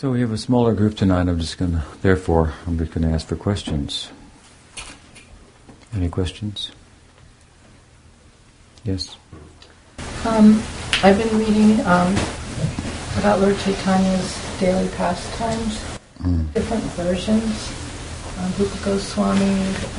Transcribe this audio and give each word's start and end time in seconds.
So 0.00 0.10
we 0.10 0.22
have 0.22 0.32
a 0.32 0.38
smaller 0.38 0.72
group 0.72 0.96
tonight. 0.96 1.28
I'm 1.28 1.38
just 1.38 1.58
going 1.58 1.72
to, 1.72 1.84
therefore, 2.00 2.54
I'm 2.66 2.78
just 2.78 2.90
going 2.92 3.06
to 3.06 3.12
ask 3.12 3.26
for 3.26 3.36
questions. 3.36 4.08
Any 5.92 6.08
questions? 6.08 6.72
Yes? 8.82 9.18
Um, 10.24 10.62
I've 11.04 11.18
been 11.18 11.36
reading 11.36 11.80
um, 11.80 12.16
about 13.18 13.40
Lord 13.40 13.58
Chaitanya's 13.58 14.40
daily 14.58 14.88
pastimes, 14.96 15.78
mm. 16.20 16.50
different 16.54 16.82
versions. 16.96 17.70
Um, 18.38 18.54
Rupa 18.58 18.82
Goswami, 18.82 19.52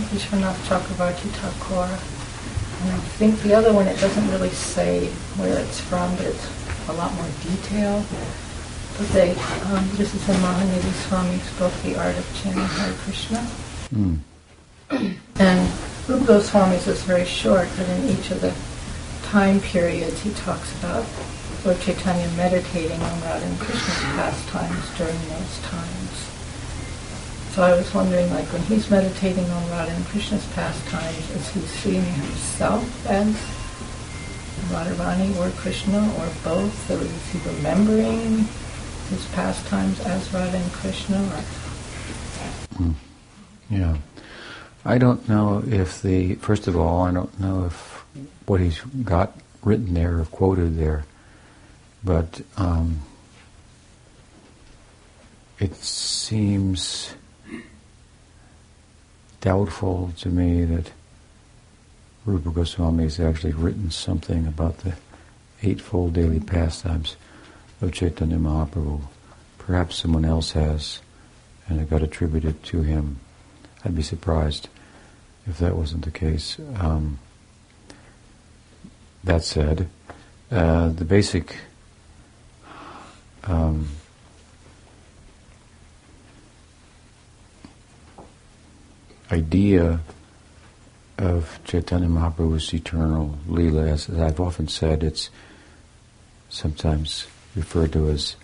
Vishwanath 0.10 0.58
Chakravarti 0.66 1.30
Thakur, 1.30 1.86
and 1.86 2.92
I 2.92 2.98
think 3.22 3.40
the 3.44 3.54
other 3.54 3.72
one, 3.72 3.86
it 3.86 4.00
doesn't 4.00 4.28
really 4.32 4.50
say 4.50 5.10
where 5.38 5.60
it's 5.60 5.80
from, 5.80 6.16
but 6.16 6.26
it's 6.26 6.90
a 6.90 6.94
lot 6.94 7.14
more 7.14 7.30
detail. 7.44 8.04
They, 9.14 9.32
um, 9.72 9.90
this 9.96 10.14
is 10.14 10.30
in 10.30 10.36
Mahanidhi 10.36 10.92
Swami 11.08 11.38
spoke 11.40 11.74
the 11.84 11.96
art 11.98 12.16
of 12.18 12.26
chanting 12.42 12.62
Hare 12.62 12.94
Krishna. 13.04 13.48
Mm. 13.94 14.20
and 15.40 15.72
Rupa 16.08 16.26
Goswami's 16.26 16.88
is 16.88 17.04
very 17.04 17.26
short, 17.26 17.68
but 17.78 17.88
in 17.88 18.10
each 18.10 18.32
of 18.32 18.42
the 18.42 18.54
time 19.24 19.60
periods 19.62 20.22
he 20.22 20.32
talks 20.32 20.78
about 20.80 21.06
Lord 21.64 21.80
Chaitanya 21.80 22.28
meditating 22.36 23.00
on 23.02 23.22
Radha 23.22 23.46
and 23.46 23.60
Krishna's 23.60 24.04
pastimes 24.16 24.98
during 24.98 25.18
those 25.30 25.60
times. 25.62 26.32
So 27.52 27.64
I 27.64 27.74
was 27.74 27.94
wondering, 27.94 28.30
like, 28.32 28.46
when 28.54 28.62
he's 28.64 28.90
meditating 28.90 29.50
on 29.50 29.70
Radha 29.70 29.92
and 29.92 30.06
Krishna's 30.06 30.46
pastimes, 30.54 31.30
is 31.32 31.50
he 31.50 31.60
seeing 31.62 32.04
himself 32.04 33.06
as 33.08 33.36
Radharani 34.72 35.38
or 35.38 35.50
Krishna 35.52 36.00
or 36.18 36.30
both? 36.44 36.90
Or 36.90 37.02
is 37.02 37.32
he 37.32 37.40
remembering 37.48 38.48
his 39.12 39.26
pastimes 39.28 40.00
as 40.02 40.34
Radha 40.34 40.58
and 40.58 40.72
Krishna? 40.72 41.18
Mm. 42.76 42.94
Yeah. 43.70 43.98
I 44.86 44.98
don't 44.98 45.28
know 45.30 45.64
if 45.68 46.02
the, 46.02 46.36
first 46.36 46.68
of 46.68 46.76
all, 46.76 47.04
I 47.04 47.12
don't 47.12 47.40
know 47.40 47.66
if 47.66 48.04
what 48.46 48.62
he's 48.62 48.80
got 49.04 49.38
written 49.64 49.94
there 49.94 50.20
or 50.20 50.26
quoted 50.26 50.78
there, 50.78 51.06
but 52.04 52.42
um, 52.58 53.02
it 55.60 55.76
seems 55.76 57.14
doubtful 59.42 60.14
to 60.18 60.30
me 60.30 60.66
that 60.66 60.92
Rupa 62.26 62.50
Goswami 62.50 63.04
has 63.04 63.20
actually 63.20 63.54
written 63.54 63.92
something 63.92 64.48
about 64.48 64.80
the 64.80 64.94
Eightfold 65.64 66.14
Daily 66.14 66.40
Pastimes 66.40 67.16
of 67.82 67.92
Chaitanya 67.92 68.38
Mahaprabhu. 68.38 69.02
Perhaps 69.58 69.98
someone 69.98 70.26
else 70.26 70.52
has, 70.52 71.00
and 71.68 71.80
it 71.80 71.90
got 71.90 72.04
attributed 72.04 72.64
to 72.64 72.82
him. 72.82 73.20
I'd 73.84 73.96
be 73.96 74.04
surprised 74.04 74.70
if 75.48 75.58
that 75.58 75.76
wasn't 75.76 76.06
the 76.06 76.12
case. 76.12 76.58
Um, 76.76 77.20
that 79.24 79.44
said, 79.44 79.88
uh, 80.52 80.90
the 80.90 81.06
basic 81.06 81.56
um, 83.44 83.88
idea 89.32 90.00
of 91.18 91.60
Chaitanya 91.64 92.08
Mahaprabhu's 92.08 92.74
eternal 92.74 93.38
Leela, 93.48 93.88
as, 93.90 94.10
as 94.10 94.20
I've 94.20 94.40
often 94.40 94.68
said, 94.68 95.04
it's 95.04 95.30
sometimes 96.50 97.28
referred 97.56 97.94
to 97.94 98.10
as 98.10 98.36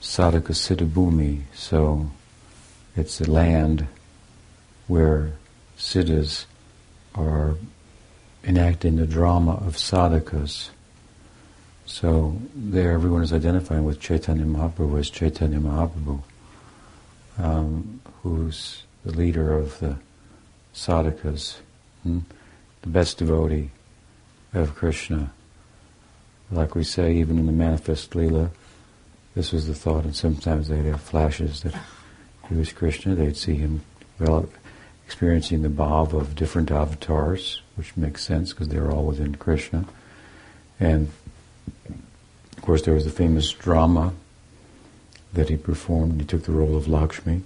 Sadhaka 0.00 0.52
Siddhabhumi. 0.52 1.42
So 1.54 2.10
it's 2.96 3.18
the 3.18 3.30
land 3.30 3.86
where 4.86 5.32
siddhas 5.76 6.46
are 7.14 7.56
enacting 8.44 8.96
the 8.96 9.06
drama 9.06 9.54
of 9.54 9.76
sadhakas. 9.76 10.70
So 11.84 12.40
there 12.54 12.92
everyone 12.92 13.22
is 13.22 13.32
identifying 13.32 13.84
with 13.84 14.00
Chaitanya 14.00 14.44
Mahaprabhu 14.44 14.98
as 14.98 15.10
Chaitanya 15.10 15.58
Mahaprabhu, 15.58 16.20
um, 17.38 18.00
who's 18.22 18.84
the 19.04 19.12
leader 19.12 19.52
of 19.52 19.78
the 19.80 19.96
sadhakas, 20.74 21.56
hmm? 22.02 22.20
the 22.82 22.88
best 22.88 23.18
devotee 23.18 23.70
of 24.52 24.74
Krishna. 24.74 25.32
Like 26.50 26.74
we 26.74 26.84
say, 26.84 27.14
even 27.16 27.38
in 27.38 27.46
the 27.46 27.52
manifest 27.52 28.12
Leela, 28.12 28.50
this 29.34 29.52
was 29.52 29.66
the 29.66 29.74
thought, 29.74 30.04
and 30.04 30.14
sometimes 30.14 30.68
they'd 30.68 30.84
have 30.84 31.00
flashes 31.00 31.62
that 31.62 31.74
he 32.48 32.54
was 32.54 32.72
Krishna. 32.72 33.14
They'd 33.14 33.36
see 33.36 33.56
him 33.56 33.82
develop, 34.18 34.52
experiencing 35.04 35.62
the 35.62 35.68
bhav 35.68 36.12
of 36.12 36.34
different 36.34 36.70
avatars, 36.70 37.62
which 37.74 37.96
makes 37.96 38.24
sense 38.24 38.52
because 38.52 38.68
they're 38.68 38.90
all 38.90 39.04
within 39.04 39.34
Krishna. 39.34 39.84
And 40.78 41.10
of 42.56 42.62
course, 42.62 42.82
there 42.82 42.94
was 42.94 43.04
the 43.04 43.10
famous 43.10 43.52
drama 43.52 44.14
that 45.32 45.48
he 45.48 45.56
performed. 45.56 46.20
He 46.20 46.26
took 46.26 46.44
the 46.44 46.52
role 46.52 46.76
of 46.76 46.88
Lakshmi. 46.88 47.42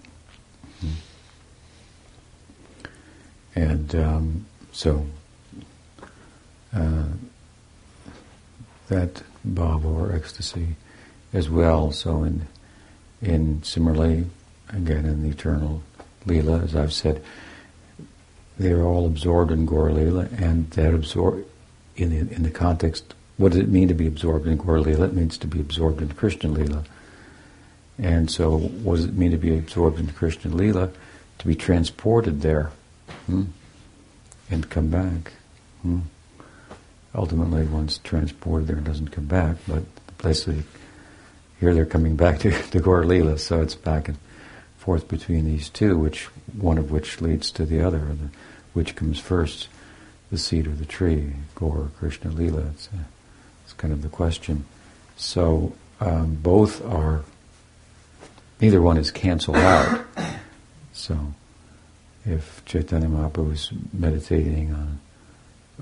And 3.54 3.94
um, 3.94 4.46
so 4.72 5.06
uh, 6.72 7.04
that 8.90 9.22
bhava 9.48 9.86
or 9.86 10.12
ecstasy 10.12 10.76
as 11.32 11.48
well. 11.48 11.90
So 11.90 12.22
in 12.22 12.46
in 13.22 13.62
similarly, 13.62 14.26
again 14.68 15.06
in 15.06 15.22
the 15.22 15.30
eternal 15.30 15.82
lila, 16.26 16.60
as 16.60 16.76
I've 16.76 16.92
said, 16.92 17.22
they 18.58 18.72
are 18.72 18.82
all 18.82 19.06
absorbed 19.06 19.50
in 19.50 19.64
Gaur 19.64 19.90
Lila, 19.90 20.28
and 20.36 20.70
that 20.72 20.92
absorb 20.92 21.46
in 21.96 22.10
the, 22.10 22.34
in 22.34 22.42
the 22.42 22.50
context. 22.50 23.14
What 23.38 23.52
does 23.52 23.60
it 23.62 23.70
mean 23.70 23.88
to 23.88 23.94
be 23.94 24.06
absorbed 24.06 24.46
in 24.46 24.58
Gaur 24.58 24.80
Lila? 24.80 25.06
It 25.06 25.14
means 25.14 25.38
to 25.38 25.46
be 25.46 25.60
absorbed 25.60 26.02
in 26.02 26.10
Krishna 26.10 26.50
Lila. 26.50 26.84
And 27.98 28.30
so, 28.30 28.58
what 28.58 28.96
does 28.96 29.06
it 29.06 29.14
mean 29.14 29.30
to 29.30 29.38
be 29.38 29.56
absorbed 29.56 29.98
in 29.98 30.08
Krishna 30.08 30.50
Lila? 30.50 30.90
To 31.38 31.46
be 31.46 31.54
transported 31.54 32.42
there, 32.42 32.70
hmm? 33.24 33.44
and 34.50 34.68
come 34.68 34.88
back. 34.88 35.32
Hmm? 35.80 36.00
Ultimately, 37.14 37.64
one's 37.64 37.98
transported 37.98 38.68
there 38.68 38.76
and 38.76 38.86
doesn't 38.86 39.08
come 39.08 39.26
back, 39.26 39.56
but 39.66 39.82
the 40.06 40.12
place 40.18 40.44
here 40.44 41.74
they're 41.74 41.86
coming 41.86 42.16
back 42.16 42.38
to, 42.40 42.50
to 42.70 42.80
Gaur 42.80 43.04
Lila, 43.04 43.38
so 43.38 43.60
it's 43.60 43.74
back 43.74 44.08
and 44.08 44.16
forth 44.78 45.08
between 45.08 45.44
these 45.44 45.68
two, 45.68 45.98
which 45.98 46.24
one 46.56 46.78
of 46.78 46.90
which 46.90 47.20
leads 47.20 47.50
to 47.52 47.66
the 47.66 47.82
other. 47.82 47.98
The, 47.98 48.30
which 48.72 48.96
comes 48.96 49.18
first, 49.18 49.68
the 50.30 50.38
seed 50.38 50.66
or 50.66 50.72
the 50.72 50.84
tree, 50.84 51.32
Gaur, 51.54 51.90
Krishna, 51.98 52.30
Lila. 52.30 52.62
It's, 52.74 52.88
a, 52.88 53.04
it's 53.64 53.72
kind 53.72 53.92
of 53.92 54.02
the 54.02 54.08
question. 54.08 54.64
So 55.16 55.74
um, 56.00 56.36
both 56.36 56.84
are, 56.84 57.24
neither 58.60 58.80
one 58.80 58.96
is 58.96 59.10
canceled 59.10 59.56
out. 59.56 60.04
So 60.92 61.32
if 62.26 62.62
Chaitanya 62.66 63.06
Mahaprabhu 63.06 63.48
was 63.48 63.72
meditating 63.92 64.74
on 64.74 65.00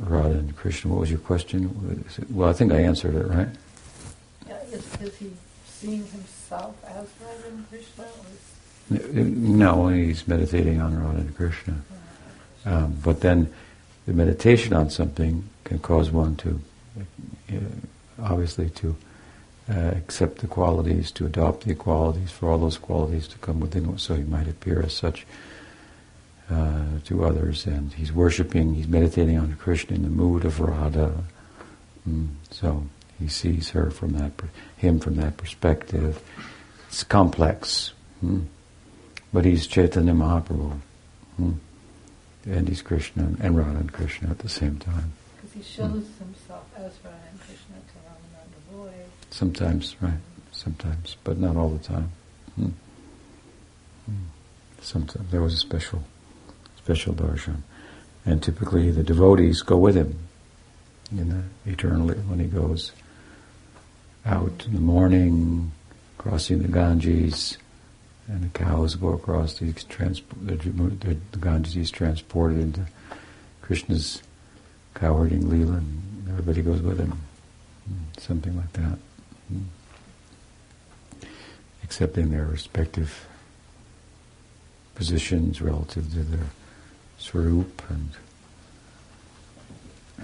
Radha 0.00 0.38
and 0.38 0.56
Krishna, 0.56 0.90
what 0.90 1.00
was 1.00 1.10
your 1.10 1.20
question? 1.20 2.14
Well, 2.30 2.48
I 2.48 2.52
think 2.52 2.72
I 2.72 2.80
answered 2.80 3.14
it, 3.14 3.26
right? 3.26 3.48
Yeah, 4.46 4.58
is, 4.72 4.84
is 5.00 5.16
he 5.16 5.32
seeing 5.66 6.06
himself 6.06 6.76
as 6.86 7.08
Radha 7.20 7.48
and 7.48 7.68
Krishna? 7.68 8.04
No, 8.90 9.88
he's 9.88 10.26
meditating 10.26 10.80
on 10.80 11.02
Radha 11.02 11.20
and 11.20 11.36
Krishna. 11.36 11.74
Um, 12.64 12.96
but 13.02 13.20
then 13.20 13.52
the 14.06 14.12
meditation 14.12 14.72
on 14.72 14.90
something 14.90 15.44
can 15.64 15.78
cause 15.78 16.10
one 16.10 16.36
to, 16.36 16.60
uh, 16.98 17.54
obviously, 18.22 18.70
to 18.70 18.96
uh, 19.70 19.92
accept 19.96 20.38
the 20.38 20.46
qualities, 20.46 21.10
to 21.12 21.26
adopt 21.26 21.64
the 21.64 21.74
qualities, 21.74 22.30
for 22.30 22.50
all 22.50 22.58
those 22.58 22.78
qualities 22.78 23.28
to 23.28 23.38
come 23.38 23.60
within, 23.60 23.98
so 23.98 24.14
he 24.14 24.22
might 24.22 24.48
appear 24.48 24.82
as 24.82 24.94
such 24.94 25.26
uh, 26.50 26.84
to 27.04 27.24
others. 27.24 27.66
And 27.66 27.92
he's 27.92 28.12
worshiping, 28.12 28.74
he's 28.74 28.88
meditating 28.88 29.38
on 29.38 29.54
Krishna 29.54 29.96
in 29.96 30.02
the 30.02 30.08
mood 30.08 30.44
of 30.44 30.60
Radha. 30.60 31.24
Mm, 32.08 32.28
so 32.50 32.84
he 33.18 33.28
sees 33.28 33.70
her 33.70 33.90
from 33.90 34.12
that, 34.12 34.32
him 34.76 35.00
from 35.00 35.16
that 35.16 35.36
perspective. 35.36 36.22
It's 36.88 37.04
complex, 37.04 37.92
mm. 38.24 38.46
but 39.32 39.44
he's 39.44 39.66
Chaitanya 39.66 40.14
Mahaprabhu. 40.14 40.78
Mm 41.40 41.54
and 42.50 42.68
he's 42.68 42.82
Krishna 42.82 43.34
and 43.40 43.56
Radha 43.56 43.78
and 43.78 43.92
Krishna 43.92 44.30
at 44.30 44.38
the 44.38 44.48
same 44.48 44.78
time. 44.78 45.12
Because 45.36 45.52
he 45.52 45.62
shows 45.62 46.06
himself 46.18 46.64
as 46.76 46.92
Radha 47.04 47.16
and 47.30 47.40
Krishna 47.40 47.76
to 47.76 47.98
Ramananda 48.06 48.78
Roy. 48.78 48.92
Sometimes, 49.30 49.96
right? 50.00 50.18
Sometimes, 50.52 51.16
but 51.24 51.38
not 51.38 51.56
all 51.56 51.68
the 51.68 51.78
time. 51.78 52.10
Mm. 52.58 52.72
Mm. 54.10 54.14
Sometimes 54.80 55.30
there 55.30 55.42
was 55.42 55.54
a 55.54 55.58
special, 55.58 56.02
special 56.88 57.12
darshan, 57.12 57.60
and 58.24 58.42
typically 58.42 58.90
the 58.90 59.02
devotees 59.02 59.60
go 59.60 59.76
with 59.76 59.94
him. 59.94 60.18
in 61.12 61.28
the 61.28 61.70
eternally 61.70 62.16
when 62.28 62.38
he 62.38 62.46
goes 62.46 62.92
out 64.24 64.64
in 64.66 64.72
the 64.72 64.80
morning, 64.80 65.70
crossing 66.16 66.62
the 66.62 66.68
Ganges, 66.68 67.58
and 68.26 68.42
the 68.42 68.58
cows 68.58 68.94
go 68.94 69.08
across. 69.08 69.58
The, 69.58 69.66
the, 69.66 71.16
the, 71.30 71.38
Ganges 71.38 71.76
is 71.76 71.90
transported 71.90 72.58
into 72.58 72.86
Krishna's 73.60 74.22
cowherding 74.94 75.42
Leela, 75.42 75.76
and 75.76 76.26
everybody 76.30 76.62
goes 76.62 76.80
with 76.80 76.98
him. 76.98 77.20
Hmm, 77.86 78.18
something 78.18 78.56
like 78.56 78.72
that. 78.72 78.98
Hmm. 79.48 81.28
Accepting 81.84 82.30
their 82.30 82.46
respective 82.46 83.26
positions 84.94 85.60
relative 85.60 86.10
to 86.14 86.22
their 86.22 86.46
swarup 87.18 87.82
and 87.90 88.10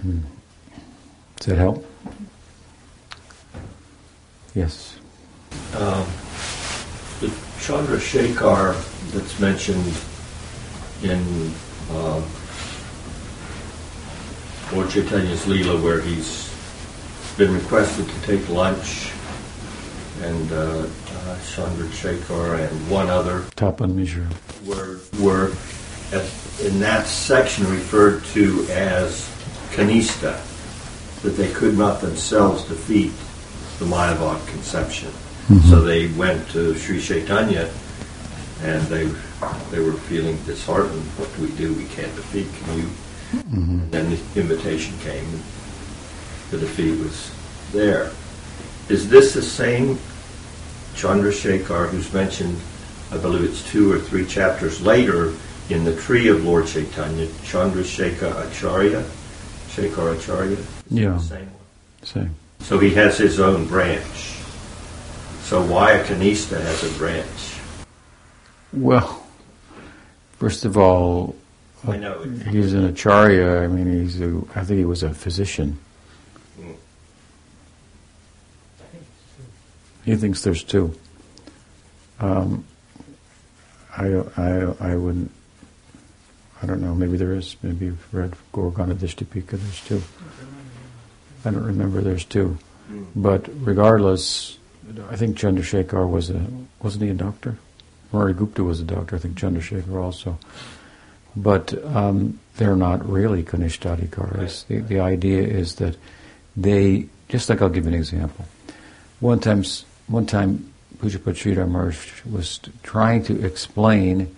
hmm. 0.01 0.19
does 1.37 1.47
that 1.47 1.57
help? 1.57 1.85
Yes. 4.53 4.97
Um, 5.75 6.07
the 7.19 7.27
Chandrasekhar 7.59 8.73
that's 9.11 9.39
mentioned 9.39 9.93
in 11.03 11.51
uh, 11.91 12.21
Lord 14.73 14.89
Chaitanya's 14.89 15.45
Leela, 15.45 15.81
where 15.81 16.01
he's 16.01 16.49
been 17.37 17.53
requested 17.53 18.07
to 18.07 18.21
take 18.21 18.47
lunch, 18.49 19.11
and 20.21 20.51
uh, 20.53 20.55
uh, 20.55 20.85
Chandrasekhar 21.39 22.67
and 22.69 22.89
one 22.89 23.09
other 23.09 23.41
Tapan 23.57 23.93
Mishra 23.93 24.27
were 24.65 24.99
were 25.19 25.53
in 26.61 26.79
that 26.79 27.05
section 27.05 27.69
referred 27.69 28.23
to 28.25 28.65
as 28.69 29.29
Kanista, 29.71 30.41
that 31.21 31.31
they 31.31 31.51
could 31.51 31.77
not 31.77 32.01
themselves 32.01 32.63
defeat 32.65 33.11
the 33.79 33.85
Mayavad 33.85 34.45
conception. 34.47 35.09
Mm-hmm. 35.09 35.69
So 35.69 35.81
they 35.81 36.07
went 36.13 36.47
to 36.49 36.75
Sri 36.75 36.99
Chaitanya, 37.01 37.69
and 38.61 38.81
they 38.87 39.05
they 39.69 39.79
were 39.79 39.93
feeling 39.93 40.37
disheartened. 40.45 41.03
What 41.17 41.33
do 41.35 41.43
we 41.43 41.51
do? 41.57 41.73
We 41.73 41.85
can't 41.85 42.15
defeat. 42.15 42.47
Can 42.63 42.77
you? 42.77 42.83
Mm-hmm. 42.83 43.79
And 43.79 43.91
then 43.91 44.09
the 44.09 44.39
invitation 44.39 44.97
came. 44.99 45.27
The 46.51 46.59
defeat 46.59 46.99
was 46.99 47.31
there. 47.71 48.11
Is 48.87 49.09
this 49.09 49.33
the 49.33 49.41
same 49.41 49.97
Chandrasekhar 50.95 51.89
who's 51.89 52.11
mentioned? 52.13 52.57
I 53.11 53.17
believe 53.17 53.43
it's 53.43 53.67
two 53.69 53.91
or 53.91 53.99
three 53.99 54.25
chapters 54.25 54.81
later 54.81 55.33
in 55.69 55.83
the 55.83 55.95
tree 55.95 56.27
of 56.27 56.45
Lord 56.45 56.67
Chaitanya, 56.67 57.25
Chandrasekhar 57.25 58.47
Acharya, 58.47 59.03
Shekhar 59.67 60.17
Acharya. 60.17 60.57
Yeah. 60.89 61.17
Same 61.17 61.39
one. 61.39 62.03
Same. 62.03 62.35
So 62.59 62.79
he 62.79 62.91
has 62.91 63.17
his 63.17 63.39
own 63.39 63.67
branch. 63.67 64.35
So 65.41 65.63
why 65.65 65.91
a 65.93 66.03
Kanista 66.03 66.59
has 66.59 66.83
a 66.83 66.97
branch? 66.97 67.59
Well, 68.73 69.23
first 70.37 70.65
of 70.65 70.77
all, 70.77 71.35
I 71.87 71.97
know. 71.97 72.23
he's 72.23 72.73
an 72.73 72.85
acharya. 72.85 73.61
I 73.61 73.67
mean, 73.67 74.03
he's 74.03 74.19
a, 74.21 74.41
I 74.55 74.63
think 74.63 74.79
he 74.79 74.85
was 74.85 75.03
a 75.03 75.13
physician. 75.13 75.77
Mm. 76.59 76.75
He 80.03 80.15
thinks 80.15 80.41
there's 80.41 80.63
two. 80.63 80.97
Um, 82.19 82.65
I, 83.95 84.07
I, 84.37 84.73
I 84.79 84.95
wouldn't. 84.95 85.31
I 86.65 86.67
don't 86.67 86.81
know. 86.81 86.95
Maybe 86.95 87.15
there 87.15 87.33
is. 87.33 87.55
Maybe 87.61 87.85
you've 87.85 88.11
read 88.11 88.33
Gauragana 88.51 88.97
There's 88.97 89.13
two. 89.13 90.01
I 91.45 91.51
don't 91.51 91.63
remember. 91.63 92.01
There's 92.01 92.25
two, 92.25 92.57
mm. 92.91 93.05
but 93.15 93.47
regardless, 93.63 94.57
I 95.11 95.15
think 95.15 95.37
Chandrasekhar 95.37 96.09
was 96.09 96.31
a 96.31 96.43
wasn't 96.81 97.03
he 97.03 97.09
a 97.11 97.13
doctor? 97.13 97.59
Murari 98.11 98.33
Gupta 98.33 98.63
was 98.63 98.79
a 98.79 98.83
doctor. 98.83 99.15
I 99.15 99.19
think 99.19 99.37
Chandrasekhar 99.37 100.01
also. 100.01 100.39
But 101.35 101.71
um, 101.95 102.39
they're 102.57 102.75
not 102.75 103.07
really 103.07 103.43
Kanishtadikaris. 103.43 104.65
The, 104.65 104.79
the 104.79 105.01
idea 105.01 105.43
is 105.43 105.75
that 105.75 105.97
they, 106.57 107.09
just 107.29 107.47
like 107.47 107.61
I'll 107.61 107.69
give 107.69 107.83
you 107.83 107.89
an 107.89 107.95
example. 107.95 108.45
One 109.19 109.39
time, 109.39 109.63
one 110.07 110.25
time 110.25 110.73
Pujyapad 110.97 111.35
Sridhar 111.35 111.69
Maharaj 111.69 112.23
was 112.25 112.59
trying 112.81 113.23
to 113.25 113.45
explain 113.45 114.35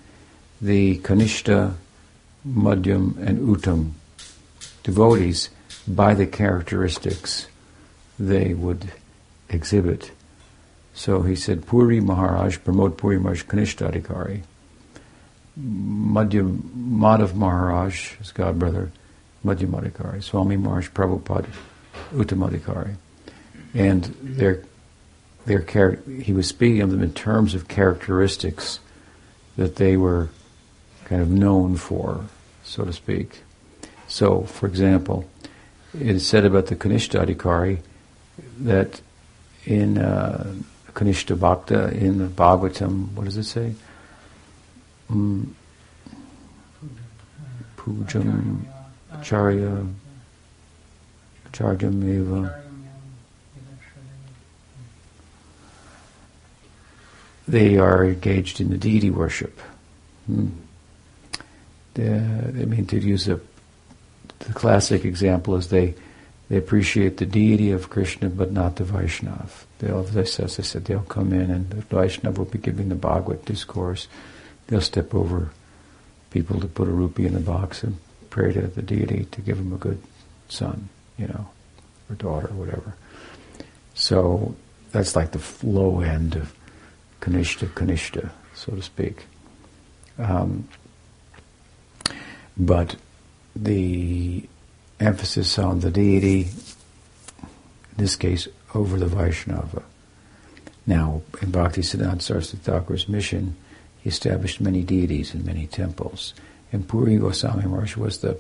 the 0.60 0.98
Kanishta, 1.00 1.76
Madhyam, 2.56 3.18
and 3.20 3.40
Uttam 3.40 3.92
devotees 4.84 5.50
by 5.88 6.14
the 6.14 6.26
characteristics 6.26 7.48
they 8.20 8.54
would 8.54 8.92
exhibit. 9.50 10.12
So 10.94 11.22
he 11.22 11.36
said, 11.36 11.68
Puri 11.68 12.00
Maharaj, 12.00 12.58
Pramod 12.60 12.98
Puri 12.98 13.20
Maharaj, 13.20 13.44
Kanishtadikari. 13.46 14.42
Madhya 15.60 16.62
Madhav 16.76 17.36
Maharaj, 17.36 18.16
his 18.18 18.32
godbrother, 18.32 18.92
Madhyamadikari. 19.46 20.24
Swami 20.24 20.58
Maharaj, 20.58 20.90
Prabhupada, 20.90 21.50
Uttamadikari. 22.14 22.96
And 23.74 24.04
their, 24.22 24.64
their 25.46 25.62
char- 25.62 26.00
he 26.22 26.34
was 26.34 26.48
speaking 26.48 26.82
of 26.82 26.92
them 26.92 27.04
in 27.04 27.14
terms 27.14 27.54
of 27.54 27.68
characteristics 27.68 28.80
that 29.56 29.76
they 29.76 29.98
were 29.98 30.30
kind 31.06 31.22
of 31.22 31.30
known 31.30 31.76
for, 31.76 32.26
so 32.68 32.84
to 32.84 32.94
speak. 32.94 33.42
So, 34.08 34.42
for 34.42 34.68
example, 34.68 35.28
it 35.94 36.08
is 36.08 36.28
said 36.28 36.46
about 36.46 36.68
the 36.68 36.76
Kanishta 36.76 37.26
Adhikari 37.26 37.80
that 38.60 39.02
in 39.66 39.98
uh, 39.98 40.54
Kanishta 40.94 41.38
Bhakta, 41.38 41.90
in 41.90 42.18
the 42.18 42.28
Bhagavatam, 42.28 43.14
what 43.14 43.26
does 43.26 43.38
it 43.38 43.44
say? 43.44 43.74
Um, 45.10 45.56
Pujam 47.78 48.66
Charya 49.22 49.94
Charjam 51.52 52.04
Eva. 52.04 52.64
They 57.48 57.78
are 57.78 58.04
engaged 58.04 58.60
in 58.60 58.70
the 58.70 58.78
deity 58.78 59.10
worship. 59.10 59.60
Hmm. 60.26 60.50
I 61.98 62.66
mean, 62.66 62.86
to 62.88 63.00
use 63.00 63.28
a 63.28 63.40
the 64.40 64.54
classic 64.54 65.04
example 65.04 65.56
is 65.56 65.70
they 65.70 65.96
they 66.50 66.58
appreciate 66.58 67.18
the 67.18 67.26
deity 67.26 67.72
of 67.72 67.90
Krishna 67.90 68.30
but 68.30 68.52
not 68.52 68.78
the 68.78 68.84
Vaishnav. 68.84 69.66
They'll, 69.80 70.08
as 70.18 70.40
I 70.40 70.48
said, 70.48 70.86
they'll 70.86 71.02
come 71.02 71.34
in 71.34 71.52
and 71.52 71.70
the 71.70 71.82
Vaishnav 71.82 72.38
will 72.38 72.46
be 72.46 72.58
giving 72.58 72.90
the 72.90 72.96
Bhagavad 72.96 73.44
discourse. 73.46 74.08
They'll 74.68 74.82
step 74.82 75.14
over 75.14 75.50
people 76.32 76.60
to 76.60 76.68
put 76.68 76.88
a 76.88 76.92
rupee 76.92 77.26
in 77.26 77.34
the 77.34 77.40
box 77.40 77.84
and 77.84 77.98
pray 78.30 78.54
to 78.54 78.68
the 78.68 78.82
deity 78.82 79.26
to 79.32 79.42
give 79.42 79.58
him 79.58 79.74
a 79.74 79.78
good 79.78 80.02
son, 80.48 80.90
you 81.18 81.28
know, 81.28 81.50
or 82.10 82.16
daughter, 82.16 82.48
or 82.48 82.54
whatever. 82.54 82.96
So 83.94 84.56
that's 84.92 85.16
like 85.16 85.32
the 85.32 85.44
low 85.64 86.00
end 86.00 86.36
of 86.36 86.54
Kanishta 87.22 87.68
Kanishta, 87.68 88.30
so 88.54 88.74
to 88.74 88.82
speak. 88.82 89.26
Um, 90.18 90.68
but 92.58 92.96
the 93.56 94.48
emphasis 95.00 95.60
on 95.60 95.80
the 95.80 95.92
deity, 95.92 96.42
in 96.42 97.98
this 97.98 98.16
case, 98.16 98.48
over 98.74 98.98
the 98.98 99.06
Vaishnava. 99.06 99.84
Now, 100.86 101.22
in 101.42 101.52
Bhakti 101.52 101.82
Siddhanta 101.82 102.22
Saraswati 102.22 102.64
Thakur's 102.64 103.10
mission, 103.10 103.56
he 104.02 104.10
established 104.10 104.62
many 104.62 104.84
deities 104.84 105.34
in 105.34 105.46
many 105.46 105.68
temples. 105.68 106.34
And 106.72 106.88
Puri 106.88 107.18
Goswami 107.18 107.64
Maharaj 107.64 107.98
was 107.98 108.20
the, 108.20 108.38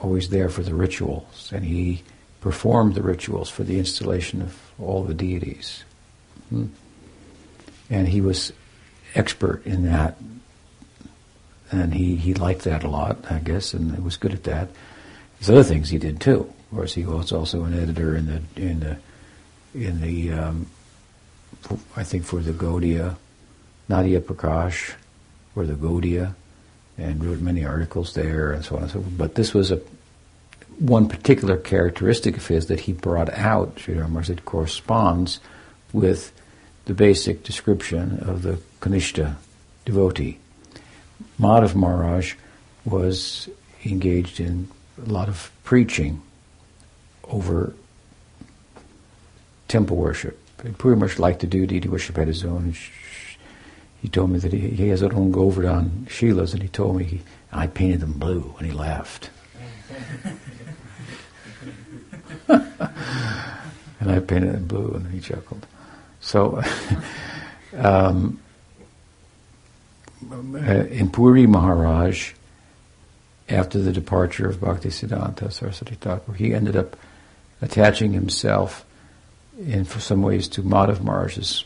always 0.00 0.30
there 0.30 0.48
for 0.48 0.62
the 0.62 0.74
rituals, 0.74 1.50
and 1.54 1.64
he 1.64 2.02
performed 2.40 2.94
the 2.94 3.02
rituals 3.02 3.48
for 3.48 3.64
the 3.64 3.78
installation 3.78 4.42
of 4.42 4.58
all 4.80 5.04
the 5.04 5.14
deities. 5.14 5.84
Hmm. 6.48 6.66
And 7.88 8.08
he 8.08 8.20
was 8.20 8.52
expert 9.14 9.64
in 9.66 9.84
that 9.84 10.16
and 11.72 11.94
he, 11.94 12.16
he 12.16 12.34
liked 12.34 12.62
that 12.62 12.84
a 12.84 12.88
lot, 12.88 13.18
I 13.30 13.38
guess, 13.38 13.74
and 13.74 13.94
he 13.94 14.00
was 14.00 14.16
good 14.16 14.32
at 14.32 14.44
that. 14.44 14.68
There's 15.38 15.50
other 15.50 15.64
things 15.64 15.88
he 15.88 15.98
did 15.98 16.20
too. 16.20 16.40
Of 16.70 16.76
course, 16.76 16.94
he 16.94 17.04
was 17.04 17.32
also 17.32 17.64
an 17.64 17.78
editor 17.78 18.16
in 18.16 18.26
the 18.26 18.62
in 18.62 18.80
the 18.80 18.96
in 19.74 20.00
the 20.00 20.32
um, 20.32 20.66
I 21.96 22.04
think 22.04 22.24
for 22.24 22.40
the 22.40 22.52
Gaudiya, 22.52 23.16
Nadia 23.88 24.20
Prakash, 24.20 24.94
for 25.54 25.66
the 25.66 25.74
Gaudiya, 25.74 26.34
and 26.98 27.24
wrote 27.24 27.40
many 27.40 27.64
articles 27.64 28.14
there 28.14 28.52
and 28.52 28.64
so 28.64 28.76
on 28.76 28.82
and 28.82 28.90
so 28.90 29.00
forth. 29.00 29.18
But 29.18 29.34
this 29.34 29.52
was 29.52 29.70
a 29.70 29.80
one 30.78 31.08
particular 31.08 31.56
characteristic 31.56 32.36
of 32.36 32.46
his 32.46 32.66
that 32.66 32.80
he 32.80 32.92
brought 32.92 33.32
out, 33.34 33.76
Sridhar 33.76 34.26
that 34.26 34.44
corresponds 34.44 35.40
with 35.92 36.32
the 36.86 36.94
basic 36.94 37.44
description 37.44 38.18
of 38.20 38.42
the 38.42 38.58
Kanishta 38.80 39.36
devotee. 39.84 40.38
Madhav 41.42 41.74
Maharaj 41.74 42.34
was 42.84 43.48
engaged 43.84 44.38
in 44.38 44.68
a 45.04 45.08
lot 45.10 45.28
of 45.28 45.50
preaching 45.64 46.22
over 47.24 47.74
temple 49.66 49.96
worship. 49.96 50.38
He 50.62 50.70
pretty 50.70 51.00
much 51.00 51.18
liked 51.18 51.40
to 51.40 51.48
do 51.48 51.66
deity 51.66 51.88
worship 51.88 52.16
at 52.18 52.28
his 52.28 52.44
own. 52.44 52.76
He 54.00 54.08
told 54.08 54.30
me 54.30 54.38
that 54.38 54.52
he, 54.52 54.68
he 54.68 54.88
has 54.88 55.00
his 55.00 55.10
own 55.10 55.32
Govardhan 55.32 56.06
Shilas, 56.08 56.52
and 56.52 56.62
he 56.62 56.68
told 56.68 56.96
me 56.96 57.04
he, 57.04 57.20
I 57.52 57.66
painted 57.66 58.00
them 58.00 58.12
blue, 58.12 58.54
and 58.58 58.66
he 58.66 58.72
laughed. 58.72 59.30
and 62.48 62.70
I 64.00 64.20
painted 64.20 64.54
them 64.54 64.66
blue, 64.66 64.92
and 64.94 65.10
he 65.10 65.18
chuckled. 65.18 65.66
So, 66.20 66.62
um, 67.76 68.38
in 70.30 71.10
Puri 71.10 71.46
Maharaj, 71.46 72.32
after 73.48 73.78
the 73.78 73.92
departure 73.92 74.48
of 74.48 74.56
Bhaktisiddhanta 74.56 75.52
Saraswati 75.52 75.96
Thakur, 75.96 76.32
he 76.32 76.54
ended 76.54 76.76
up 76.76 76.96
attaching 77.60 78.12
himself 78.12 78.84
in 79.58 79.84
some 79.84 80.22
ways 80.22 80.48
to 80.48 80.62
Madhav 80.62 81.02
Maharaj's 81.02 81.64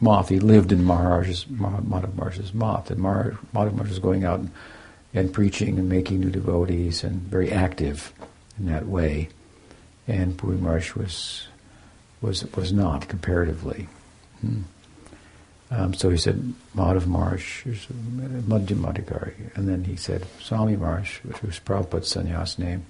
Math. 0.00 0.28
He 0.28 0.40
lived 0.40 0.72
in 0.72 0.84
Maharaj's, 0.84 1.44
Madhav 1.44 2.14
Maharaj's 2.14 2.54
Math, 2.54 2.90
and 2.90 3.00
Madhav 3.00 3.38
Maharaj 3.52 3.88
was 3.88 3.98
going 3.98 4.24
out 4.24 4.40
and, 4.40 4.50
and, 5.14 5.32
preaching 5.32 5.78
and 5.78 5.88
making 5.88 6.20
new 6.20 6.30
devotees 6.30 7.04
and 7.04 7.20
very 7.22 7.52
active 7.52 8.12
in 8.58 8.66
that 8.66 8.86
way. 8.86 9.28
And 10.08 10.36
Puri 10.36 10.56
Maharaj 10.56 10.94
was, 10.94 11.48
was, 12.20 12.50
was 12.54 12.72
not, 12.72 13.08
comparatively. 13.08 13.88
Hmm. 14.40 14.62
Um, 15.70 15.94
so 15.94 16.10
he 16.10 16.16
said, 16.16 16.54
Madhav 16.74 17.06
Maharaj, 17.06 17.64
Madhyamadikari. 17.64 19.56
And 19.56 19.68
then 19.68 19.82
he 19.84 19.96
said, 19.96 20.24
Swami 20.40 20.76
Maharaj, 20.76 21.18
which 21.24 21.42
was 21.42 21.58
Prabhupada's 21.58 22.14
sannyas 22.14 22.58
name, 22.58 22.86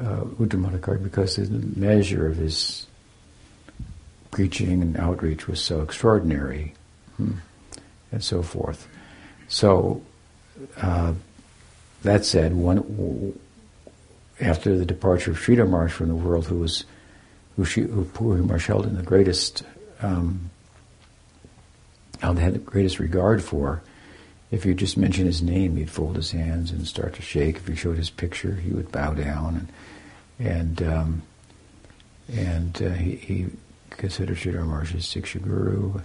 uh, 0.00 0.22
Uttamadikari, 0.40 1.02
because 1.02 1.36
the 1.36 1.48
measure 1.78 2.26
of 2.26 2.36
his 2.36 2.86
preaching 4.32 4.82
and 4.82 4.96
outreach 4.96 5.46
was 5.46 5.60
so 5.60 5.80
extraordinary, 5.80 6.74
hmm, 7.16 7.34
and 8.10 8.22
so 8.22 8.42
forth. 8.42 8.88
So, 9.48 10.02
uh, 10.76 11.14
that 12.02 12.24
said, 12.24 12.52
one, 12.54 13.38
after 14.40 14.76
the 14.76 14.84
departure 14.84 15.30
of 15.30 15.38
Sridhar 15.38 15.68
Maharaj 15.68 15.92
from 15.92 16.08
the 16.08 16.14
world, 16.16 16.46
who 16.46 16.58
was 16.58 16.84
who, 17.56 17.64
she, 17.64 17.82
who 17.82 18.04
Puri 18.04 18.42
Maharaj 18.42 18.66
held 18.66 18.86
in 18.86 18.96
the 18.96 19.02
greatest 19.02 19.62
um, 20.02 20.50
had 22.20 22.54
the 22.54 22.58
greatest 22.58 22.98
regard 22.98 23.42
for. 23.42 23.82
If 24.50 24.64
you 24.64 24.74
just 24.74 24.96
mentioned 24.96 25.26
his 25.26 25.42
name, 25.42 25.76
he'd 25.76 25.90
fold 25.90 26.16
his 26.16 26.30
hands 26.30 26.70
and 26.70 26.86
start 26.86 27.14
to 27.14 27.22
shake. 27.22 27.56
If 27.56 27.68
you 27.68 27.74
showed 27.74 27.96
his 27.96 28.10
picture, 28.10 28.54
he 28.54 28.70
would 28.70 28.92
bow 28.92 29.14
down, 29.14 29.68
and 30.38 30.48
and 30.48 30.82
um, 30.82 31.22
and 32.32 32.82
uh, 32.82 32.90
he, 32.90 33.16
he, 33.16 33.46
considered 33.90 34.36
Sridhar 34.36 34.66
Maharaj 34.66 34.92
his 34.92 35.04
Siksha 35.04 35.42
Guru, 35.42 36.00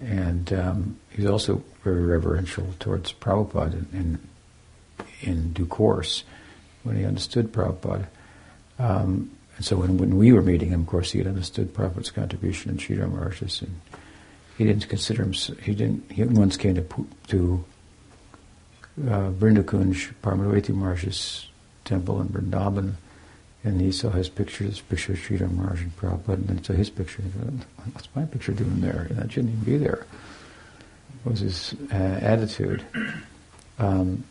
and 0.00 0.52
um, 0.52 0.96
he 1.10 1.22
was 1.22 1.30
also 1.30 1.62
very 1.84 2.02
reverential 2.02 2.74
towards 2.80 3.12
Prabhupada 3.12 3.84
in, 3.92 4.18
in 5.20 5.52
due 5.52 5.66
course 5.66 6.24
when 6.82 6.96
he 6.96 7.04
understood 7.04 7.52
Prabhupada. 7.52 8.06
Um, 8.78 9.30
and 9.56 9.64
so 9.64 9.76
when, 9.76 9.98
when 9.98 10.16
we 10.16 10.32
were 10.32 10.42
meeting 10.42 10.70
him, 10.70 10.80
of 10.80 10.86
course, 10.86 11.12
he 11.12 11.18
had 11.18 11.28
understood 11.28 11.72
Prabhupada's 11.74 12.10
contribution 12.10 12.70
in 12.70 12.78
Sridhar 12.78 13.08
Maharaj's 13.08 13.62
and 13.62 13.80
he 14.56 14.64
didn't 14.64 14.88
consider 14.88 15.22
himself, 15.22 15.58
he 15.60 15.74
didn't, 15.74 16.10
he 16.10 16.24
once 16.24 16.56
came 16.56 16.74
to, 16.74 17.08
to 17.28 17.64
uh, 19.08 19.30
Vrindakunj, 19.30 20.12
Paramadvaiti 20.22 20.74
Maharaj's 20.74 21.48
temple 21.84 22.20
in 22.20 22.28
Vrindavan, 22.28 22.94
and 23.64 23.80
he 23.80 23.92
saw 23.92 24.10
his 24.10 24.28
picture, 24.28 24.64
this 24.64 24.80
picture 24.80 25.12
of 25.12 25.18
Sridhar 25.18 25.50
Maharaj 25.50 25.82
and 25.82 25.96
Prabhupada, 25.96 26.34
and 26.34 26.48
then 26.48 26.64
saw 26.64 26.72
his 26.72 26.90
picture, 26.90 27.22
and 27.22 27.32
he 27.32 27.38
thought, 27.38 27.94
what's 27.94 28.08
my 28.14 28.24
picture 28.24 28.52
doing 28.52 28.80
there? 28.80 29.06
That 29.10 29.32
shouldn't 29.32 29.52
even 29.52 29.64
be 29.64 29.76
there. 29.76 30.06
Was 31.24 31.38
his 31.38 31.74
uh, 31.92 31.94
attitude. 31.94 32.84
Um, 33.78 34.24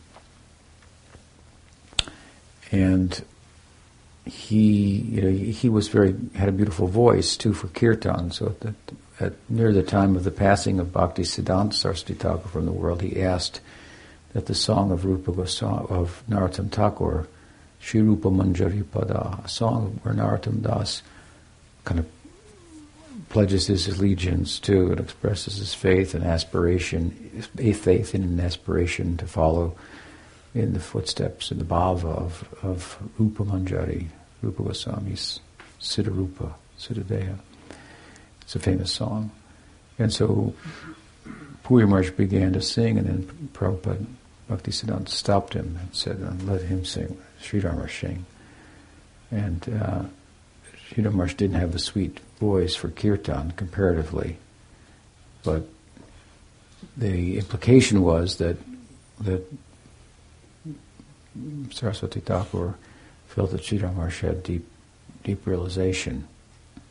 and 2.70 3.24
he, 4.26 4.96
you 4.96 5.22
know, 5.22 5.30
he 5.30 5.68
was 5.68 5.88
very 5.88 6.14
had 6.34 6.48
a 6.48 6.52
beautiful 6.52 6.86
voice 6.86 7.36
too 7.36 7.52
for 7.54 7.68
kirtan. 7.68 8.30
So 8.30 8.54
that 8.60 8.74
at 9.22 9.34
near 9.48 9.72
the 9.72 9.82
time 9.82 10.16
of 10.16 10.24
the 10.24 10.30
passing 10.30 10.80
of 10.80 10.92
Bhakti 10.92 11.22
Siddhanta 11.22 11.74
Saraswati 11.74 12.14
Thakur 12.14 12.48
from 12.48 12.66
the 12.66 12.72
world, 12.72 13.00
he 13.00 13.22
asked 13.22 13.60
that 14.32 14.46
the 14.46 14.54
song 14.54 14.90
of 14.90 15.04
Rupa 15.04 15.32
Goswami, 15.32 15.86
of 15.88 16.22
Narottam 16.28 16.70
Thakur, 16.70 17.28
Shri 17.78 18.00
Rupa 18.00 18.28
Manjari 18.28 18.82
Pada, 18.82 19.44
a 19.44 19.48
song 19.48 20.00
where 20.02 20.14
Narottam 20.14 20.62
Das 20.62 21.02
kind 21.84 22.00
of 22.00 22.06
pledges 23.28 23.66
his 23.66 23.88
allegiance 23.88 24.58
to 24.60 24.90
and 24.90 25.00
expresses 25.00 25.56
his 25.56 25.74
faith 25.74 26.14
and 26.14 26.24
aspiration, 26.24 27.42
a 27.58 27.72
faith 27.72 28.14
and 28.14 28.24
an 28.24 28.44
aspiration 28.44 29.16
to 29.16 29.26
follow 29.26 29.76
in 30.54 30.74
the 30.74 30.80
footsteps 30.80 31.50
in 31.50 31.58
the 31.58 31.64
bhava 31.64 32.04
of, 32.04 32.48
of 32.62 32.98
Rupa 33.18 33.44
Manjari, 33.44 34.08
Rupa 34.42 34.62
Goswami's 34.62 35.40
Siddha 35.80 36.14
Rupa, 36.14 36.54
Siddha 36.78 37.02
Deha. 37.04 37.38
It's 38.42 38.54
a 38.54 38.58
famous 38.58 38.92
song. 38.92 39.30
And 39.98 40.12
so 40.12 40.54
Puri 41.62 41.86
Maharaj 41.86 42.10
began 42.10 42.52
to 42.52 42.60
sing, 42.60 42.98
and 42.98 43.06
then 43.06 43.48
Prabhupada 43.52 44.04
Bhaktisiddhanta 44.50 45.08
stopped 45.08 45.54
him 45.54 45.78
and 45.80 45.94
said, 45.94 46.46
let 46.46 46.62
him 46.62 46.84
sing, 46.84 47.16
Sridhar 47.40 47.72
Maharaj 47.72 48.00
sing. 48.00 48.26
And 49.30 49.62
uh, 49.82 50.02
Sridhar 50.90 51.12
Maharaj 51.12 51.34
didn't 51.34 51.56
have 51.56 51.74
a 51.74 51.78
sweet 51.78 52.20
voice 52.38 52.74
for 52.74 52.88
kirtan 52.88 53.52
comparatively, 53.52 54.36
but 55.44 55.68
the 56.96 57.38
implication 57.38 58.02
was 58.02 58.36
that 58.36 58.56
that 59.20 59.44
Saraswati 61.70 62.20
Thakur 62.20 62.74
felt 63.28 63.52
that 63.52 63.62
Sridhar 63.62 63.94
Maharaj 63.94 64.20
had 64.20 64.42
deep, 64.42 64.66
deep 65.22 65.46
realization 65.46 66.28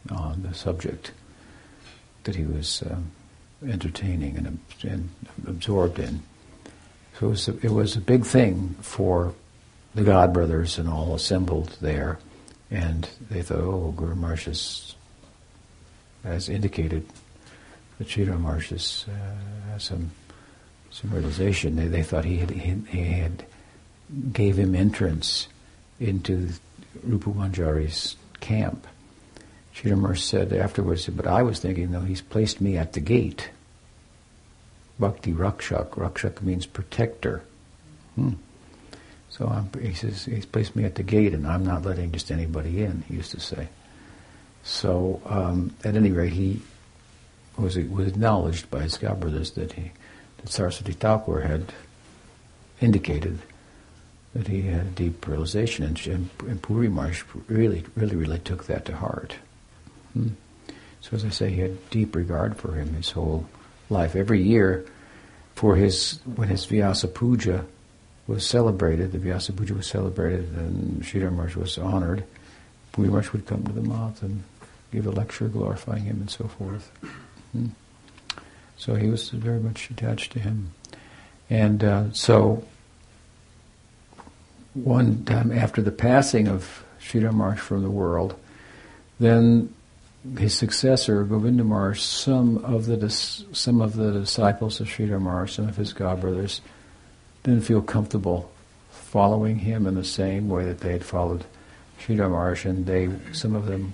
on 0.09 0.41
the 0.43 0.53
subject 0.53 1.11
that 2.23 2.35
he 2.35 2.45
was 2.45 2.83
um, 2.89 3.11
entertaining 3.67 4.37
and, 4.37 4.59
and, 4.83 5.09
absorbed 5.47 5.99
in. 5.99 6.21
So 7.19 7.27
it 7.27 7.29
was, 7.29 7.47
a, 7.47 7.57
it 7.65 7.71
was 7.71 7.95
a 7.95 8.01
big 8.01 8.25
thing 8.25 8.75
for 8.81 9.33
the 9.93 10.03
God 10.03 10.33
brothers 10.33 10.77
and 10.77 10.89
all 10.89 11.13
assembled 11.13 11.77
there, 11.81 12.19
and 12.69 13.07
they 13.29 13.41
thought, 13.41 13.59
oh, 13.59 13.93
Guru 13.95 14.15
Maharaj 14.15 14.45
has, 14.45 14.95
has 16.23 16.49
indicated 16.49 17.05
that 17.97 18.07
Sridhar 18.07 18.39
Maharaj 18.39 18.69
has 18.69 19.05
uh, 19.09 19.77
some 19.77 20.11
some 20.91 21.09
realization. 21.11 21.75
They, 21.75 21.87
they 21.87 22.03
thought 22.03 22.25
he 22.25 22.37
had, 22.37 22.51
he, 22.51 22.75
he 22.89 23.03
had 23.03 23.45
gave 24.31 24.59
him 24.59 24.75
entrance 24.75 25.47
into 25.99 26.49
Rupa 27.03 27.29
Manjari's 27.29 28.17
camp. 28.39 28.85
Sridhar 29.73 30.17
said 30.17 30.53
afterwards, 30.53 31.07
but 31.07 31.27
I 31.27 31.43
was 31.43 31.59
thinking, 31.59 31.91
though, 31.91 32.01
he's 32.01 32.21
placed 32.21 32.61
me 32.61 32.77
at 32.77 32.93
the 32.93 32.99
gate. 32.99 33.49
Bhakti 34.99 35.33
Rakshak. 35.33 35.91
Rakshak 35.91 36.41
means 36.41 36.65
protector. 36.65 37.43
Hmm. 38.15 38.33
So 39.29 39.47
I'm, 39.47 39.69
he 39.81 39.93
says, 39.93 40.25
he's 40.25 40.45
placed 40.45 40.75
me 40.75 40.83
at 40.83 40.95
the 40.95 41.03
gate 41.03 41.33
and 41.33 41.47
I'm 41.47 41.65
not 41.65 41.83
letting 41.83 42.11
just 42.11 42.31
anybody 42.31 42.83
in, 42.83 43.03
he 43.07 43.15
used 43.15 43.31
to 43.31 43.39
say. 43.39 43.69
So 44.63 45.21
um, 45.25 45.73
at 45.83 45.95
any 45.95 46.11
rate, 46.11 46.33
he 46.33 46.61
was, 47.57 47.77
was 47.77 48.07
acknowledged 48.07 48.69
by 48.69 48.81
his 48.81 48.97
god 48.97 49.19
brothers 49.19 49.51
that, 49.51 49.73
he, 49.73 49.91
that 50.37 50.49
Saraswati 50.49 50.93
Thakur 50.93 51.41
had 51.41 51.73
indicated 52.81 53.39
that 54.33 54.47
he 54.47 54.63
had 54.63 54.81
a 54.81 54.89
deep 54.89 55.27
realization, 55.27 55.85
and, 55.85 56.29
and 56.47 56.61
Puri 56.61 56.89
Maharaj 56.89 57.23
really, 57.47 57.83
really, 57.95 58.15
really 58.15 58.39
took 58.39 58.65
that 58.65 58.85
to 58.85 58.95
heart. 58.95 59.35
Hmm. 60.13 60.29
So 61.01 61.15
as 61.15 61.25
I 61.25 61.29
say, 61.29 61.49
he 61.49 61.61
had 61.61 61.89
deep 61.89 62.15
regard 62.15 62.57
for 62.57 62.73
him 62.73 62.93
his 62.93 63.11
whole 63.11 63.47
life. 63.89 64.15
Every 64.15 64.41
year, 64.41 64.85
for 65.55 65.75
his 65.75 66.19
when 66.35 66.47
his 66.47 66.65
Vyasa 66.65 67.07
Puja 67.07 67.65
was 68.27 68.45
celebrated, 68.45 69.11
the 69.11 69.17
Vyasa 69.17 69.53
Puja 69.53 69.73
was 69.73 69.87
celebrated, 69.87 70.53
and 70.55 71.01
Sridhar 71.03 71.31
Maharaj 71.31 71.55
was 71.55 71.77
honored. 71.77 72.23
Puri 72.91 73.07
Maharaj 73.07 73.31
would 73.33 73.45
come 73.45 73.63
to 73.63 73.71
the 73.71 73.81
Math 73.81 74.21
and 74.21 74.43
give 74.91 75.07
a 75.07 75.11
lecture 75.11 75.47
glorifying 75.47 76.03
him 76.03 76.17
and 76.17 76.29
so 76.29 76.45
forth. 76.47 76.91
Hmm. 77.51 77.67
So 78.77 78.95
he 78.95 79.09
was 79.09 79.29
very 79.29 79.59
much 79.59 79.89
attached 79.89 80.31
to 80.33 80.39
him. 80.39 80.71
And 81.49 81.83
uh, 81.83 82.11
so 82.13 82.63
one 84.73 85.23
time 85.25 85.51
after 85.51 85.81
the 85.81 85.91
passing 85.91 86.47
of 86.47 86.83
Sridhar 86.99 87.33
Maharaj 87.33 87.59
from 87.59 87.83
the 87.83 87.91
world, 87.91 88.35
then 89.19 89.73
his 90.37 90.53
successor, 90.53 91.23
Govinda 91.23 91.63
Maharaj, 91.63 91.99
some 91.99 92.63
of 92.63 92.85
the 92.85 93.09
some 93.09 93.81
of 93.81 93.95
the 93.95 94.11
disciples 94.11 94.79
of 94.79 94.87
Sridhar 94.87 95.19
Maharaj, 95.19 95.51
some 95.51 95.67
of 95.67 95.77
his 95.77 95.93
godbrothers, 95.93 96.61
didn't 97.43 97.61
feel 97.61 97.81
comfortable 97.81 98.51
following 98.89 99.59
him 99.59 99.87
in 99.87 99.95
the 99.95 100.03
same 100.03 100.47
way 100.47 100.65
that 100.65 100.79
they 100.79 100.91
had 100.91 101.03
followed 101.03 101.45
Sridhar 101.99 102.29
Maharaj, 102.29 102.65
and 102.65 102.85
they 102.85 103.09
some 103.33 103.55
of 103.55 103.65
them 103.65 103.93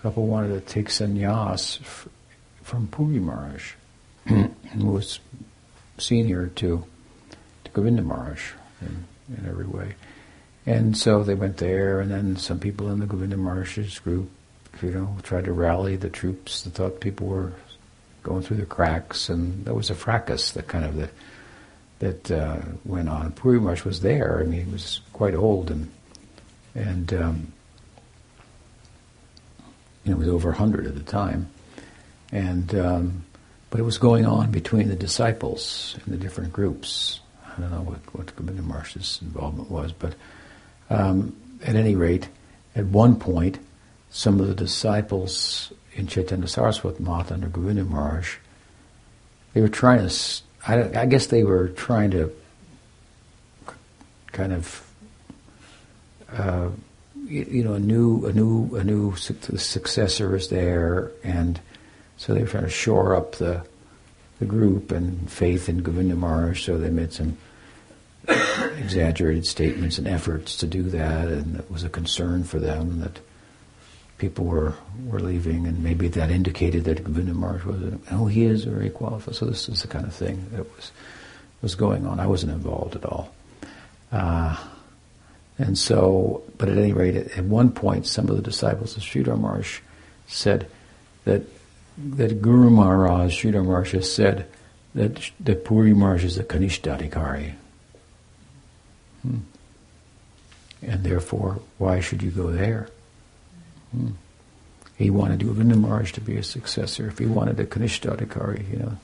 a 0.00 0.02
couple 0.02 0.26
wanted 0.26 0.48
to 0.48 0.72
take 0.72 0.88
sannyas 0.88 1.80
f- 1.80 2.08
from 2.62 2.88
Puri 2.88 3.20
Maharaj, 3.20 3.72
who 4.26 4.50
was 4.86 5.20
senior 5.98 6.48
to, 6.48 6.84
to 7.64 7.70
Govinda 7.70 8.02
Maharaj 8.02 8.52
in, 8.80 9.04
in 9.36 9.48
every 9.48 9.66
way. 9.66 9.94
And 10.66 10.96
so 10.96 11.22
they 11.22 11.34
went 11.34 11.58
there, 11.58 12.00
and 12.00 12.10
then 12.10 12.36
some 12.36 12.58
people 12.58 12.90
in 12.90 12.98
the 12.98 13.06
Govinda 13.06 13.36
Maharaj's 13.36 13.98
group, 14.00 14.28
you 14.80 14.90
know, 14.90 15.16
tried 15.22 15.44
to 15.44 15.52
rally 15.52 15.96
the 15.96 16.10
troops. 16.10 16.62
They 16.62 16.70
thought 16.70 17.00
people 17.00 17.26
were 17.26 17.52
going 18.22 18.42
through 18.42 18.58
the 18.58 18.66
cracks, 18.66 19.28
and 19.28 19.64
there 19.64 19.74
was 19.74 19.90
a 19.90 19.94
fracas 19.94 20.52
that 20.52 20.68
kind 20.68 20.84
of 20.84 20.96
the, 20.96 21.10
that 21.98 22.30
uh, 22.30 22.60
went 22.84 23.08
on. 23.08 23.32
Puri 23.32 23.60
Maharaj 23.60 23.84
was 23.84 24.00
there. 24.00 24.40
I 24.40 24.44
mean, 24.44 24.64
he 24.64 24.72
was 24.72 25.00
quite 25.12 25.34
old, 25.34 25.70
and 25.70 25.90
and 26.74 27.12
um, 27.12 27.52
he 30.04 30.14
was 30.14 30.28
over 30.28 30.52
hundred 30.52 30.86
at 30.86 30.94
the 30.94 31.02
time, 31.02 31.50
and 32.30 32.74
um, 32.74 33.24
but 33.70 33.80
it 33.80 33.84
was 33.84 33.98
going 33.98 34.26
on 34.26 34.50
between 34.50 34.88
the 34.88 34.96
disciples 34.96 35.96
in 36.06 36.12
the 36.12 36.18
different 36.18 36.52
groups. 36.52 37.20
I 37.56 37.60
don't 37.60 37.70
know 37.70 37.82
what 37.82 38.00
what 38.14 38.34
Govinda 38.36 38.62
Maharaj's 38.62 39.20
involvement 39.22 39.70
was, 39.70 39.92
but 39.92 40.14
um, 40.90 41.36
at 41.64 41.76
any 41.76 41.94
rate, 41.94 42.28
at 42.74 42.86
one 42.86 43.16
point, 43.16 43.58
some 44.12 44.38
of 44.38 44.46
the 44.46 44.54
disciples 44.54 45.72
in 45.94 46.06
Chaitanya 46.06 46.46
Saraswati 46.46 47.02
Math 47.02 47.32
under 47.32 47.48
Govinda 47.48 47.84
Maharaj, 47.84 48.36
they 49.54 49.62
were 49.62 49.68
trying 49.68 50.06
to, 50.06 50.14
I, 50.66 51.00
I, 51.00 51.06
guess 51.06 51.26
they 51.26 51.44
were 51.44 51.68
trying 51.68 52.10
to 52.12 52.30
kind 54.26 54.52
of, 54.52 54.86
uh, 56.30 56.68
you, 57.24 57.46
you, 57.50 57.64
know, 57.64 57.72
a 57.72 57.80
new, 57.80 58.26
a 58.26 58.32
new, 58.32 58.76
a 58.76 58.84
new 58.84 59.16
su- 59.16 59.56
successor 59.56 60.36
is 60.36 60.48
there, 60.48 61.10
and 61.24 61.58
so 62.18 62.34
they 62.34 62.42
were 62.42 62.48
trying 62.48 62.64
to 62.64 62.70
shore 62.70 63.16
up 63.16 63.36
the, 63.36 63.64
the 64.40 64.44
group 64.44 64.92
and 64.92 65.30
faith 65.30 65.70
in 65.70 65.82
Govinda 65.82 66.16
Maharaj, 66.16 66.64
so 66.64 66.76
they 66.76 66.90
made 66.90 67.14
some 67.14 67.38
exaggerated 68.28 69.46
statements 69.46 69.96
and 69.96 70.06
efforts 70.06 70.58
to 70.58 70.66
do 70.66 70.82
that, 70.82 71.28
and 71.28 71.60
it 71.60 71.70
was 71.70 71.82
a 71.82 71.88
concern 71.88 72.44
for 72.44 72.58
them 72.58 73.00
that 73.00 73.18
people 74.22 74.44
were, 74.44 74.72
were 75.06 75.18
leaving, 75.18 75.66
and 75.66 75.82
maybe 75.82 76.06
that 76.06 76.30
indicated 76.30 76.84
that 76.84 77.02
Govinda 77.02 77.34
was, 77.34 77.98
oh, 78.12 78.26
he 78.26 78.44
is 78.44 78.62
very 78.62 78.88
qualified. 78.88 79.34
So 79.34 79.46
this 79.46 79.68
is 79.68 79.82
the 79.82 79.88
kind 79.88 80.06
of 80.06 80.14
thing 80.14 80.46
that 80.52 80.64
was 80.76 80.92
was 81.60 81.74
going 81.74 82.06
on. 82.06 82.20
I 82.20 82.26
wasn't 82.26 82.52
involved 82.52 82.94
at 82.96 83.04
all. 83.04 83.34
Uh, 84.12 84.56
and 85.58 85.76
so, 85.76 86.42
but 86.56 86.68
at 86.68 86.78
any 86.78 86.92
rate, 86.92 87.16
at, 87.16 87.44
one 87.44 87.70
point, 87.72 88.06
some 88.06 88.28
of 88.28 88.36
the 88.36 88.42
disciples 88.42 88.96
of 88.96 89.02
Sridhar 89.02 89.38
Maharaj 89.38 89.80
said 90.28 90.68
that 91.24 91.42
that 91.98 92.40
Guru 92.40 92.70
Maharaj, 92.70 93.42
Sridhar 93.42 93.64
Maharaj, 93.64 93.92
has 93.92 94.12
said 94.12 94.46
that, 94.94 95.30
that 95.40 95.64
Puri 95.64 95.94
Maharaj 95.94 96.24
is 96.24 96.38
a 96.38 96.44
Kanishtadhikari. 96.44 97.54
Hmm. 99.22 99.38
And 100.80 101.04
therefore, 101.04 101.60
why 101.78 102.00
should 102.00 102.22
you 102.22 102.30
go 102.30 102.50
there? 102.50 102.88
He 104.96 105.10
wanted 105.10 105.40
Govinda 105.40 105.76
Maharaj 105.76 106.12
to 106.12 106.20
be 106.20 106.36
a 106.36 106.42
successor. 106.42 107.08
If 107.08 107.18
he 107.18 107.26
wanted 107.26 107.58
a 107.58 107.66
Kanishtadhikari, 107.66 108.70
you 108.70 108.78
know, 108.78 108.96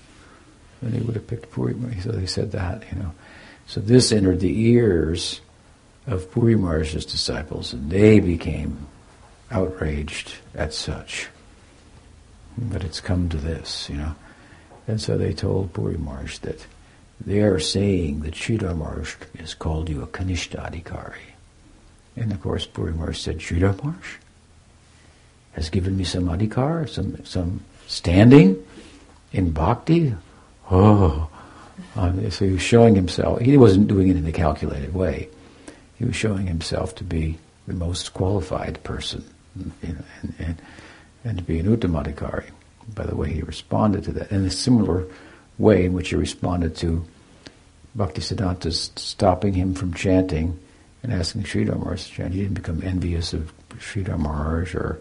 then 0.83 0.93
he 0.93 1.01
would 1.01 1.17
have 1.17 1.27
picked 1.27 1.51
Puri 1.51 1.75
Maharaj. 1.75 2.05
So 2.05 2.13
they 2.13 2.27
said 2.27 2.53
that, 2.53 2.85
you 2.93 2.99
know. 2.99 3.13
So 3.67 3.81
this 3.81 4.13
entered 4.13 4.41
the 4.41 4.61
ears 4.71 5.41
of 6.07 6.31
Puri 6.31 6.57
Maharaj's 6.57 7.05
disciples, 7.05 7.73
and 7.73 7.91
they 7.91 8.21
became 8.21 8.87
outraged 9.51 10.35
at 10.55 10.73
such. 10.73 11.29
But 12.57 12.85
it's 12.85 13.01
come 13.01 13.29
to 13.29 13.37
this, 13.37 13.89
you 13.91 13.97
know. 13.97 14.15
And 14.87 15.01
so 15.01 15.19
they 15.19 15.33
told 15.33 15.73
Puri 15.73 15.99
Maharaj 15.99 16.39
that 16.39 16.67
they 17.21 17.41
are 17.41 17.59
saying 17.59 18.21
that 18.21 18.35
Sridhar 18.35 18.77
Maharaj 18.77 19.17
has 19.39 19.55
called 19.55 19.89
you 19.89 20.03
a 20.03 20.07
Kanishtadhikari. 20.07 21.35
And 22.17 22.33
of 22.33 22.41
course, 22.41 22.67
Puri 22.67 22.93
Maharaj 22.93 23.19
said, 23.19 23.39
Sridhar 23.39 23.77
Maharaj 23.83 24.17
has 25.59 25.71
given 25.71 25.97
me 25.97 26.05
some 26.05 26.29
adhikar, 26.29 26.89
some, 26.89 27.25
some 27.25 27.61
standing 27.87 28.65
in 29.33 29.51
bhakti. 29.51 30.15
Oh, 30.71 31.29
um, 31.97 32.31
so 32.31 32.45
he 32.45 32.53
was 32.53 32.63
showing 32.63 32.95
himself, 32.95 33.41
he 33.41 33.57
wasn't 33.57 33.89
doing 33.89 34.09
it 34.09 34.17
in 34.17 34.27
a 34.27 34.33
calculated 34.33 34.95
way. 34.95 35.29
He 35.99 36.05
was 36.05 36.17
showing 36.17 36.47
himself 36.47 36.95
to 36.97 37.05
be 37.05 37.39
the 37.67 37.75
most 37.75 38.15
qualified 38.15 38.83
person 38.85 39.25
and, 39.83 40.05
and, 40.39 40.63
and 41.25 41.39
to 41.39 41.45
be 41.45 41.59
an 41.59 41.77
uttamadhikari 41.77 42.51
by 42.95 43.05
the 43.05 43.17
way 43.17 43.33
he 43.33 43.43
responded 43.43 44.05
to 44.05 44.13
that. 44.13 44.31
In 44.31 44.45
a 44.45 44.51
similar 44.51 45.07
way 45.59 45.85
in 45.85 45.93
which 45.93 46.11
he 46.11 46.17
responded 46.17 46.77
to 46.77 47.05
Bhakti 47.95 48.21
Bhaktisiddhanta's 48.21 48.93
stopping 48.97 49.55
him 49.55 49.75
from 49.75 49.93
chanting 49.93 50.59
and 51.03 51.13
asking 51.13 51.43
Sridhar 51.43 51.79
Maharaj 51.79 52.07
to 52.07 52.13
chant. 52.13 52.35
He 52.35 52.43
didn't 52.43 52.55
become 52.55 52.83
envious 52.83 53.33
of 53.33 53.53
Sridhar 53.79 54.19
Maharaj 54.19 54.75
or 54.75 55.01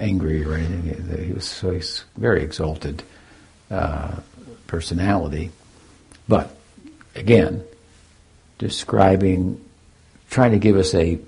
angry 0.00 0.44
or 0.44 0.54
anything. 0.54 1.26
He 1.26 1.32
was 1.32 1.44
so 1.44 1.70
he's 1.70 2.04
very 2.16 2.42
exalted 2.42 3.02
uh, 3.70 4.16
personality. 4.66 5.50
But 6.26 6.56
again, 7.14 7.64
describing, 8.58 9.60
trying 10.30 10.52
to 10.52 10.58
give 10.58 10.76
us 10.76 10.94
a, 10.94 11.18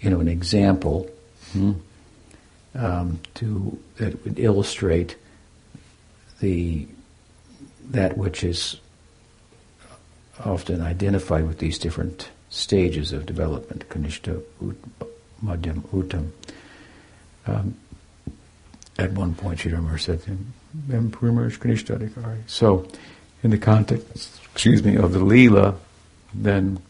you 0.00 0.10
know, 0.10 0.20
an 0.20 0.28
example 0.28 1.10
hmm, 1.52 1.72
um, 2.74 3.20
to 3.34 3.78
that 3.96 4.24
would 4.24 4.38
illustrate 4.38 5.16
the 6.40 6.86
that 7.90 8.16
which 8.16 8.44
is 8.44 8.76
often 10.44 10.80
identified 10.80 11.46
with 11.46 11.58
these 11.58 11.78
different 11.78 12.30
stages 12.48 13.12
of 13.12 13.26
development, 13.26 13.88
Kanishta, 13.88 14.42
Madhyam, 15.42 15.82
Uttam. 15.92 16.30
Um, 17.46 17.74
at 19.00 19.12
one 19.12 19.34
point, 19.34 19.60
said 19.60 20.22
to 20.22 20.30
him, 20.30 20.52
Primers 21.10 21.58
Kanishta 21.58 22.40
So, 22.46 22.86
in 23.42 23.50
the 23.50 23.58
context, 23.58 24.40
excuse 24.52 24.84
me, 24.84 24.96
of 24.96 25.12
the 25.12 25.20
Leela, 25.20 25.76
then 26.34 26.80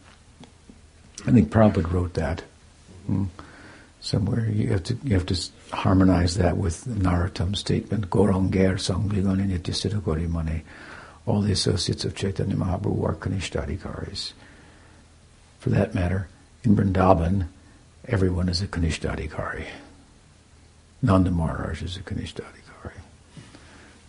I 1.25 1.31
think 1.31 1.49
Prabhupada 1.49 1.91
wrote 1.91 2.13
that 2.15 2.43
hmm, 3.05 3.25
somewhere. 4.01 4.49
You 4.49 4.69
have 4.69 4.83
to 4.85 4.97
you 5.03 5.13
have 5.13 5.25
to 5.27 5.39
harmonize 5.71 6.35
that 6.35 6.57
with 6.57 6.85
Narottam's 6.85 7.59
statement, 7.59 8.09
Goranger 8.09 8.77
Gorimane 10.01 10.63
all 11.25 11.41
the 11.41 11.51
associates 11.51 12.03
of 12.03 12.15
Chaitanya 12.15 12.55
Mahaprabhu 12.55 13.07
are 13.07 13.15
Kanishtadikaris. 13.15 14.33
For 15.59 15.69
that 15.69 15.93
matter, 15.93 16.27
in 16.63 16.75
Vrindavan, 16.75 17.47
everyone 18.07 18.49
is 18.49 18.61
a 18.61 18.67
Kanishtadikari. 18.67 19.65
Nanda 21.01 21.31
Maharaj 21.31 21.81
is 21.81 21.97
a 21.97 22.01
Kanishtadikari. 22.01 22.99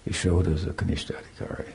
Yashoda 0.06 0.54
is 0.54 0.64
a 0.64 0.70
Kanishtadikari. 0.70 1.72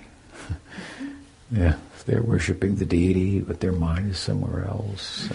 yeah, 1.51 1.75
they're 2.05 2.21
worshipping 2.21 2.75
the 2.75 2.85
deity, 2.85 3.39
but 3.39 3.59
their 3.59 3.71
mind 3.71 4.11
is 4.11 4.19
somewhere 4.19 4.65
else. 4.65 5.29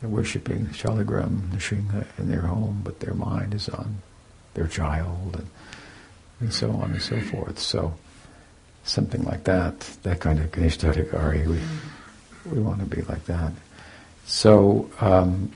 they're 0.00 0.10
worshipping 0.10 0.66
Shaligram 0.66 1.50
Nrsimha 1.50 2.06
in 2.18 2.28
their 2.28 2.42
home, 2.42 2.80
but 2.84 3.00
their 3.00 3.14
mind 3.14 3.54
is 3.54 3.68
on 3.68 3.98
their 4.54 4.66
child, 4.66 5.36
and, 5.38 5.46
and 6.40 6.52
so 6.52 6.70
on 6.72 6.90
and 6.92 7.02
so 7.02 7.20
forth. 7.20 7.58
So, 7.58 7.94
something 8.84 9.22
like 9.24 9.44
that, 9.44 9.80
that 10.02 10.20
kind 10.20 10.40
of 10.40 10.50
Ganesh 10.50 10.82
We, 10.82 11.60
we 12.50 12.60
want 12.60 12.80
to 12.80 12.86
be 12.86 13.02
like 13.02 13.24
that. 13.26 13.52
So 14.26 14.90
um, 15.00 15.52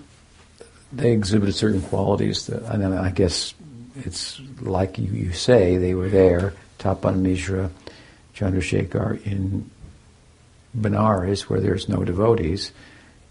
they 0.93 1.13
exhibited 1.13 1.55
certain 1.55 1.83
qualities 1.83 2.47
that, 2.47 2.63
and 2.65 2.83
then 2.83 2.93
I 2.93 3.11
guess 3.11 3.55
it's 3.97 4.41
like 4.61 4.99
you, 4.99 5.11
you 5.11 5.33
say, 5.33 5.77
they 5.77 5.95
were 5.95 6.09
there, 6.09 6.55
Tapan 6.79 7.21
Mishra, 7.21 7.71
Chandrasekhar 8.35 9.25
in 9.27 9.71
Benares, 10.79 11.43
where 11.43 11.61
there's 11.61 11.89
no 11.89 12.05
devotees, 12.05 12.73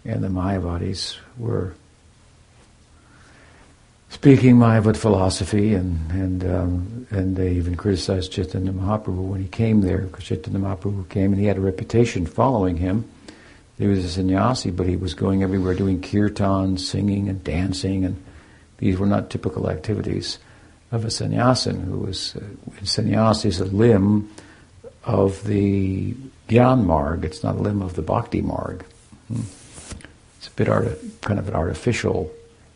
and 0.04 0.22
the 0.22 0.28
Mayavadis 0.28 1.18
were 1.38 1.74
speaking 4.10 4.56
Mayavad 4.56 4.96
philosophy, 4.96 5.74
and 5.74 6.10
and 6.10 6.44
um, 6.44 7.06
and 7.10 7.36
they 7.36 7.52
even 7.52 7.74
criticized 7.74 8.30
Chaitanya 8.30 8.72
Mahaprabhu 8.72 9.28
when 9.28 9.40
he 9.40 9.48
came 9.48 9.80
there, 9.80 9.98
because 9.98 10.24
Chaitanya 10.24 10.60
Mahaprabhu 10.60 11.08
came 11.08 11.32
and 11.32 11.40
he 11.40 11.46
had 11.46 11.56
a 11.56 11.60
reputation 11.60 12.26
following 12.26 12.76
him. 12.76 13.04
He 13.82 13.88
was 13.88 14.04
a 14.04 14.08
sannyasi, 14.08 14.70
but 14.70 14.86
he 14.86 14.94
was 14.94 15.12
going 15.12 15.42
everywhere 15.42 15.74
doing 15.74 16.00
kirtan, 16.00 16.78
singing 16.78 17.28
and 17.28 17.42
dancing, 17.42 18.04
and 18.04 18.22
these 18.78 18.96
were 18.96 19.08
not 19.08 19.28
typical 19.28 19.68
activities 19.68 20.38
of 20.92 21.04
a 21.04 21.10
sannyasin 21.10 21.80
who 21.80 21.98
was 21.98 22.36
uh, 22.36 22.84
sannyasi 22.84 23.48
is 23.48 23.58
a 23.58 23.64
limb 23.64 24.30
of 25.02 25.42
the 25.48 26.14
Gyan 26.48 26.84
Marg. 26.84 27.24
It's 27.24 27.42
not 27.42 27.56
a 27.56 27.58
limb 27.58 27.82
of 27.82 27.94
the 27.94 28.02
Bhakti 28.02 28.40
Marg. 28.40 28.84
Hmm. 29.26 29.40
It's 30.38 30.46
a 30.46 30.52
bit 30.52 30.68
art- 30.68 31.20
kind 31.20 31.40
of 31.40 31.48
an 31.48 31.56
artificial 31.56 32.30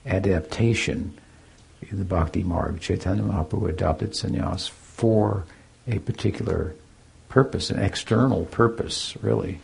adaptation 0.06 1.16
in 1.82 1.98
the 1.98 2.04
Bhakti 2.04 2.42
Marg, 2.42 2.80
Chaitanya 2.80 3.22
Mahaprabhu 3.22 3.68
adopted 3.68 4.10
sannyas 4.10 4.68
for 4.70 5.44
a 5.86 6.00
particular 6.00 6.74
purpose, 7.28 7.70
an 7.70 7.78
external 7.78 8.46
purpose, 8.46 9.16
really, 9.22 9.60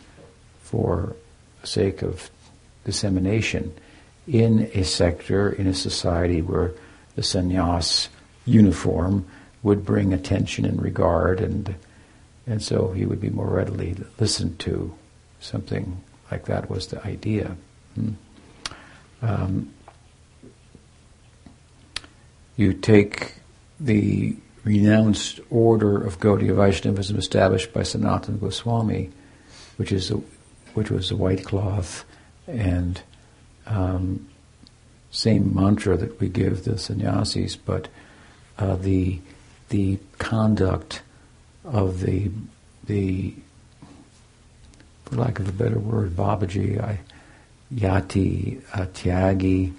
for 0.61 1.17
sake 1.63 2.01
of 2.01 2.29
dissemination 2.85 3.73
in 4.27 4.69
a 4.73 4.83
sector, 4.83 5.51
in 5.51 5.67
a 5.67 5.73
society 5.73 6.41
where 6.41 6.71
the 7.15 7.21
sannyas 7.21 8.07
uniform 8.45 9.25
would 9.61 9.85
bring 9.85 10.13
attention 10.13 10.65
and 10.65 10.81
regard, 10.81 11.39
and 11.39 11.75
and 12.45 12.61
so 12.61 12.91
he 12.91 13.05
would 13.05 13.21
be 13.21 13.29
more 13.29 13.47
readily 13.47 13.95
listened 14.19 14.59
to. 14.59 14.93
Something 15.39 16.01
like 16.31 16.45
that 16.45 16.69
was 16.69 16.87
the 16.87 17.05
idea. 17.05 17.55
Hmm. 17.95 18.11
Um, 19.21 19.73
you 22.55 22.73
take 22.73 23.35
the 23.79 24.35
renounced 24.63 25.39
order 25.49 26.05
of 26.05 26.19
Gaudiya 26.19 26.55
Vaishnavism 26.55 27.17
established 27.17 27.73
by 27.73 27.81
Sanatana 27.81 28.39
Goswami, 28.39 29.09
which 29.77 29.91
is 29.91 30.11
a, 30.11 30.21
which 30.73 30.89
was 30.89 31.11
a 31.11 31.15
white 31.15 31.45
cloth 31.45 32.05
and 32.47 33.01
um, 33.65 34.27
same 35.11 35.53
mantra 35.53 35.95
that 35.95 36.19
we 36.19 36.27
give 36.27 36.63
the 36.63 36.77
sannyasis, 36.77 37.55
but 37.55 37.87
uh, 38.57 38.75
the 38.75 39.19
the 39.69 39.97
conduct 40.17 41.01
of 41.63 42.01
the 42.01 42.31
the 42.85 43.33
for 45.05 45.15
lack 45.15 45.39
of 45.39 45.47
a 45.47 45.51
better 45.51 45.79
word, 45.79 46.15
Babaji, 46.15 46.81
I, 46.81 46.99
Yati, 47.73 48.61
uh, 48.73 48.85
Tyagi. 48.87 49.73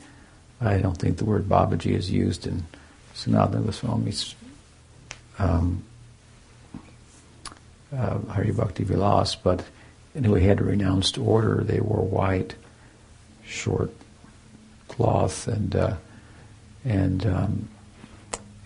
I 0.61 0.79
don't 0.79 0.97
think 0.97 1.19
the 1.19 1.25
word 1.25 1.49
Babaji 1.49 1.93
is 1.93 2.11
used 2.11 2.47
in 2.47 2.65
Sanatana 3.15 3.65
Goswami's 3.65 4.35
um, 5.39 5.83
uh, 7.93 8.19
Hari 8.29 8.53
Bhakti 8.53 8.85
Vilas, 8.85 9.35
but 9.35 9.65
he 10.15 10.47
had 10.47 10.61
renounced 10.61 11.19
order. 11.19 11.65
They 11.65 11.81
wore 11.81 12.05
white, 12.05 12.55
short 13.45 13.93
cloth, 14.89 15.49
and 15.49 15.75
uh, 15.75 15.97
and 16.85 17.27
um, 17.27 17.69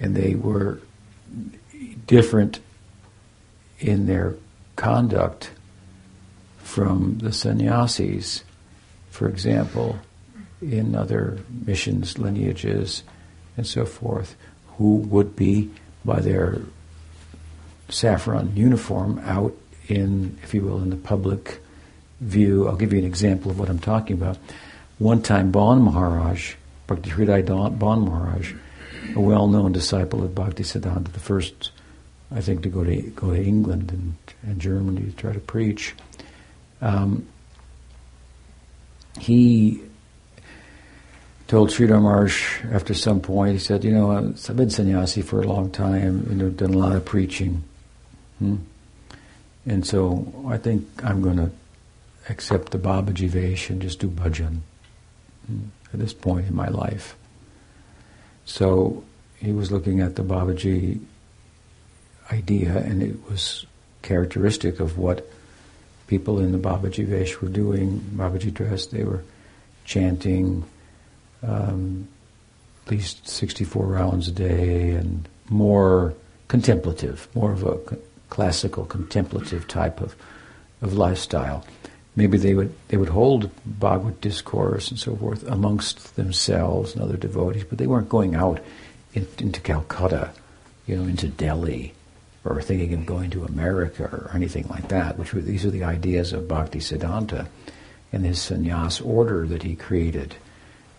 and 0.01 0.15
they 0.15 0.35
were 0.35 0.81
different 2.07 2.61
in 3.79 4.07
their 4.07 4.35
conduct 4.77 5.51
from 6.59 7.19
the 7.19 7.33
sannyasis. 7.33 8.45
For 9.11 9.29
example, 9.29 9.99
in 10.61 10.95
other 10.95 11.39
missions, 11.51 12.19
lineages, 12.19 13.03
and 13.57 13.67
so 13.67 13.85
forth, 13.85 14.37
who 14.77 14.97
would 14.97 15.35
be 15.35 15.71
by 16.05 16.21
their 16.21 16.61
saffron 17.89 18.55
uniform 18.55 19.19
out 19.25 19.55
in, 19.89 20.39
if 20.43 20.55
you 20.55 20.63
will, 20.63 20.83
in 20.83 20.91
the 20.91 20.97
public 20.97 21.61
view. 22.21 22.69
I'll 22.69 22.77
give 22.77 22.93
you 22.93 22.99
an 22.99 23.05
example 23.05 23.51
of 23.51 23.59
what 23.59 23.69
I'm 23.69 23.79
talking 23.79 24.17
about. 24.17 24.39
One 24.99 25.23
time, 25.23 25.51
Bon 25.51 25.83
Maharaj, 25.83 26.55
Bhakti 26.87 27.11
Hriday 27.11 27.47
Bon 27.79 28.05
Maharaj, 28.05 28.53
a 29.15 29.21
well-known 29.21 29.73
disciple 29.73 30.23
of 30.23 30.35
Bhakti 30.35 30.65
Siddhanta, 30.65 31.13
the 31.13 31.21
first, 31.21 31.71
I 32.31 32.41
think, 32.41 32.63
to 32.63 32.69
go 32.69 32.85
to 32.85 33.01
go 33.03 33.33
to 33.33 33.43
England 33.43 33.93
and, 33.93 34.15
and 34.43 34.61
Germany 34.61 35.07
to 35.07 35.13
try 35.13 35.33
to 35.33 35.41
preach. 35.41 35.95
Um, 36.81 37.27
he 39.21 39.81
told 41.49 41.71
Sridhar 41.71 42.03
Maharaj 42.03 42.65
after 42.73 42.95
some 42.95 43.21
point, 43.21 43.53
he 43.53 43.59
said, 43.59 43.85
you 43.85 43.93
know, 43.93 44.11
I've 44.11 44.57
been 44.57 44.71
sannyasi 44.71 45.23
for 45.23 45.41
a 45.41 45.47
long 45.47 45.71
time, 45.71 46.27
you 46.29 46.37
know, 46.37 46.51
done 46.51 46.75
a 46.75 46.79
lot 46.79 46.95
of 46.95 47.05
preaching. 47.05 47.65
Hmm? 48.39 48.57
And 49.69 49.87
so 49.87 50.33
I 50.49 50.57
think 50.57 50.89
I'm 51.05 51.21
going 51.21 51.37
to 51.37 51.51
accept 52.31 52.73
the 52.73 52.79
Babaji 52.79 53.29
Vesh 53.29 53.69
and 53.69 53.83
just 53.83 53.99
do 53.99 54.09
bhajan 54.09 54.61
at 55.93 56.01
this 56.01 56.15
point 56.15 56.47
in 56.47 56.55
my 56.55 56.69
life. 56.69 57.15
So 58.47 59.05
he 59.37 59.53
was 59.53 59.71
looking 59.71 60.01
at 60.01 60.17
the 60.17 60.23
Babaji 60.23 61.01
idea, 62.33 62.79
and 62.79 63.03
it 63.03 63.29
was 63.29 63.67
characteristic 64.01 64.81
of 64.81 64.97
what 64.97 65.29
people 66.07 66.39
in 66.39 66.53
the 66.53 66.59
Babaji 66.59 67.07
Vesh 67.07 67.39
were 67.41 67.49
doing, 67.49 68.01
Babaji 68.17 68.53
dress. 68.53 68.87
They 68.87 69.05
were 69.05 69.23
chanting, 69.85 70.65
um, 71.43 72.09
at 72.87 72.93
least 72.93 73.29
64 73.29 73.87
rounds 73.87 74.29
a 74.29 74.33
day 74.33 74.93
and 74.93 75.29
more 75.51 76.15
contemplative, 76.49 77.29
more 77.35 77.53
of 77.53 77.65
a 77.65 77.79
classical 78.31 78.85
contemplative 78.85 79.67
type 79.69 80.01
of, 80.01 80.15
of 80.83 80.95
lifestyle. 80.95 81.65
Maybe 82.17 82.37
they 82.37 82.55
would 82.55 82.75
they 82.89 82.97
would 82.97 83.11
hold 83.11 83.51
Bhagavad 83.65 84.21
discourse 84.21 84.91
and 84.91 84.99
so 84.99 85.15
forth 85.17 85.47
amongst 85.47 86.17
themselves 86.17 86.95
and 86.95 87.03
other 87.03 87.17
devotees, 87.17 87.65
but 87.65 87.79
they 87.79 87.87
weren't 87.87 88.09
going 88.09 88.35
out 88.35 88.61
in, 89.15 89.27
into 89.39 89.61
Calcutta, 89.61 90.33
you 90.87 90.97
know, 90.97 91.05
into 91.05 91.29
Delhi, 91.29 91.95
or 92.45 92.61
thinking 92.61 92.93
of 92.95 93.07
going 93.07 93.31
to 93.31 93.45
America 93.45 94.05
or 94.05 94.31
anything 94.35 94.67
like 94.69 94.89
that. 94.89 95.17
Which 95.19 95.33
were, 95.33 95.41
these 95.41 95.65
are 95.65 95.71
the 95.71 95.85
ideas 95.85 96.33
of 96.33 96.49
Bhakti 96.49 96.81
Siddhanta 96.81 97.47
and 98.13 98.25
his 98.25 98.39
sannyas 98.39 99.05
order 99.05 99.47
that 99.47 99.63
he 99.63 99.77
created 99.77 100.35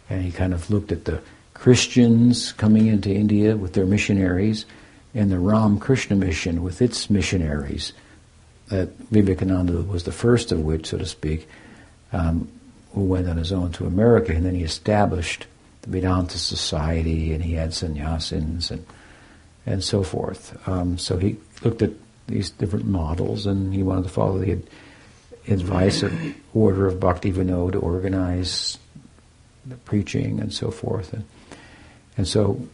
and 0.10 0.24
he 0.24 0.32
kind 0.32 0.54
of 0.54 0.70
looked 0.70 0.92
at 0.92 1.06
the 1.06 1.22
Christians 1.54 2.52
coming 2.54 2.88
into 2.88 3.13
India 3.13 3.56
with 3.56 3.74
their 3.74 3.86
missionaries 3.86 4.65
and 5.13 5.32
the 5.32 5.39
Ram 5.39 5.80
Krishna 5.80 6.15
mission 6.15 6.63
with 6.63 6.82
its 6.82 7.10
missionaries. 7.10 7.93
That 8.67 8.89
Vivekananda 9.10 9.82
was 9.82 10.04
the 10.04 10.12
first 10.12 10.52
of 10.52 10.60
which, 10.60 10.88
so 10.88 11.00
to 11.00 11.06
speak, 11.06 11.48
um, 12.13 12.48
who 12.93 13.02
went 13.02 13.28
on 13.28 13.38
his 13.38 13.52
own 13.52 13.72
to 13.74 13.88
America, 13.88 14.32
and 14.32 14.45
then 14.45 14.56
he 14.56 14.63
established 14.63 15.48
the 15.82 15.89
Vedanta 15.89 16.38
Society, 16.38 17.34
and 17.34 17.43
he 17.43 17.54
had 17.54 17.72
sannyasins 17.72 18.69
and 18.69 18.86
and 19.65 19.84
so 19.84 20.04
forth. 20.04 20.58
Um, 20.67 20.98
so 20.98 21.17
he 21.17 21.38
looked 21.63 21.82
at 21.82 21.91
these 22.28 22.50
different 22.50 22.86
models, 22.86 23.45
and 23.45 23.74
he 23.74 23.84
wanted 23.84 24.04
to 24.04 24.10
follow 24.10 24.39
the 24.39 24.62
advice 25.48 26.04
of 26.04 26.13
order 26.54 26.88
of 26.88 27.00
Bhakti 27.00 27.32
Vinod 27.32 27.74
to 27.74 27.80
organize 27.80 28.78
the 29.65 29.76
preaching 29.76 30.39
and 30.39 30.54
so 30.54 30.72
forth. 30.72 31.13
And, 31.13 31.26
and 32.17 32.28
so 32.28 32.67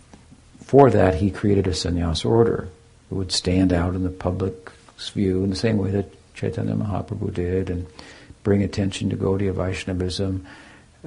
for 0.65 0.89
that, 0.89 1.15
he 1.15 1.31
created 1.31 1.67
a 1.67 1.71
sannyas 1.71 2.25
order. 2.25 2.67
It 3.11 3.15
would 3.15 3.31
stand 3.31 3.71
out 3.71 3.95
in 3.95 4.03
the 4.03 4.09
public's 4.09 5.09
view 5.09 5.43
in 5.43 5.49
the 5.49 5.55
same 5.55 5.77
way 5.77 5.91
that 5.91 6.09
Chaitanya 6.33 6.73
Mahaprabhu 6.73 7.33
did 7.33 7.69
and 7.69 7.85
bring 8.43 8.63
attention 8.63 9.09
to 9.09 9.15
Gaudiya 9.15 9.53
Vaishnavism, 9.53 10.45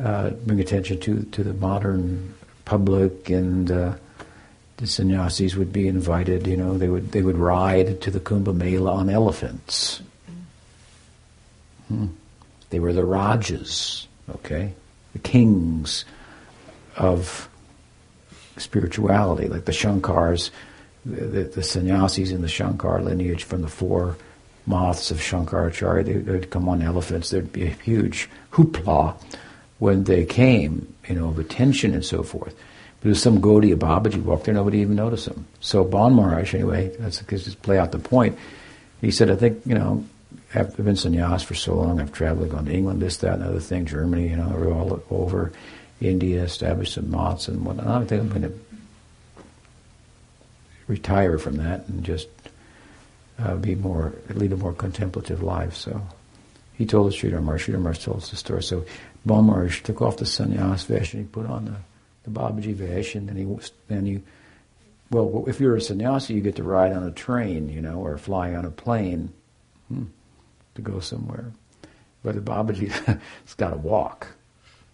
uh, 0.03 0.31
bring 0.31 0.61
attention 0.61 1.01
to, 1.01 1.23
to 1.23 1.43
the 1.43 1.55
modern 1.55 2.35
public 2.65 3.31
and 3.31 3.71
uh, 3.71 3.95
the 4.79 4.87
sannyasis 4.87 5.55
would 5.55 5.73
be 5.73 5.89
invited, 5.89 6.47
you 6.47 6.57
know, 6.57 6.79
they 6.79 6.89
would, 6.89 7.13
they 7.13 7.23
would 7.23 7.37
ride 7.37 8.01
to 8.01 8.11
the 8.11 8.21
Kumbh 8.21 8.55
Mela 8.55 8.93
on 8.93 9.11
elephants. 9.11 10.01
Hmm. 11.89 12.07
They 12.71 12.79
were 12.79 12.93
the 12.93 13.05
Rajas, 13.05 14.07
okay? 14.37 14.73
the 15.13 15.19
kings 15.29 16.05
of 16.97 17.49
spirituality, 18.61 19.49
like 19.49 19.65
the 19.65 19.73
Shankars, 19.73 20.51
the, 21.05 21.25
the, 21.25 21.43
the 21.45 21.63
sannyasis 21.63 22.31
in 22.31 22.43
the 22.43 22.49
Shankar 22.49 23.03
lineage 23.03 23.45
from 23.45 23.63
the 23.63 23.69
four 23.69 24.17
Maths 24.67 25.11
of 25.11 25.19
Shankaracharya, 25.19 26.05
they, 26.05 26.13
they'd 26.15 26.51
come 26.51 26.69
on 26.69 26.83
elephants. 26.83 27.31
There'd 27.31 27.53
be 27.53 27.65
a 27.65 27.71
huge 27.71 28.29
hoopla 28.53 29.21
when 29.79 30.05
they 30.05 30.25
came, 30.25 30.95
you 31.09 31.15
know, 31.15 31.29
of 31.29 31.39
attention 31.39 31.95
and 31.95 32.05
so 32.05 32.23
forth. 32.23 32.55
But 33.01 33.13
if 33.13 33.19
some 33.19 33.41
Gaudiya 33.41 33.77
Babaji 33.77 34.23
walked 34.23 34.45
there, 34.45 34.55
nobody 34.55 34.79
even 34.79 34.97
noticed 34.97 35.29
him. 35.29 35.47
So 35.61 35.85
Bon 35.85 36.13
Maharaj, 36.15 36.55
anyway, 36.55 36.95
that's 36.99 37.21
just 37.23 37.63
play 37.63 37.79
out 37.79 37.93
the 37.93 37.99
point. 37.99 38.37
He 39.01 39.11
said, 39.11 39.31
I 39.31 39.37
think, 39.37 39.65
you 39.65 39.75
know, 39.75 40.05
I've 40.55 40.77
been 40.77 40.97
sannyas 40.97 41.45
for 41.45 41.55
so 41.55 41.75
long. 41.75 42.01
I've 42.01 42.13
traveled, 42.13 42.51
gone 42.51 42.65
to 42.65 42.73
England, 42.73 43.01
this, 43.01 43.19
that, 43.19 43.35
and 43.35 43.45
other 43.45 43.61
thing, 43.61 43.87
Germany, 43.87 44.29
you 44.29 44.37
know, 44.37 44.51
all 44.73 45.03
over, 45.11 45.53
India, 46.01 46.43
established 46.43 46.95
some 46.95 47.11
Maths 47.11 47.49
and 47.49 47.65
whatnot. 47.65 48.03
I 48.03 48.05
think 48.05 48.23
I'm 48.23 48.29
going 48.29 48.43
to 48.43 48.59
retire 50.87 51.39
from 51.39 51.57
that 51.57 51.87
and 51.89 52.05
just 52.05 52.29
uh, 53.39 53.57
be 53.57 53.75
more, 53.75 54.13
lead 54.31 54.53
a 54.53 54.57
more 54.57 54.73
contemplative 54.73 55.43
life. 55.43 55.75
So 55.75 56.01
he 56.75 56.87
told 56.87 57.09
us 57.09 57.17
Sridhar 57.17 57.43
Maharaj, 57.43 57.69
Sridhar 57.69 57.81
Maharaj 57.81 58.05
told 58.05 58.19
us 58.19 58.31
the 58.31 58.37
story. 58.37 58.63
So 58.63 58.85
Bon 59.27 59.69
took 59.85 60.01
off 60.01 60.17
the 60.17 60.25
sannyas 60.25 60.87
vesh 60.87 61.15
and 61.15 61.23
he 61.23 61.29
put 61.29 61.47
on 61.47 61.65
the, 61.67 61.77
the 62.25 62.31
Babaji 62.31 62.75
vesh 62.75 63.15
and 63.15 63.29
then 63.29 63.37
he, 63.37 63.59
then 63.89 64.07
he, 64.07 64.23
well, 65.11 65.45
if 65.47 65.61
you're 65.61 65.77
a 65.77 65.81
sannyasi, 65.81 66.35
you 66.35 66.41
get 66.41 66.57
to 66.57 66.63
ride 66.63 66.93
on 66.93 67.03
a 67.03 67.11
train, 67.11 67.69
you 67.69 67.81
know, 67.81 68.01
or 68.01 68.17
fly 68.19 68.55
on 68.55 68.65
a 68.65 68.71
plane. 68.71 69.33
Hmm 69.89 70.05
to 70.79 70.83
go 70.91 71.01
somewhere. 71.01 71.53
But 72.23 72.35
the 72.37 72.41
Babaji's 72.41 73.55
got 73.57 73.71
to 73.71 73.77
walk 73.77 74.29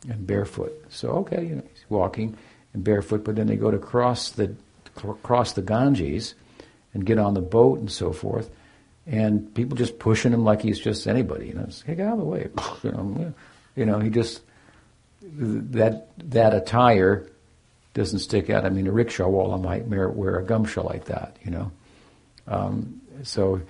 and 0.09 0.27
barefoot. 0.27 0.73
So, 0.89 1.09
okay, 1.11 1.45
you 1.45 1.57
know, 1.57 1.63
he's 1.73 1.85
walking 1.89 2.37
and 2.73 2.85
barefoot, 2.85 3.25
but 3.25 3.37
then 3.37 3.47
they 3.47 3.57
go 3.57 3.71
to 3.71 3.79
cross 3.79 4.31
the 4.31 4.55
cross 5.23 5.53
the 5.53 5.63
Ganges 5.63 6.35
and 6.93 7.05
get 7.05 7.19
on 7.19 7.35
the 7.35 7.41
boat 7.41 7.81
and 7.81 7.91
so 7.91 8.13
forth, 8.13 8.51
and 9.07 9.53
people 9.55 9.77
just 9.77 9.99
pushing 9.99 10.33
him 10.33 10.45
like 10.45 10.63
he's 10.63 10.79
just 10.79 11.07
anybody. 11.07 11.49
You 11.49 11.55
know, 11.55 11.69
hey, 11.85 11.95
get 11.95 12.07
out 12.07 12.15
of 12.15 12.19
the 12.21 12.25
way. 12.25 12.49
You 13.77 13.85
know, 13.87 13.99
he 13.99 14.09
just 14.09 14.41
that 15.21 16.07
that 16.31 16.55
attire 16.55 17.27
doesn't 17.93 18.21
stick 18.21 18.51
out. 18.51 18.65
I 18.65 18.69
mean, 18.69 18.87
a 18.87 18.93
rickshaw 18.93 19.27
walla 19.27 19.59
might 19.59 19.85
wear 19.89 20.39
a 20.39 20.45
gamcha 20.45 20.85
like 20.85 21.07
that. 21.07 21.37
You 21.45 21.51
know, 21.51 21.73
um, 22.47 23.01
so. 23.25 23.61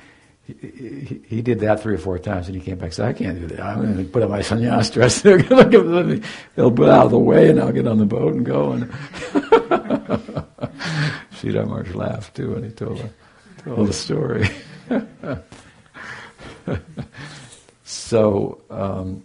He, 0.47 1.23
he, 1.27 1.41
did 1.41 1.61
that 1.61 1.81
three 1.81 1.95
or 1.95 1.99
four 1.99 2.19
times, 2.19 2.49
and 2.49 2.55
he 2.55 2.61
came 2.61 2.77
back 2.77 2.87
and 2.87 2.95
said, 2.95 3.09
"I 3.09 3.13
can't 3.15 3.41
do 3.41 3.47
that. 3.47 3.61
I'm 3.61 3.81
going 3.81 3.97
to 3.97 4.05
put 4.05 4.23
on 4.23 4.31
my 4.31 4.41
sannyas 4.41 4.93
dress. 4.93 5.23
They're 5.23 5.43
going 5.43 5.71
to 5.71 6.23
they'll 6.55 6.71
put 6.71 6.91
out 6.91 7.07
of 7.07 7.13
the 7.13 7.19
way, 7.19 7.49
and 7.49 7.59
I'll 7.59 7.73
get 7.73 7.87
on 7.87 7.97
the 7.97 8.05
boat 8.05 8.35
and 8.35 8.45
go." 8.45 8.73
And 8.73 8.91
Sridhar 11.33 11.67
Maharaj 11.67 11.95
laughed 11.95 12.37
too 12.37 12.53
when 12.53 12.65
he 12.65 12.71
told 12.71 12.99
the, 12.99 13.11
told 13.63 13.89
the 13.89 13.93
story. 13.95 14.51
so, 17.85 18.61
um, 18.69 19.25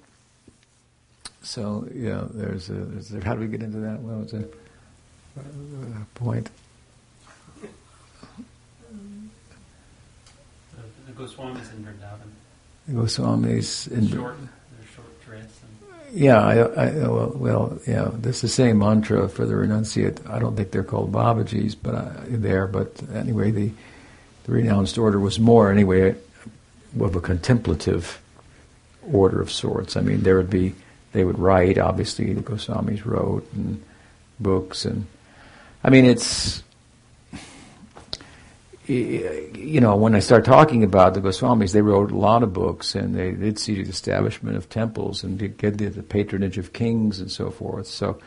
so 1.41 1.86
yeah, 1.93 2.25
there's 2.32 2.69
a, 2.69 2.73
there's 2.73 3.13
a, 3.13 3.23
how 3.25 3.34
do 3.34 3.41
we 3.41 3.47
get 3.47 3.62
into 3.62 3.79
that? 3.79 3.99
Well, 4.01 4.21
it's 4.21 4.32
a, 4.32 4.45
a 5.38 6.05
point. 6.15 6.49
The 11.08 11.09
Goswamis 11.19 11.73
in 11.73 11.84
Vrindavan. 11.84 12.29
The 12.88 12.93
Goswamis 12.93 13.91
in 13.91 14.08
short, 14.08 14.38
short 14.95 15.25
dress. 15.25 15.60
Yeah, 16.13 16.41
I, 16.41 16.55
I, 16.55 16.91
well, 17.08 17.34
well, 17.36 17.79
yeah. 17.86 18.10
This 18.13 18.41
the 18.41 18.47
same 18.47 18.79
mantra 18.79 19.27
for 19.27 19.45
the 19.45 19.53
renunciate. 19.53 20.27
I 20.29 20.39
don't 20.39 20.55
think 20.55 20.71
they're 20.71 20.84
called 20.84 21.12
Babajis, 21.12 21.75
but 21.82 21.93
I, 21.93 22.13
there. 22.29 22.67
But 22.67 23.01
anyway, 23.13 23.51
the 23.51 23.71
the 24.45 24.53
renounced 24.53 24.97
order 24.97 25.19
was 25.19 25.39
more 25.39 25.71
anyway 25.71 26.15
of 26.99 27.15
a 27.15 27.21
contemplative 27.21 28.21
order 29.12 29.41
of 29.41 29.51
sorts. 29.51 29.97
I 29.97 30.01
mean, 30.01 30.21
there 30.23 30.38
would 30.38 30.49
be 30.49 30.73
they 31.12 31.25
would 31.25 31.38
write. 31.38 31.77
Obviously, 31.77 32.34
the 32.34 32.41
Goswamis 32.41 33.05
wrote 33.05 33.47
and 33.53 33.84
books, 34.39 34.86
and 34.86 35.05
I 35.84 35.89
mean, 35.89 36.05
it's 36.05 36.63
you 38.89 39.80
know, 39.80 39.95
when 39.95 40.15
I 40.15 40.19
start 40.19 40.45
talking 40.45 40.84
about 40.84 41.13
the 41.13 41.21
Goswamis, 41.21 41.73
they 41.73 41.82
wrote 41.82 42.12
a 42.12 42.17
lot 42.17 42.41
of 42.41 42.54
books 42.54 42.95
and 42.95 43.15
they 43.15 43.32
did 43.32 43.60
see 43.60 43.75
the 43.75 43.89
establishment 43.89 44.58
of 44.58 44.67
temples 44.69 45.23
and 45.23 45.38
did 45.38 45.58
get 45.58 45.78
the, 45.78 46.02
patronage 46.02 46.58
of 46.58 46.73
kings 46.73 47.19
and 47.19 47.32
so 47.32 47.52
forth. 47.52 47.88
So, 47.88 48.19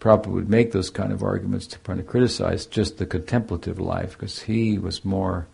Prabhupada 0.00 0.26
would 0.26 0.50
make 0.50 0.72
those 0.72 0.90
kind 0.90 1.12
of 1.12 1.22
arguments 1.22 1.66
to 1.68 1.78
kind 1.78 2.00
of 2.00 2.06
criticize 2.06 2.66
just 2.66 2.98
the 2.98 3.06
contemplative 3.06 3.78
life 3.78 4.12
because 4.12 4.42
he 4.42 4.78
was 4.78 5.04
more 5.04 5.46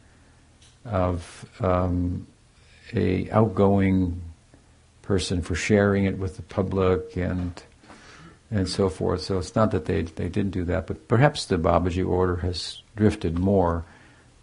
of 0.84 1.44
um, 1.60 2.26
a 2.92 3.30
outgoing 3.30 4.20
person 5.02 5.42
for 5.42 5.54
sharing 5.54 6.04
it 6.06 6.18
with 6.18 6.36
the 6.36 6.42
public 6.42 7.16
and 7.16 7.62
and 8.50 8.68
so 8.68 8.88
forth. 8.88 9.22
So 9.22 9.38
it's 9.38 9.54
not 9.54 9.70
that 9.70 9.84
they 9.84 10.02
they 10.02 10.28
didn't 10.28 10.50
do 10.50 10.64
that, 10.64 10.86
but 10.86 11.06
perhaps 11.06 11.44
the 11.46 11.56
Babaji 11.56 12.06
order 12.06 12.36
has 12.36 12.82
drifted 12.96 13.38
more 13.38 13.84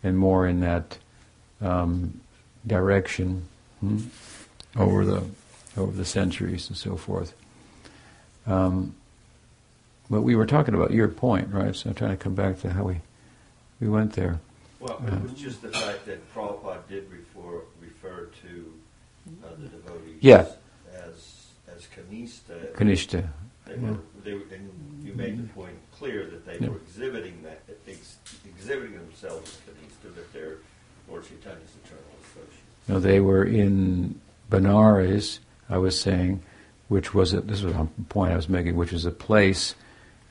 and 0.03 0.17
more 0.17 0.47
in 0.47 0.61
that 0.61 0.97
um, 1.61 2.21
direction 2.65 3.47
hmm, 3.79 3.99
over 4.77 5.05
the 5.05 5.23
over 5.77 5.91
the 5.91 6.05
centuries 6.05 6.67
and 6.67 6.77
so 6.77 6.95
forth. 6.95 7.33
Um, 8.45 8.95
but 10.09 10.21
we 10.21 10.35
were 10.35 10.45
talking 10.45 10.73
about 10.73 10.91
your 10.91 11.07
point, 11.07 11.53
right? 11.53 11.75
So 11.75 11.89
I'm 11.89 11.95
trying 11.95 12.11
to 12.11 12.17
come 12.17 12.35
back 12.35 12.59
to 12.61 12.71
how 12.71 12.83
we 12.83 13.01
we 13.79 13.87
went 13.87 14.13
there. 14.13 14.39
Well, 14.79 15.01
it 15.05 15.21
was 15.21 15.33
just 15.33 15.61
the 15.61 15.69
fact 15.69 16.05
that 16.05 16.33
Prabhupada 16.33 16.87
did 16.87 17.09
refer 17.11 17.61
refer 17.81 18.29
to 18.43 18.73
uh, 19.43 19.49
the 19.57 19.67
devotees 19.67 20.17
yeah. 20.21 20.45
as 20.93 21.47
as 21.67 21.87
kanishta. 21.95 22.73
Kanishta. 22.73 23.27
They 23.65 23.75
were, 23.75 23.97
they, 24.23 24.31
and 24.31 25.03
you 25.03 25.13
made 25.13 25.37
the 25.37 25.47
point 25.53 25.75
clear 25.95 26.25
that 26.25 26.43
they 26.43 26.57
yeah. 26.57 26.71
were 26.71 26.77
exhibiting 26.77 27.43
that 27.43 27.61
ex, 27.87 28.17
exhibiting 28.43 28.95
themselves 28.95 29.59
that 30.19 30.33
they're 30.33 30.57
Lord 31.09 31.23
Chaitanya's 31.23 31.71
eternal 31.83 32.03
associates. 32.21 32.63
No, 32.87 32.99
they 32.99 33.19
were 33.19 33.43
in 33.43 34.19
Benares. 34.49 35.39
I 35.69 35.77
was 35.77 35.99
saying, 35.99 36.41
which 36.87 37.13
was 37.13 37.33
a, 37.33 37.41
this 37.41 37.61
was 37.61 37.73
a 37.73 37.87
point 38.09 38.33
I 38.33 38.35
was 38.35 38.49
making, 38.49 38.75
which 38.75 38.93
is 38.93 39.05
a 39.05 39.11
place 39.11 39.75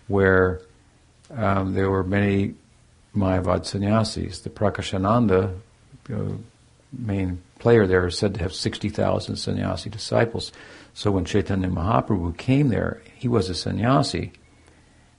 where 0.09 0.61
um, 1.35 1.75
there 1.75 1.91
were 1.91 2.05
many 2.05 2.55
Mayavad 3.15 3.67
sannyasis. 3.67 4.41
The 4.41 4.51
Prakashananda, 4.51 5.59
the 6.05 6.39
main 6.93 7.43
player 7.59 7.87
there, 7.87 8.07
is 8.07 8.19
said 8.19 8.35
to 8.35 8.41
have 8.41 8.55
60,000 8.55 9.37
sannyasi 9.37 9.91
disciples. 9.91 10.53
So 10.95 11.11
when 11.11 11.25
Chaitanya 11.25 11.69
Mahaprabhu 11.69 12.37
came 12.37 12.69
there, 12.69 13.03
he 13.15 13.29
was 13.29 13.49
a 13.49 13.55
sannyasi. 13.55 14.33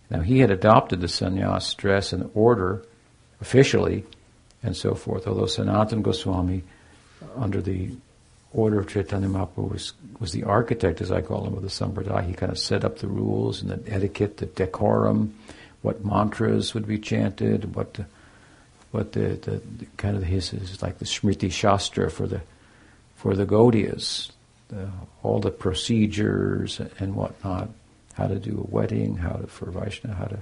Now 0.09 0.21
he 0.21 0.39
had 0.39 0.51
adopted 0.51 1.01
the 1.01 1.07
sannyas 1.07 1.75
dress 1.75 2.11
and 2.11 2.29
order 2.33 2.83
officially 3.39 4.05
and 4.63 4.75
so 4.75 4.93
forth, 4.93 5.27
although 5.27 5.45
Sanatan 5.45 6.01
Goswami, 6.01 6.63
under 7.35 7.61
the 7.61 7.91
order 8.51 8.79
of 8.79 8.87
Chaitanya 8.87 9.27
Mahaprabhu, 9.27 9.71
was, 9.71 9.93
was 10.19 10.31
the 10.31 10.43
architect, 10.43 11.01
as 11.01 11.11
I 11.11 11.21
call 11.21 11.45
him, 11.45 11.53
of 11.53 11.61
the 11.61 11.69
Sampradaya. 11.69 12.25
He 12.25 12.33
kind 12.33 12.51
of 12.51 12.59
set 12.59 12.83
up 12.83 12.99
the 12.99 13.07
rules 13.07 13.61
and 13.61 13.69
the 13.69 13.91
etiquette, 13.91 14.37
the 14.37 14.47
decorum, 14.47 15.35
what 15.81 16.03
mantras 16.03 16.73
would 16.73 16.87
be 16.87 16.97
chanted, 16.97 17.75
what 17.75 17.93
the, 17.93 18.05
what 18.91 19.13
the, 19.13 19.39
the, 19.41 19.61
the 19.77 19.85
kind 19.97 20.17
of 20.17 20.23
his 20.23 20.51
is 20.51 20.81
like 20.81 20.97
the 20.97 21.05
Smriti 21.05 21.51
Shastra 21.51 22.09
for 22.09 22.27
the 22.27 22.41
for 23.15 23.35
the 23.35 23.45
Gaudiyas, 23.45 24.31
the, 24.69 24.89
all 25.23 25.39
the 25.39 25.51
procedures 25.51 26.79
and 26.99 27.15
whatnot, 27.15 27.69
how 28.13 28.27
to 28.27 28.39
do 28.39 28.65
a 28.65 28.73
wedding, 28.73 29.17
how 29.17 29.33
to 29.33 29.47
for 29.47 29.69
Vaishnava, 29.69 30.15
how 30.15 30.25
to 30.25 30.39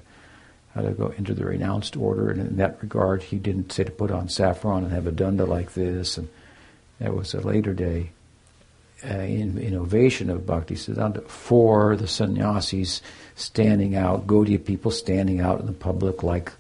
how 0.78 0.84
to 0.84 0.92
go 0.92 1.08
into 1.18 1.34
the 1.34 1.44
renounced 1.44 1.98
order, 1.98 2.30
and 2.30 2.40
in 2.40 2.58
that 2.58 2.78
regard, 2.82 3.24
he 3.24 3.38
didn't 3.38 3.72
say 3.72 3.84
to 3.84 3.92
put 3.92 4.12
on 4.12 4.30
saffron 4.30 4.84
and 4.84 4.94
have 4.94 5.08
a 5.08 5.12
danda 5.12 5.48
like 5.48 5.74
this, 5.74 6.18
and 6.18 6.30
that 7.00 7.16
was 7.16 7.34
a 7.34 7.42
later 7.42 7.74
day 7.74 8.12
uh, 9.04 9.18
in, 9.18 9.58
innovation 9.58 10.30
of 10.30 10.46
Bhakti 10.46 10.76
Siddhanta 10.76 11.28
for 11.28 11.96
the 11.96 12.08
sannyasis 12.08 13.02
standing 13.36 13.96
out, 13.96 14.28
Gaudiya 14.28 14.64
people 14.64 14.92
standing 14.92 15.42
out 15.42 15.60
in 15.60 15.66
the 15.66 15.74
public 15.74 16.22
like 16.22 16.52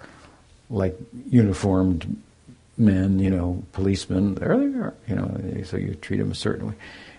like 0.69 0.97
uniformed 1.30 2.21
men, 2.75 3.19
you 3.19 3.30
know, 3.30 3.63
policemen. 3.71 4.36
There 4.36 4.58
they 4.58 4.77
are, 4.80 4.93
you 5.08 5.15
know. 5.15 5.63
So 5.63 5.77
you 5.77 5.93
treat 5.95 6.17
them 6.17 6.32
a 6.32 6.36
certain 6.36 6.69
way. 6.69 6.75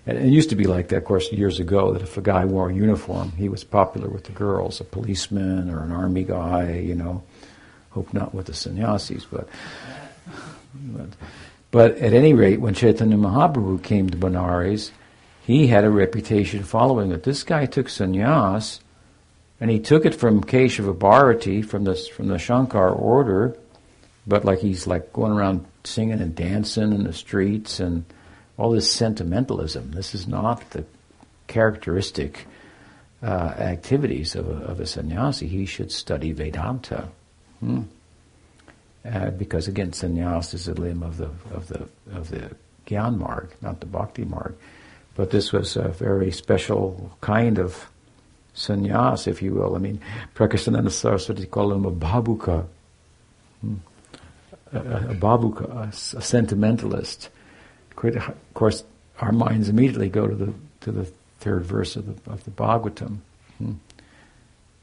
And 0.09 0.17
it 0.17 0.33
used 0.33 0.49
to 0.49 0.57
be 0.57 0.65
like 0.65 0.89
that, 0.89 0.97
of 0.97 1.05
course, 1.05 1.31
years 1.31 1.61
ago. 1.61 1.93
That 1.93 2.01
if 2.01 2.17
a 2.17 2.23
guy 2.23 2.47
wore 2.47 2.71
a 2.71 2.75
uniform, 2.75 3.33
he 3.33 3.51
was 3.51 3.63
popular 3.63 4.09
with 4.09 4.25
the 4.25 4.33
girls, 4.33 4.81
a 4.81 4.85
policeman 4.85 5.69
or 5.69 5.85
an 5.85 5.93
army 5.93 6.25
guy, 6.25 6.79
you 6.79 6.95
know. 6.95 7.23
Hope 7.91 8.15
not 8.15 8.35
with 8.35 8.47
the 8.47 8.55
sannyasis, 8.55 9.27
but. 9.31 9.49
but 10.75 11.11
but 11.71 11.99
at 11.99 12.15
any 12.15 12.33
rate, 12.33 12.63
when 12.63 12.73
Chaitanya 12.73 13.19
Mahaprabhu 13.19 13.83
came 13.83 14.09
to 14.09 14.17
Benares, 14.17 14.91
he 15.45 15.67
had 15.67 15.85
a 15.85 15.91
reputation 15.91 16.63
following 16.63 17.13
it. 17.13 17.25
This 17.25 17.43
guy 17.43 17.67
took 17.67 17.89
sannyas, 17.89 18.81
and 19.61 19.71
he 19.71 19.79
took 19.79 20.07
it 20.07 20.15
from 20.15 20.43
Keshava 20.43 20.99
Bharati, 20.99 21.61
from 21.61 21.85
the, 21.85 21.95
from 21.95 22.29
the 22.29 22.39
Shankar 22.39 22.89
order, 22.89 23.55
but 24.27 24.47
like 24.47 24.61
he's 24.61 24.87
like 24.87 25.13
going 25.13 25.33
around 25.33 25.67
singing 25.85 26.23
and 26.23 26.35
dancing 26.35 26.95
in 26.95 27.05
the 27.05 27.13
streets 27.13 27.81
and 27.81 28.07
all 28.59 28.73
this 28.73 28.91
sentimentalism. 28.91 29.93
This 29.93 30.15
is 30.15 30.29
not 30.29 30.71
the 30.71 30.85
characteristic 31.47 32.47
uh, 33.23 33.27
activities 33.27 34.35
of 34.35 34.49
a, 34.49 34.65
of 34.65 34.81
a 34.81 34.87
sannyasi. 34.87 35.47
He 35.47 35.65
should 35.65 35.91
study 35.91 36.33
Vedanta. 36.33 37.09
Hmm. 37.61 37.83
Uh, 39.05 39.31
because 39.31 39.69
again, 39.69 39.93
sannyas 39.93 40.53
is 40.53 40.69
a 40.69 40.75
limb 40.75 41.03
of 41.03 41.17
the 41.17 41.31
of 41.53 41.69
the 41.69 41.89
of 42.13 42.29
the 42.31 42.51
gyan 42.87 43.17
marg, 43.17 43.55
not 43.63 43.81
the 43.81 43.87
bhakti 43.87 44.25
marg. 44.25 44.55
But 45.15 45.31
this 45.31 45.53
was 45.53 45.77
a 45.77 45.89
very 45.89 46.31
special 46.31 47.17
kind 47.21 47.59
of 47.59 47.89
sannyas, 48.55 49.27
if 49.27 49.41
you 49.41 49.55
will. 49.55 49.77
I 49.77 49.79
mean, 49.79 50.01
Prakashananda 50.35 50.91
Saraswati 50.91 51.47
called 51.47 51.73
him 51.73 51.87
a 51.87 51.91
bhabuka, 51.91 52.67
hmm. 53.61 53.77
a, 54.73 54.79
a, 54.79 55.15
babuka, 55.15 55.75
a, 55.75 56.19
a, 56.19 56.23
sentimentalist. 56.23 57.31
Of 58.05 58.55
course, 58.55 58.85
our 59.21 59.33
minds 59.33 59.69
immediately 59.69 60.09
go 60.09 60.27
to 60.27 60.35
the 60.35 60.55
to 60.83 60.93
the 60.93 61.05
third 61.41 61.65
verse 61.65 61.97
of 61.97 62.07
the 62.07 62.31
of 62.31 62.45
the 62.45 62.51
Bhagavatam. 62.51 63.19
Hmm. 63.59 63.73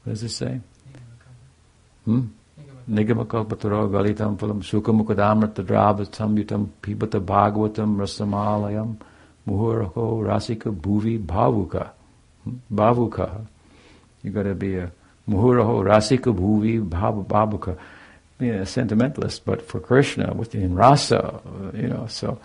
What 0.04 0.12
does 0.12 0.22
it 0.22 0.30
say? 0.30 0.60
Hmm? 2.04 2.26
Nigamakapataro 2.88 3.90
galitam 3.90 4.36
phalam 4.36 4.62
sukamukadamrata 4.62 5.64
dravatam 5.64 6.68
pibata 6.82 7.20
bhagavatam 7.20 7.96
rasamalayam 7.96 8.96
muhuraho 9.48 10.22
rasika 10.22 10.72
bhuvi 10.72 11.18
bhavuka. 11.18 11.90
Bhavuka. 12.72 13.46
You've 14.22 14.34
got 14.34 14.44
to 14.44 14.54
be 14.54 14.76
a 14.76 14.92
Muhuraho 15.28 15.82
Rasika 15.84 16.34
Bhuvi 16.34 16.88
Bhava 16.88 17.78
being 18.38 18.54
a 18.54 18.66
sentimentalist, 18.66 19.44
but 19.44 19.66
for 19.66 19.80
Krishna 19.80 20.32
within 20.34 20.74
rasa, 20.74 21.40
you 21.74 21.88
know, 21.88 22.06
so 22.08 22.38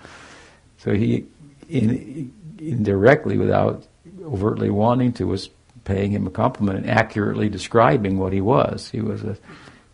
so 0.83 0.93
he 0.93 1.25
in, 1.69 2.33
indirectly, 2.57 3.37
without 3.37 3.85
overtly 4.23 4.69
wanting 4.69 5.13
to, 5.13 5.27
was 5.27 5.49
paying 5.83 6.11
him 6.11 6.27
a 6.27 6.31
compliment 6.31 6.79
and 6.79 6.89
accurately 6.89 7.49
describing 7.49 8.17
what 8.17 8.33
he 8.33 8.41
was. 8.41 8.89
He 8.89 9.01
was 9.01 9.23
a 9.23 9.37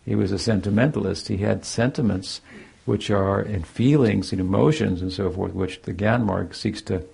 he 0.04 0.14
was 0.14 0.32
a 0.32 0.38
sentimentalist. 0.38 1.28
He 1.28 1.38
had 1.38 1.66
sentiments 1.66 2.40
which 2.86 3.10
are 3.10 3.40
and 3.40 3.66
feelings 3.66 4.32
and 4.32 4.40
emotions 4.40 5.02
and 5.02 5.12
so 5.12 5.30
forth, 5.30 5.52
which 5.52 5.82
the 5.82 5.92
Gyan 5.92 6.54
seeks 6.54 6.80
to 6.82 7.04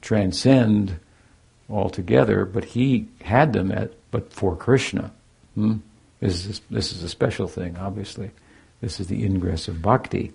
transcend 0.00 0.98
altogether, 1.68 2.46
but 2.46 2.64
he 2.64 3.06
had 3.20 3.52
them 3.52 3.70
at 3.70 3.92
but 4.10 4.32
for 4.32 4.56
Krishna. 4.56 5.12
Hmm? 5.54 5.76
This, 6.20 6.46
is, 6.46 6.60
this 6.70 6.92
is 6.92 7.02
a 7.02 7.08
special 7.08 7.46
thing, 7.46 7.76
obviously. 7.76 8.30
This 8.80 8.98
is 8.98 9.08
the 9.08 9.24
ingress 9.24 9.68
of 9.68 9.82
bhakti 9.82 10.32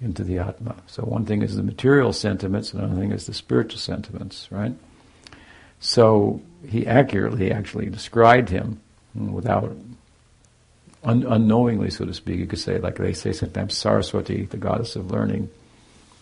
into 0.00 0.24
the 0.24 0.38
Atma. 0.38 0.76
So 0.86 1.02
one 1.02 1.24
thing 1.24 1.42
is 1.42 1.56
the 1.56 1.62
material 1.62 2.12
sentiments, 2.12 2.72
another 2.72 2.94
thing 2.94 3.12
is 3.12 3.26
the 3.26 3.34
spiritual 3.34 3.78
sentiments, 3.78 4.48
right? 4.50 4.74
So 5.80 6.40
he 6.66 6.86
accurately 6.86 7.50
actually 7.52 7.86
described 7.86 8.48
him 8.48 8.80
without, 9.14 9.76
un- 11.04 11.26
unknowingly, 11.26 11.90
so 11.90 12.04
to 12.04 12.14
speak. 12.14 12.38
You 12.38 12.46
could 12.46 12.58
say, 12.58 12.78
like 12.78 12.96
they 12.96 13.12
say 13.12 13.32
sometimes, 13.32 13.76
Saraswati, 13.76 14.44
the 14.44 14.56
goddess 14.56 14.96
of 14.96 15.10
learning, 15.10 15.50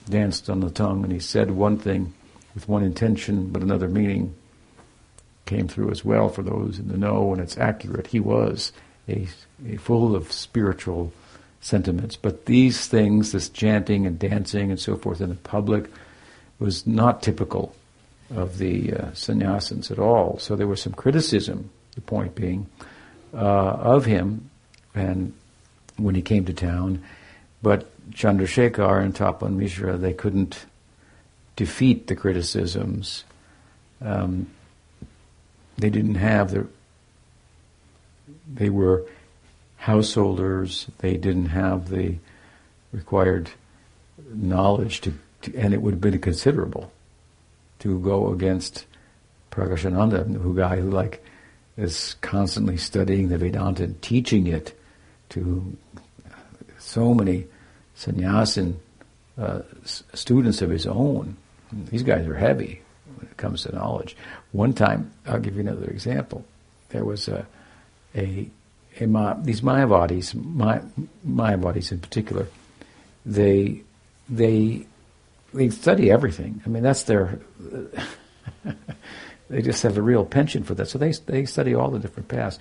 danced 0.08 0.50
on 0.50 0.60
the 0.60 0.70
tongue, 0.70 1.02
and 1.02 1.12
he 1.12 1.18
said 1.18 1.50
one 1.50 1.78
thing 1.78 2.12
with 2.54 2.68
one 2.68 2.84
intention, 2.84 3.48
but 3.48 3.62
another 3.62 3.88
meaning 3.88 4.34
came 5.46 5.68
through 5.68 5.90
as 5.90 6.04
well 6.04 6.28
for 6.28 6.42
those 6.42 6.78
in 6.78 6.88
the 6.88 6.96
know, 6.96 7.32
and 7.32 7.40
it's 7.40 7.58
accurate. 7.58 8.08
He 8.08 8.20
was 8.20 8.72
a, 9.08 9.28
a 9.66 9.76
full 9.76 10.14
of 10.14 10.32
spiritual 10.32 11.12
sentiments. 11.64 12.14
But 12.14 12.44
these 12.44 12.86
things, 12.86 13.32
this 13.32 13.48
chanting 13.48 14.06
and 14.06 14.18
dancing 14.18 14.70
and 14.70 14.78
so 14.78 14.96
forth 14.96 15.20
in 15.20 15.30
the 15.30 15.34
public, 15.34 15.90
was 16.58 16.86
not 16.86 17.22
typical 17.22 17.74
of 18.34 18.58
the 18.58 18.92
uh, 18.92 19.06
sannyasins 19.12 19.90
at 19.90 19.98
all. 19.98 20.38
So 20.38 20.56
there 20.56 20.66
was 20.66 20.82
some 20.82 20.92
criticism, 20.92 21.70
the 21.94 22.02
point 22.02 22.34
being, 22.34 22.66
uh, 23.32 23.38
of 23.38 24.04
him 24.04 24.50
and 24.94 25.32
when 25.96 26.14
he 26.14 26.22
came 26.22 26.44
to 26.44 26.52
town. 26.52 27.02
But 27.62 27.90
Chandrasekhar 28.10 29.02
and 29.02 29.14
Tapan 29.14 29.56
Mishra, 29.56 29.96
they 29.96 30.12
couldn't 30.12 30.66
defeat 31.56 32.08
the 32.08 32.14
criticisms. 32.14 33.24
Um, 34.02 34.48
they 35.78 35.88
didn't 35.88 36.16
have 36.16 36.50
the, 36.50 36.66
they 38.52 38.68
were 38.68 39.06
householders, 39.84 40.86
they 41.00 41.14
didn't 41.14 41.50
have 41.50 41.90
the 41.90 42.16
required 42.90 43.50
knowledge 44.32 45.02
to, 45.02 45.12
to 45.42 45.54
and 45.54 45.74
it 45.74 45.82
would 45.82 45.92
have 45.92 46.00
been 46.00 46.18
considerable 46.18 46.90
to 47.80 48.00
go 48.00 48.32
against 48.32 48.86
Prakashananda, 49.50 50.40
who 50.40 50.56
guy 50.56 50.76
who 50.80 50.90
like 50.90 51.22
is 51.76 52.16
constantly 52.22 52.78
studying 52.78 53.28
the 53.28 53.36
Vedanta 53.36 53.84
and 53.84 54.00
teaching 54.00 54.46
it 54.46 54.72
to 55.28 55.76
so 56.78 57.12
many 57.12 57.44
sannyasin 57.94 58.80
uh, 59.36 59.60
students 60.14 60.62
of 60.62 60.70
his 60.70 60.86
own. 60.86 61.36
These 61.90 62.04
guys 62.04 62.26
are 62.26 62.36
heavy 62.36 62.80
when 63.16 63.28
it 63.28 63.36
comes 63.36 63.64
to 63.64 63.74
knowledge. 63.74 64.16
One 64.52 64.72
time, 64.72 65.12
I'll 65.26 65.40
give 65.40 65.56
you 65.56 65.60
another 65.60 65.90
example. 65.90 66.42
There 66.88 67.04
was 67.04 67.28
a, 67.28 67.46
a 68.16 68.48
Ma- 69.00 69.34
these 69.34 69.60
Mayavadis, 69.60 70.34
May- 70.34 70.82
Mayavadis 71.26 71.92
in 71.92 71.98
particular, 71.98 72.46
they 73.26 73.82
they 74.28 74.86
they 75.52 75.68
study 75.70 76.10
everything. 76.10 76.62
I 76.64 76.68
mean, 76.68 76.82
that's 76.82 77.04
their. 77.04 77.38
they 79.50 79.62
just 79.62 79.82
have 79.82 79.98
a 79.98 80.02
real 80.02 80.24
penchant 80.24 80.66
for 80.66 80.74
that. 80.74 80.88
So 80.88 80.98
they 80.98 81.12
they 81.26 81.44
study 81.44 81.74
all 81.74 81.90
the 81.90 81.98
different 81.98 82.28
paths. 82.28 82.58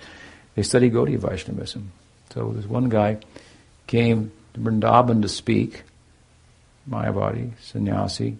They 0.54 0.62
study 0.62 0.90
Gaudiya 0.90 1.18
Vaishnavism. 1.18 1.92
So 2.32 2.50
there's 2.52 2.66
one 2.66 2.88
guy 2.88 3.18
came 3.86 4.32
to 4.54 4.60
Vrindavan 4.60 5.22
to 5.22 5.28
speak, 5.28 5.82
Mayavadi, 6.88 7.52
sannyasi, 7.60 8.36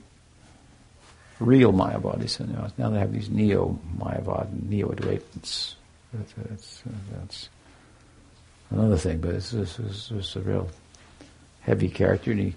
real 1.40 1.72
Mayavadi 1.72 2.28
sannyasi. 2.28 2.74
Now 2.78 2.90
they 2.90 2.98
have 2.98 3.12
these 3.12 3.28
neo 3.28 3.78
Mayavad, 3.98 4.68
neo 4.68 4.88
Advaitins. 4.88 5.74
That's, 6.12 6.33
that's, 6.37 6.83
that's 7.12 7.48
another 8.74 8.96
thing, 8.96 9.18
but 9.18 9.32
this 9.32 9.52
is 9.52 10.37
a 10.37 10.40
real 10.40 10.68
heavy 11.60 11.88
character, 11.88 12.30
and 12.30 12.40
he, 12.40 12.54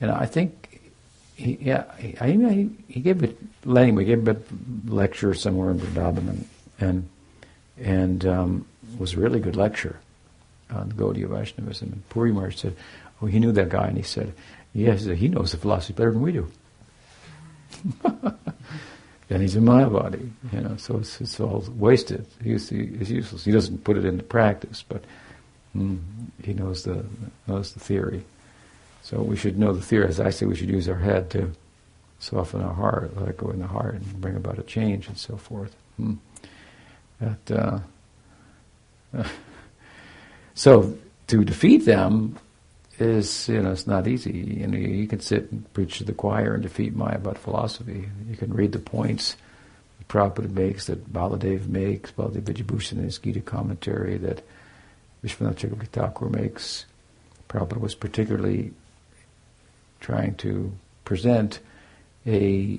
and 0.00 0.10
I 0.10 0.26
think, 0.26 0.80
he, 1.36 1.58
yeah, 1.60 1.84
he, 1.96 2.12
he, 2.12 2.70
he 2.88 3.00
gave 3.00 3.22
it. 3.22 3.36
Anyway, 3.66 4.04
gave 4.04 4.26
a 4.28 4.36
lecture 4.86 5.34
somewhere 5.34 5.70
in 5.70 5.78
Vrindavan, 5.78 6.28
and 6.28 6.48
and, 6.80 7.08
and 7.78 8.26
um, 8.26 8.66
was 8.98 9.14
a 9.14 9.20
really 9.20 9.40
good 9.40 9.56
lecture 9.56 9.98
on 10.70 10.92
Gaudiya 10.92 11.28
Vaishnavism. 11.28 11.88
And 11.92 12.08
Puri 12.08 12.32
Maharaj 12.32 12.56
said, 12.56 12.76
"Oh, 13.20 13.26
he 13.26 13.38
knew 13.38 13.52
that 13.52 13.68
guy," 13.68 13.86
and 13.86 13.96
he 13.96 14.02
said, 14.02 14.32
"Yes, 14.72 15.04
he 15.04 15.28
knows 15.28 15.52
the 15.52 15.58
philosophy 15.58 15.94
better 15.94 16.12
than 16.12 16.22
we 16.22 16.32
do." 16.32 16.50
and 19.30 19.42
he's 19.42 19.56
in 19.56 19.64
my 19.64 19.84
body, 19.84 20.30
you 20.52 20.60
know, 20.60 20.76
so 20.76 20.98
it's, 20.98 21.20
it's 21.20 21.40
all 21.40 21.64
wasted. 21.76 22.26
He's, 22.42 22.68
he's 22.68 23.10
useless. 23.10 23.44
He 23.44 23.52
doesn't 23.52 23.84
put 23.84 23.96
it 23.96 24.04
into 24.04 24.22
practice, 24.22 24.84
but 24.86 25.04
Mm, 25.76 25.98
he 26.42 26.54
knows 26.54 26.84
the 26.84 27.04
knows 27.46 27.72
the 27.72 27.80
theory. 27.80 28.24
So 29.02 29.20
we 29.20 29.36
should 29.36 29.58
know 29.58 29.72
the 29.72 29.82
theory. 29.82 30.08
As 30.08 30.20
I 30.20 30.30
say, 30.30 30.46
we 30.46 30.56
should 30.56 30.70
use 30.70 30.88
our 30.88 30.98
head 30.98 31.30
to 31.30 31.52
soften 32.20 32.62
our 32.62 32.72
heart, 32.72 33.16
let 33.16 33.28
it 33.28 33.36
go 33.36 33.50
in 33.50 33.58
the 33.58 33.66
heart, 33.66 33.94
and 33.94 34.20
bring 34.20 34.36
about 34.36 34.58
a 34.58 34.62
change 34.62 35.08
and 35.08 35.18
so 35.18 35.36
forth. 35.36 35.76
Mm. 36.00 36.18
That, 37.20 37.82
uh, 39.14 39.24
so 40.54 40.96
to 41.26 41.44
defeat 41.44 41.84
them 41.84 42.38
is 42.98 43.48
you 43.48 43.60
know 43.60 43.72
it's 43.72 43.86
not 43.86 44.06
easy. 44.06 44.32
You 44.32 44.66
know 44.66 44.78
you 44.78 45.06
can 45.06 45.20
sit 45.20 45.50
and 45.50 45.72
preach 45.74 45.98
to 45.98 46.04
the 46.04 46.12
choir 46.12 46.54
and 46.54 46.62
defeat 46.62 46.96
Mayavad 46.96 47.38
philosophy. 47.38 48.08
You 48.28 48.36
can 48.36 48.52
read 48.52 48.72
the 48.72 48.78
points 48.78 49.36
that 49.98 50.08
Prabhupada 50.08 50.50
makes, 50.50 50.86
that 50.86 51.12
Baladev 51.12 51.68
makes, 51.68 52.12
Baladev 52.12 52.42
Vidyabhushan 52.42 52.92
in 52.92 53.04
his 53.04 53.18
Gita 53.18 53.40
commentary, 53.40 54.16
that 54.18 54.42
Vishwanath 55.24 55.56
Chakravarti 55.56 55.88
Thakur 55.88 56.28
makes, 56.28 56.84
Prabhupada 57.48 57.80
was 57.80 57.94
particularly 57.94 58.72
trying 60.00 60.34
to 60.36 60.72
present 61.04 61.60
a 62.26 62.78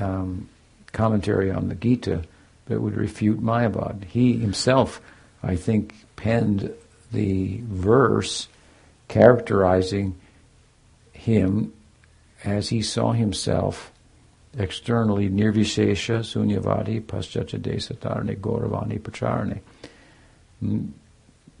um, 0.00 0.48
commentary 0.92 1.50
on 1.50 1.68
the 1.68 1.74
Gita 1.74 2.24
that 2.66 2.80
would 2.80 2.96
refute 2.96 3.40
Mayavad. 3.40 4.04
He 4.04 4.36
himself, 4.38 5.00
I 5.42 5.54
think, 5.56 5.94
penned 6.16 6.72
the 7.12 7.60
verse 7.64 8.48
characterizing 9.06 10.16
him 11.12 11.72
as 12.44 12.68
he 12.68 12.82
saw 12.82 13.12
himself 13.12 13.92
externally 14.56 15.28
nirvishesha 15.28 16.20
sunyavadi 16.20 17.02
paschacha 17.02 17.58
desatarne 17.58 18.36
gauravani 18.38 18.98
pacharane. 19.00 19.60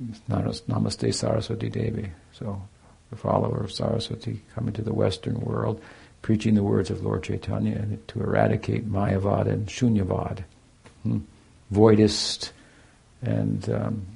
Namaste 0.00 1.12
Saraswati 1.12 1.68
Devi. 1.68 2.10
So, 2.32 2.62
the 3.10 3.16
follower 3.16 3.64
of 3.64 3.72
Saraswati 3.72 4.40
coming 4.54 4.74
to 4.74 4.82
the 4.82 4.92
Western 4.92 5.40
world, 5.40 5.80
preaching 6.22 6.54
the 6.54 6.62
words 6.62 6.90
of 6.90 7.02
Lord 7.02 7.22
Chaitanya 7.22 7.84
to 8.08 8.20
eradicate 8.20 8.90
Mayavad 8.90 9.46
and 9.46 9.66
Shunyavad, 9.66 10.44
hmm? 11.02 11.18
voidist 11.72 12.50
and 13.22 13.68
um, 13.70 14.06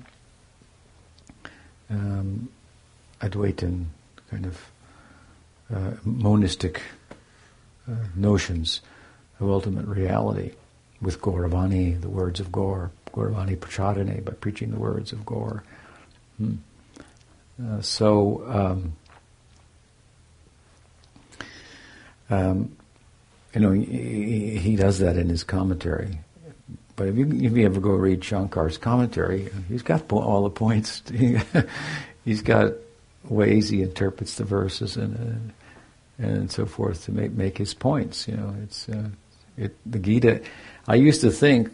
um, 1.90 2.48
Advaitin 3.20 3.86
kind 4.30 4.46
of 4.46 4.70
uh, 5.74 5.92
monistic 6.04 6.80
uh, 7.90 7.94
notions 8.14 8.80
of 9.40 9.48
ultimate 9.48 9.86
reality 9.86 10.52
with 11.00 11.20
Gauravani, 11.20 12.00
the 12.00 12.08
words 12.08 12.40
of 12.40 12.52
Gaur, 12.52 12.90
Gauravani 13.12 13.56
Prachadane, 13.56 14.24
by 14.24 14.32
preaching 14.32 14.70
the 14.70 14.78
words 14.78 15.12
of 15.12 15.26
Gaur. 15.26 15.64
Hmm. 16.42 16.54
Uh, 17.64 17.80
so, 17.80 18.44
um, 18.48 18.96
um, 22.30 22.76
you 23.54 23.60
know, 23.60 23.70
he, 23.70 24.56
he, 24.56 24.76
does 24.76 24.98
that 24.98 25.16
in 25.16 25.28
his 25.28 25.44
commentary. 25.44 26.18
But 26.96 27.08
if 27.08 27.16
you, 27.16 27.26
if 27.26 27.56
you 27.56 27.64
ever 27.64 27.80
go 27.80 27.90
read 27.90 28.20
Shankar's 28.20 28.78
commentary, 28.78 29.50
he's 29.68 29.82
got 29.82 30.10
all 30.10 30.44
the 30.44 30.50
points. 30.50 31.02
he's 32.24 32.42
got 32.42 32.72
ways 33.24 33.68
he 33.68 33.82
interprets 33.82 34.36
the 34.36 34.44
verses 34.44 34.96
and 34.96 35.52
uh, 36.20 36.24
and 36.24 36.50
so 36.50 36.66
forth 36.66 37.04
to 37.04 37.12
make 37.12 37.32
make 37.32 37.58
his 37.58 37.74
points. 37.74 38.28
You 38.28 38.36
know, 38.36 38.54
it's 38.62 38.88
uh, 38.88 39.08
it, 39.56 39.76
the 39.86 39.98
Gita. 39.98 40.42
I 40.86 40.96
used 40.96 41.20
to 41.22 41.30
think 41.30 41.70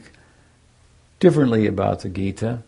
differently 1.21 1.67
about 1.67 2.01
the 2.01 2.09
Gita. 2.09 2.63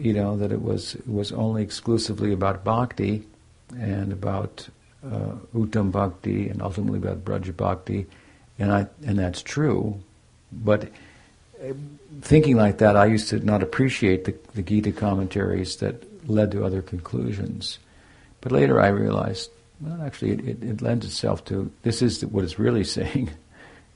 You 0.00 0.14
know 0.14 0.36
that 0.38 0.50
it 0.50 0.62
was 0.62 0.94
it 0.94 1.08
was 1.08 1.30
only 1.30 1.62
exclusively 1.62 2.32
about 2.32 2.64
bhakti 2.64 3.26
and 3.78 4.12
about 4.12 4.68
uh, 5.04 5.34
uttam 5.54 5.92
bhakti 5.92 6.48
and 6.48 6.62
ultimately 6.62 6.98
about 6.98 7.24
braja 7.24 7.52
bhakti, 7.52 8.06
and 8.58 8.72
I 8.72 8.86
and 9.06 9.18
that's 9.18 9.42
true. 9.42 10.00
But 10.52 10.84
uh, 11.62 11.74
thinking 12.22 12.56
like 12.56 12.78
that, 12.78 12.96
I 12.96 13.06
used 13.06 13.28
to 13.28 13.40
not 13.40 13.62
appreciate 13.62 14.24
the, 14.24 14.34
the 14.54 14.62
Gita 14.62 14.92
commentaries 14.92 15.76
that 15.76 16.04
led 16.28 16.50
to 16.52 16.64
other 16.64 16.82
conclusions. 16.82 17.78
But 18.40 18.52
later 18.52 18.80
I 18.80 18.88
realized, 18.88 19.50
well, 19.80 20.00
actually, 20.02 20.32
it, 20.32 20.40
it, 20.48 20.62
it 20.62 20.82
lends 20.82 21.04
itself 21.04 21.44
to 21.46 21.70
this 21.82 22.00
is 22.00 22.24
what 22.24 22.44
it's 22.44 22.58
really 22.58 22.84
saying. 22.98 23.30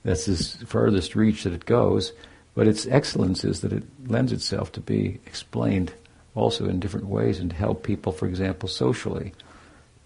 That's 0.05 0.26
the 0.26 0.66
furthest 0.66 1.16
reach 1.16 1.44
that 1.44 1.55
it 1.55 1.64
goes. 1.64 2.12
But 2.55 2.68
its 2.68 2.86
excellence 2.86 3.44
is 3.44 3.61
that 3.61 3.72
it 3.72 3.82
lends 4.07 4.32
itself 4.32 4.72
to 4.72 4.80
be 4.80 5.20
explained 5.26 5.92
also 6.34 6.68
in 6.68 6.80
different 6.80 7.07
ways 7.07 7.38
and 7.38 7.50
to 7.50 7.57
help 7.57 7.82
people, 7.82 8.12
for 8.12 8.26
example, 8.26 8.68
socially. 8.68 9.32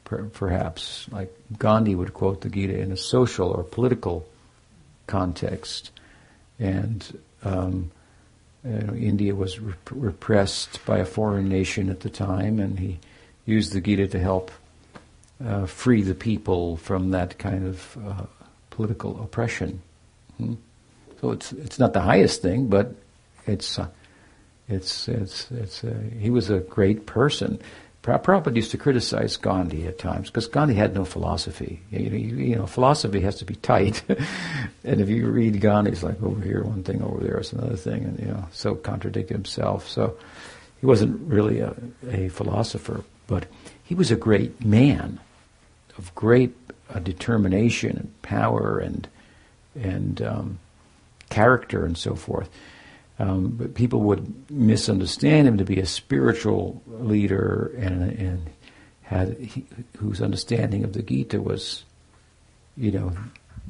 Per- 0.04 0.24
perhaps, 0.24 1.06
like 1.10 1.34
Gandhi 1.58 1.94
would 1.94 2.14
quote 2.14 2.40
the 2.40 2.48
Gita 2.48 2.78
in 2.78 2.92
a 2.92 2.96
social 2.96 3.50
or 3.50 3.62
political 3.62 4.26
context. 5.06 5.90
And 6.58 7.18
um, 7.44 7.90
you 8.64 8.70
know, 8.70 8.94
India 8.94 9.34
was 9.34 9.60
rep- 9.60 9.90
repressed 9.90 10.84
by 10.86 10.98
a 10.98 11.04
foreign 11.04 11.48
nation 11.48 11.90
at 11.90 12.00
the 12.00 12.10
time, 12.10 12.58
and 12.58 12.78
he 12.78 12.98
used 13.44 13.72
the 13.72 13.80
Gita 13.80 14.08
to 14.08 14.18
help 14.18 14.50
uh, 15.44 15.66
free 15.66 16.02
the 16.02 16.14
people 16.14 16.76
from 16.78 17.10
that 17.10 17.38
kind 17.38 17.66
of 17.66 17.98
uh, 18.04 18.24
political 18.70 19.22
oppression. 19.22 19.80
Hmm? 20.38 20.54
So 21.20 21.32
it's 21.32 21.52
it's 21.52 21.78
not 21.78 21.92
the 21.92 22.00
highest 22.00 22.42
thing, 22.42 22.68
but 22.68 22.94
it's 23.46 23.78
uh, 23.78 23.88
it's 24.68 25.08
it's 25.08 25.50
it's 25.50 25.84
uh, 25.84 25.94
he 26.18 26.30
was 26.30 26.50
a 26.50 26.60
great 26.60 27.06
person. 27.06 27.60
Prabhupada 28.02 28.56
used 28.56 28.70
to 28.70 28.78
criticize 28.78 29.36
Gandhi 29.36 29.86
at 29.86 29.98
times 29.98 30.30
because 30.30 30.46
Gandhi 30.46 30.74
had 30.74 30.94
no 30.94 31.04
philosophy. 31.04 31.82
You 31.90 32.10
know, 32.10 32.16
you 32.16 32.56
know, 32.56 32.66
philosophy 32.66 33.20
has 33.20 33.36
to 33.36 33.44
be 33.44 33.56
tight, 33.56 34.02
and 34.84 35.00
if 35.00 35.08
you 35.08 35.28
read 35.28 35.60
Gandhi, 35.60 35.90
it's 35.90 36.02
like 36.02 36.22
over 36.22 36.40
here 36.40 36.62
one 36.62 36.84
thing, 36.84 37.02
over 37.02 37.22
there 37.22 37.38
it's 37.38 37.52
another 37.52 37.76
thing, 37.76 38.04
and 38.04 38.18
you 38.18 38.26
know, 38.26 38.46
so 38.52 38.74
contradict 38.76 39.30
himself. 39.30 39.88
So 39.88 40.16
he 40.80 40.86
wasn't 40.86 41.20
really 41.28 41.60
a, 41.60 41.74
a 42.10 42.28
philosopher, 42.28 43.04
but 43.26 43.46
he 43.82 43.94
was 43.94 44.10
a 44.10 44.16
great 44.16 44.64
man 44.64 45.18
of 45.98 46.14
great 46.14 46.54
uh, 46.94 47.00
determination 47.00 47.96
and 47.96 48.22
power 48.22 48.78
and 48.78 49.08
and 49.74 50.22
um, 50.22 50.58
character 51.28 51.84
and 51.84 51.96
so 51.96 52.14
forth. 52.14 52.48
Um, 53.18 53.48
but 53.48 53.74
people 53.74 54.00
would 54.02 54.50
misunderstand 54.50 55.48
him 55.48 55.58
to 55.58 55.64
be 55.64 55.80
a 55.80 55.86
spiritual 55.86 56.82
leader 56.86 57.72
and, 57.76 58.12
and 58.12 58.50
had 59.02 59.36
he, 59.38 59.66
whose 59.96 60.22
understanding 60.22 60.84
of 60.84 60.92
the 60.92 61.02
Gita 61.02 61.40
was, 61.40 61.84
you 62.76 62.92
know, 62.92 63.12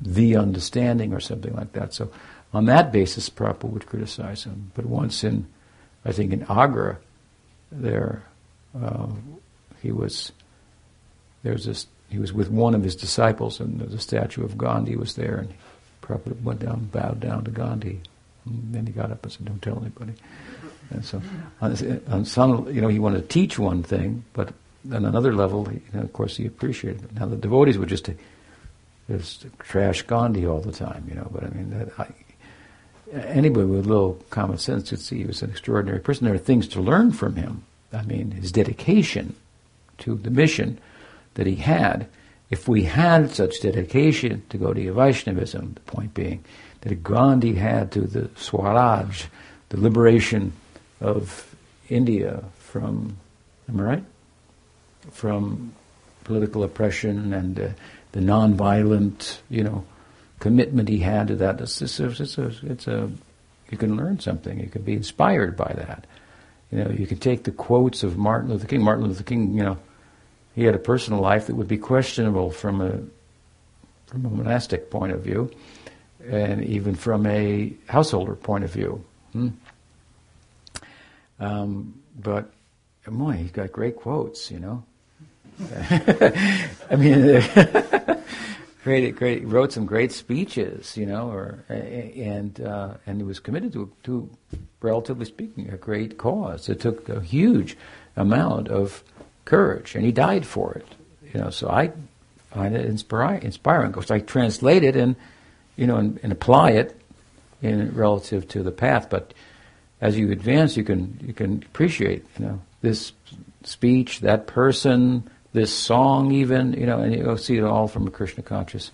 the 0.01 0.37
understanding 0.37 1.15
or 1.15 1.21
something 1.21 1.55
like 1.55 1.73
that. 1.73 1.95
So 1.95 2.11
on 2.53 2.67
that 2.67 2.93
basis, 2.93 3.31
Prabhupada 3.31 3.71
would 3.71 3.87
criticize 3.87 4.45
him. 4.45 4.71
But 4.75 4.85
once 4.85 5.25
in, 5.25 5.47
I 6.05 6.13
think 6.13 6.33
in 6.33 6.45
Agra, 6.49 6.99
there, 7.73 8.25
uh, 8.79 9.09
he 9.83 9.93
was, 9.93 10.33
there 11.43 11.55
was 11.55 11.65
this, 11.65 11.87
he 12.11 12.19
was 12.19 12.33
with 12.33 12.51
one 12.51 12.75
of 12.75 12.83
his 12.83 12.97
disciples 12.97 13.61
and 13.61 13.81
the 13.81 13.99
statue 13.99 14.45
of 14.45 14.59
Gandhi 14.59 14.97
was 14.97 15.15
there 15.15 15.37
and 15.37 15.55
Prabhupada 16.03 16.43
went 16.43 16.61
down, 16.61 16.87
bowed 16.87 17.21
down 17.21 17.45
to 17.45 17.51
Gandhi. 17.51 18.01
And 18.45 18.75
then 18.75 18.87
he 18.87 18.93
got 18.93 19.11
up 19.11 19.23
and 19.23 19.33
said, 19.33 19.45
"Don't 19.45 19.63
tell 19.63 19.79
anybody." 19.81 20.15
And 20.91 21.05
so, 21.05 21.21
on, 21.61 21.77
on 22.09 22.25
some, 22.25 22.73
you 22.73 22.81
know, 22.81 22.89
he 22.89 22.99
wanted 22.99 23.23
to 23.23 23.29
teach 23.29 23.59
one 23.59 23.83
thing, 23.83 24.25
but 24.33 24.53
on 24.91 25.05
another 25.05 25.35
level, 25.35 25.69
you 25.71 25.81
know, 25.93 26.01
of 26.01 26.13
course, 26.13 26.37
he 26.37 26.47
appreciated 26.47 27.05
it. 27.05 27.15
Now 27.15 27.27
the 27.27 27.37
devotees 27.37 27.79
would 27.79 27.89
just 27.89 28.11
just 29.11 29.47
trash 29.59 30.03
Gandhi 30.03 30.47
all 30.47 30.61
the 30.61 30.73
time, 30.73 31.07
you 31.09 31.15
know. 31.15 31.29
But 31.33 31.45
I 31.45 31.49
mean, 31.49 31.71
that, 31.71 31.89
I, 31.99 32.09
anybody 33.13 33.67
with 33.67 33.87
a 33.87 33.89
little 33.89 34.23
common 34.31 34.59
sense 34.59 34.91
could 34.91 35.01
see 35.01 35.19
he 35.19 35.25
was 35.25 35.43
an 35.43 35.51
extraordinary 35.51 36.01
person. 36.01 36.27
There 36.27 36.35
are 36.35 36.39
things 36.39 36.69
to 36.69 36.81
learn 36.81 37.13
from 37.13 37.37
him. 37.37 37.65
I 37.93 38.03
mean, 38.03 38.33
his 38.33 38.53
dedication 38.53 39.35
to 39.99 40.15
the 40.15 40.31
mission 40.31 40.79
that 41.35 41.47
he 41.47 41.57
had 41.57 42.07
if 42.51 42.67
we 42.67 42.85
had 42.85 43.31
such 43.31 43.61
dedication 43.61 44.43
to 44.49 44.59
Gaudiya 44.59 44.95
Vaishnavism, 44.95 45.75
the 45.75 45.81
point 45.81 46.15
being 46.15 46.45
that 46.81 47.03
Gandhi 47.03 47.55
had 47.55 47.93
to 47.93 48.03
the 48.03 48.31
Swaraj, 48.37 49.25
the 49.69 49.81
liberation 49.81 50.53
of 51.01 51.55
India 51.89 52.45
from, 52.59 53.17
am 53.69 53.81
I 53.81 53.83
right? 53.83 54.05
From 55.11 55.73
political 56.25 56.63
oppression 56.63 57.33
and 57.33 57.59
uh, 57.59 57.69
the 58.13 58.21
non-violent, 58.21 59.41
you 59.51 59.63
know, 59.63 59.85
commitment 60.39 60.89
he 60.89 60.99
had 60.99 61.29
to 61.29 61.37
that. 61.37 61.61
It's, 61.61 61.83
it's, 61.83 62.01
a, 62.01 62.07
it's, 62.09 62.39
a, 62.39 62.53
it's 62.63 62.87
a, 62.87 63.11
you 63.71 63.77
can 63.77 63.97
learn 63.97 64.21
something. 64.21 64.61
You 64.61 64.69
can 64.69 64.83
be 64.83 64.95
inspired 64.95 65.57
by 65.57 65.73
that. 65.77 66.07
You 66.71 66.85
know, 66.85 66.91
you 66.91 67.07
can 67.07 67.19
take 67.19 67.45
the 67.45 67.51
quotes 67.51 68.03
of 68.03 68.17
Martin 68.17 68.51
Luther 68.51 68.67
King. 68.67 68.83
Martin 68.83 69.07
Luther 69.07 69.23
King, 69.23 69.55
you 69.55 69.63
know, 69.63 69.79
he 70.59 70.65
had 70.65 70.75
a 70.75 70.79
personal 70.81 71.21
life 71.21 71.47
that 71.47 71.55
would 71.55 71.69
be 71.69 71.79
questionable 71.79 72.51
from 72.51 72.81
a 72.81 73.01
from 74.11 74.27
a 74.27 74.29
monastic 74.29 74.91
point 74.91 75.13
of 75.13 75.21
view, 75.21 75.49
and 76.29 76.65
even 76.65 76.97
from 76.97 77.27
a 77.27 77.73
householder 77.87 78.35
point 78.35 78.65
of 78.65 78.71
view. 78.73 79.05
Hmm? 79.33 79.51
Um, 81.39 82.03
but 82.19 82.51
boy, 83.07 83.35
he's 83.35 83.53
got 83.53 83.71
great 83.71 83.95
quotes, 83.95 84.51
you 84.51 84.59
know. 84.59 84.83
I 86.91 86.97
mean, 86.97 87.41
great, 88.83 89.15
great. 89.15 89.47
Wrote 89.47 89.73
some 89.73 89.87
great 89.87 90.11
speeches, 90.11 90.97
you 90.97 91.07
know, 91.07 91.31
or 91.31 91.65
and 91.69 92.61
uh, 92.61 92.95
and 93.07 93.19
he 93.19 93.23
was 93.23 93.39
committed 93.39 93.73
to, 93.75 93.93
to, 94.03 94.29
relatively 94.81 95.25
speaking, 95.25 95.71
a 95.71 95.77
great 95.77 96.19
cause. 96.19 96.69
It 96.69 96.81
took 96.81 97.09
a 97.09 97.21
huge 97.21 97.77
amount 98.17 98.67
of 98.67 99.05
courage, 99.49 99.95
and 99.95 100.05
he 100.05 100.13
died 100.13 100.47
for 100.47 100.75
it. 100.75 100.87
You 101.33 101.41
know, 101.41 101.51
so 101.51 101.69
I 101.69 101.93
find 102.53 102.77
it 102.77 102.89
inspiri- 102.89 103.43
inspiring 103.43 103.91
because 103.91 104.11
I 104.11 104.21
translate 104.21 104.85
it 104.85 104.95
and 104.95 105.17
you 105.77 105.87
know 105.87 105.97
and, 105.97 106.21
and, 106.23 106.33
apply 106.33 106.73
it 106.73 106.99
in 107.63 107.95
relative 107.95 108.47
to 108.49 108.63
the 108.63 108.71
path. 108.71 109.09
But 109.11 109.33
as 110.01 110.19
you 110.19 110.31
advance, 110.31 110.77
you 110.77 110.85
can 110.85 111.19
you 111.27 111.33
can 111.33 111.63
appreciate 111.65 112.25
you 112.39 112.47
know 112.47 112.61
this 112.83 113.13
speech, 113.65 114.21
that 114.21 114.47
person, 114.47 115.29
this 115.53 115.73
song, 115.73 116.31
even 116.33 116.75
you 116.75 116.87
know, 116.87 117.01
and 117.01 117.15
you'll 117.15 117.39
see 117.39 117.57
it 117.57 117.65
all 117.65 117.89
from 117.89 118.07
a 118.07 118.11
Krishna 118.11 118.43
conscious 118.43 118.91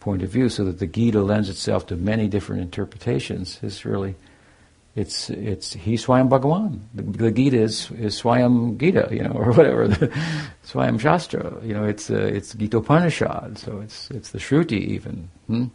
point 0.00 0.22
of 0.22 0.30
view, 0.30 0.48
so 0.48 0.64
that 0.64 0.78
the 0.78 0.86
Gita 0.86 1.22
lends 1.22 1.48
itself 1.48 1.86
to 1.86 1.96
many 1.96 2.28
different 2.28 2.62
interpretations. 2.62 3.58
Is 3.62 3.84
really 3.84 4.14
it's 4.96 5.28
it's 5.30 5.72
he 5.72 5.94
Swayam 5.94 6.28
Bhagawan. 6.28 6.80
The, 6.94 7.02
the 7.02 7.30
Gita 7.32 7.60
is, 7.60 7.90
is 7.92 8.20
Swayam 8.20 8.78
Gita, 8.78 9.08
you 9.10 9.22
know, 9.22 9.30
or 9.34 9.52
whatever, 9.52 9.88
the 9.88 10.08
Swayam 10.64 11.00
Shastra. 11.00 11.58
You 11.64 11.74
know, 11.74 11.84
it's 11.84 12.10
uh, 12.10 12.16
it's 12.16 12.54
Gita 12.54 12.78
Upanishad, 12.78 13.58
so 13.58 13.80
it's 13.80 14.10
it's 14.10 14.30
the 14.30 14.38
Shruti 14.38 14.78
even, 14.78 15.28
hmm? 15.48 15.66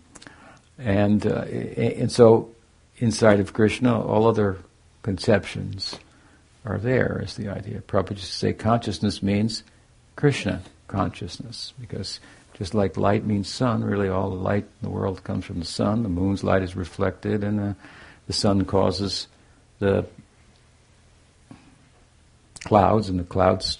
and 0.77 1.25
uh, 1.27 1.41
and 1.41 2.11
so 2.11 2.49
inside 2.97 3.39
of 3.41 3.53
Krishna, 3.53 4.01
all 4.01 4.25
other 4.25 4.57
conceptions 5.03 5.99
are 6.65 6.77
there. 6.77 7.21
Is 7.23 7.35
the 7.35 7.49
idea? 7.49 7.83
Used 7.91 8.07
to 8.07 8.15
say 8.15 8.53
consciousness 8.53 9.21
means 9.21 9.63
Krishna 10.15 10.61
consciousness 10.87 11.73
because. 11.79 12.19
Just 12.55 12.73
like 12.73 12.97
light 12.97 13.25
means 13.25 13.47
sun, 13.47 13.85
really 13.85 14.09
all 14.09 14.31
the 14.31 14.35
light 14.35 14.65
in 14.65 14.81
the 14.81 14.89
world 14.89 15.23
comes 15.23 15.45
from 15.45 15.59
the 15.59 15.65
sun. 15.65 16.03
The 16.03 16.09
moon's 16.09 16.43
light 16.43 16.61
is 16.61 16.75
reflected, 16.75 17.41
and 17.41 17.73
the 18.29 18.33
sun 18.33 18.63
causes 18.63 19.27
the 19.79 20.05
clouds, 22.63 23.09
and 23.09 23.19
the 23.19 23.23
clouds 23.23 23.79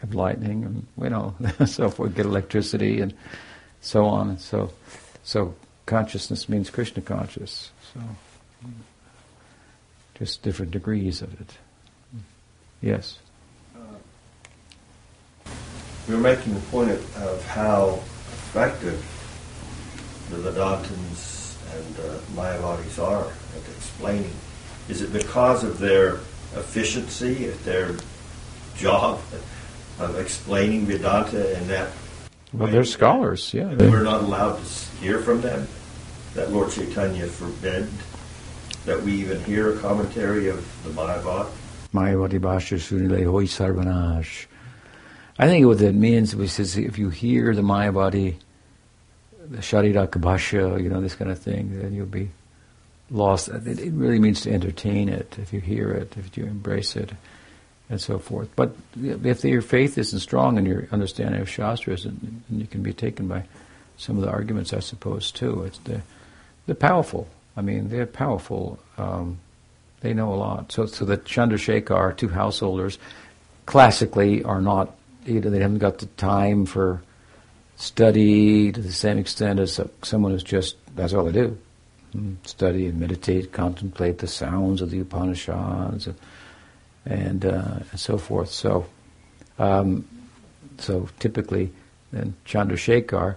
have 0.00 0.14
lightning, 0.14 0.62
and 0.62 0.86
you 1.02 1.10
know, 1.10 1.34
so 1.66 1.90
forth, 1.90 2.14
get 2.14 2.26
electricity, 2.26 3.00
and 3.00 3.12
so 3.80 4.04
on, 4.04 4.30
and 4.30 4.40
so, 4.40 4.70
so 5.24 5.52
consciousness 5.84 6.48
means 6.48 6.70
Krishna 6.70 7.02
conscious. 7.02 7.72
So, 7.92 8.00
just 10.14 10.42
different 10.42 10.70
degrees 10.70 11.20
of 11.20 11.40
it. 11.40 11.58
Yes. 12.80 13.18
Uh, 13.74 13.80
we 16.08 16.14
were 16.14 16.20
making 16.20 16.54
the 16.54 16.60
point 16.60 16.90
of, 16.90 17.16
of 17.16 17.44
how 17.48 17.94
effective 18.46 19.04
the 20.30 20.36
Vedantins 20.36 21.56
and 21.74 21.98
uh, 21.98 22.18
Mayavadis 22.36 23.02
are 23.02 23.32
explaining. 23.96 24.30
Is 24.88 25.00
it 25.00 25.12
because 25.12 25.64
of 25.64 25.78
their 25.78 26.14
efficiency 26.54 27.48
at 27.48 27.64
their 27.64 27.96
job 28.76 29.20
of 29.98 30.18
explaining 30.18 30.84
Vedanta 30.86 31.56
and 31.56 31.66
that 31.70 31.90
well, 32.52 32.70
they're 32.70 32.84
scholars, 32.84 33.52
yeah. 33.52 33.74
we're 33.74 34.02
not 34.02 34.22
allowed 34.22 34.58
to 34.58 34.64
hear 35.00 35.18
from 35.18 35.40
them. 35.40 35.66
That 36.34 36.52
Lord 36.52 36.70
Chaitanya 36.70 37.26
forbid. 37.26 37.88
that 38.84 39.02
we 39.02 39.12
even 39.14 39.42
hear 39.44 39.74
a 39.74 39.78
commentary 39.78 40.48
of 40.48 40.58
the 40.84 40.90
Mayavad? 40.90 41.50
Mayavadi 41.92 42.40
Bhasha 42.40 42.76
Sunile 42.76 43.24
Hoi 43.24 43.44
Sarvanash. 43.46 44.46
I 45.38 45.48
think 45.48 45.66
what 45.66 45.78
that 45.78 45.94
means 45.94 46.34
is 46.34 46.76
if 46.76 46.98
you 46.98 47.08
hear 47.10 47.54
the 47.54 47.62
Mayavadi, 47.62 48.36
the 49.48 49.58
Shariraka 49.58 50.20
Bhashya, 50.20 50.82
you 50.82 50.88
know, 50.88 51.00
this 51.00 51.14
kind 51.14 51.30
of 51.30 51.38
thing, 51.38 51.80
then 51.80 51.94
you'll 51.94 52.06
be 52.06 52.30
lost. 53.10 53.48
It, 53.48 53.92
really 53.92 54.18
means 54.18 54.42
to 54.42 54.52
entertain 54.52 55.08
it, 55.08 55.36
if 55.38 55.52
you 55.52 55.60
hear 55.60 55.90
it, 55.90 56.16
if 56.16 56.36
you 56.36 56.44
embrace 56.44 56.96
it, 56.96 57.12
and 57.88 58.00
so 58.00 58.18
forth. 58.18 58.48
But 58.56 58.74
if 59.00 59.44
your 59.44 59.62
faith 59.62 59.96
isn't 59.98 60.20
strong 60.20 60.58
and 60.58 60.66
your 60.66 60.88
understanding 60.90 61.40
of 61.40 61.48
Shastras, 61.48 62.04
and, 62.04 62.42
and 62.48 62.60
you 62.60 62.66
can 62.66 62.82
be 62.82 62.92
taken 62.92 63.28
by 63.28 63.44
some 63.96 64.16
of 64.16 64.22
the 64.22 64.30
arguments, 64.30 64.72
I 64.72 64.80
suppose, 64.80 65.30
too. 65.30 65.64
It's 65.64 65.78
the, 65.78 66.02
they're 66.66 66.74
powerful. 66.74 67.28
I 67.56 67.62
mean, 67.62 67.88
they're 67.88 68.06
powerful. 68.06 68.78
Um, 68.98 69.38
they 70.00 70.12
know 70.12 70.34
a 70.34 70.36
lot. 70.36 70.72
So, 70.72 70.86
so 70.86 71.04
the 71.04 71.16
Chandrasekhar, 71.16 72.16
two 72.16 72.28
householders, 72.28 72.98
classically 73.64 74.44
are 74.44 74.60
not, 74.60 74.94
know, 75.26 75.50
they 75.50 75.60
haven't 75.60 75.78
got 75.78 75.98
the 75.98 76.06
time 76.06 76.66
for 76.66 77.02
study 77.76 78.72
to 78.72 78.80
the 78.80 78.92
same 78.92 79.18
extent 79.18 79.60
as 79.60 79.80
someone 80.02 80.32
who's 80.32 80.42
just, 80.42 80.76
that's 80.94 81.12
all 81.12 81.24
they 81.24 81.32
do. 81.32 81.58
Hmm, 82.16 82.34
study 82.44 82.86
and 82.86 82.98
meditate, 82.98 83.52
contemplate 83.52 84.18
the 84.18 84.26
sounds 84.26 84.80
of 84.80 84.88
the 84.88 85.00
Upanishads 85.00 86.06
and, 86.06 86.16
and, 87.04 87.44
uh, 87.44 87.80
and 87.90 88.00
so 88.00 88.16
forth. 88.16 88.50
So, 88.50 88.86
um, 89.58 90.08
so 90.78 91.10
typically, 91.18 91.72
then 92.12 92.34
Chandrasekhar 92.46 93.36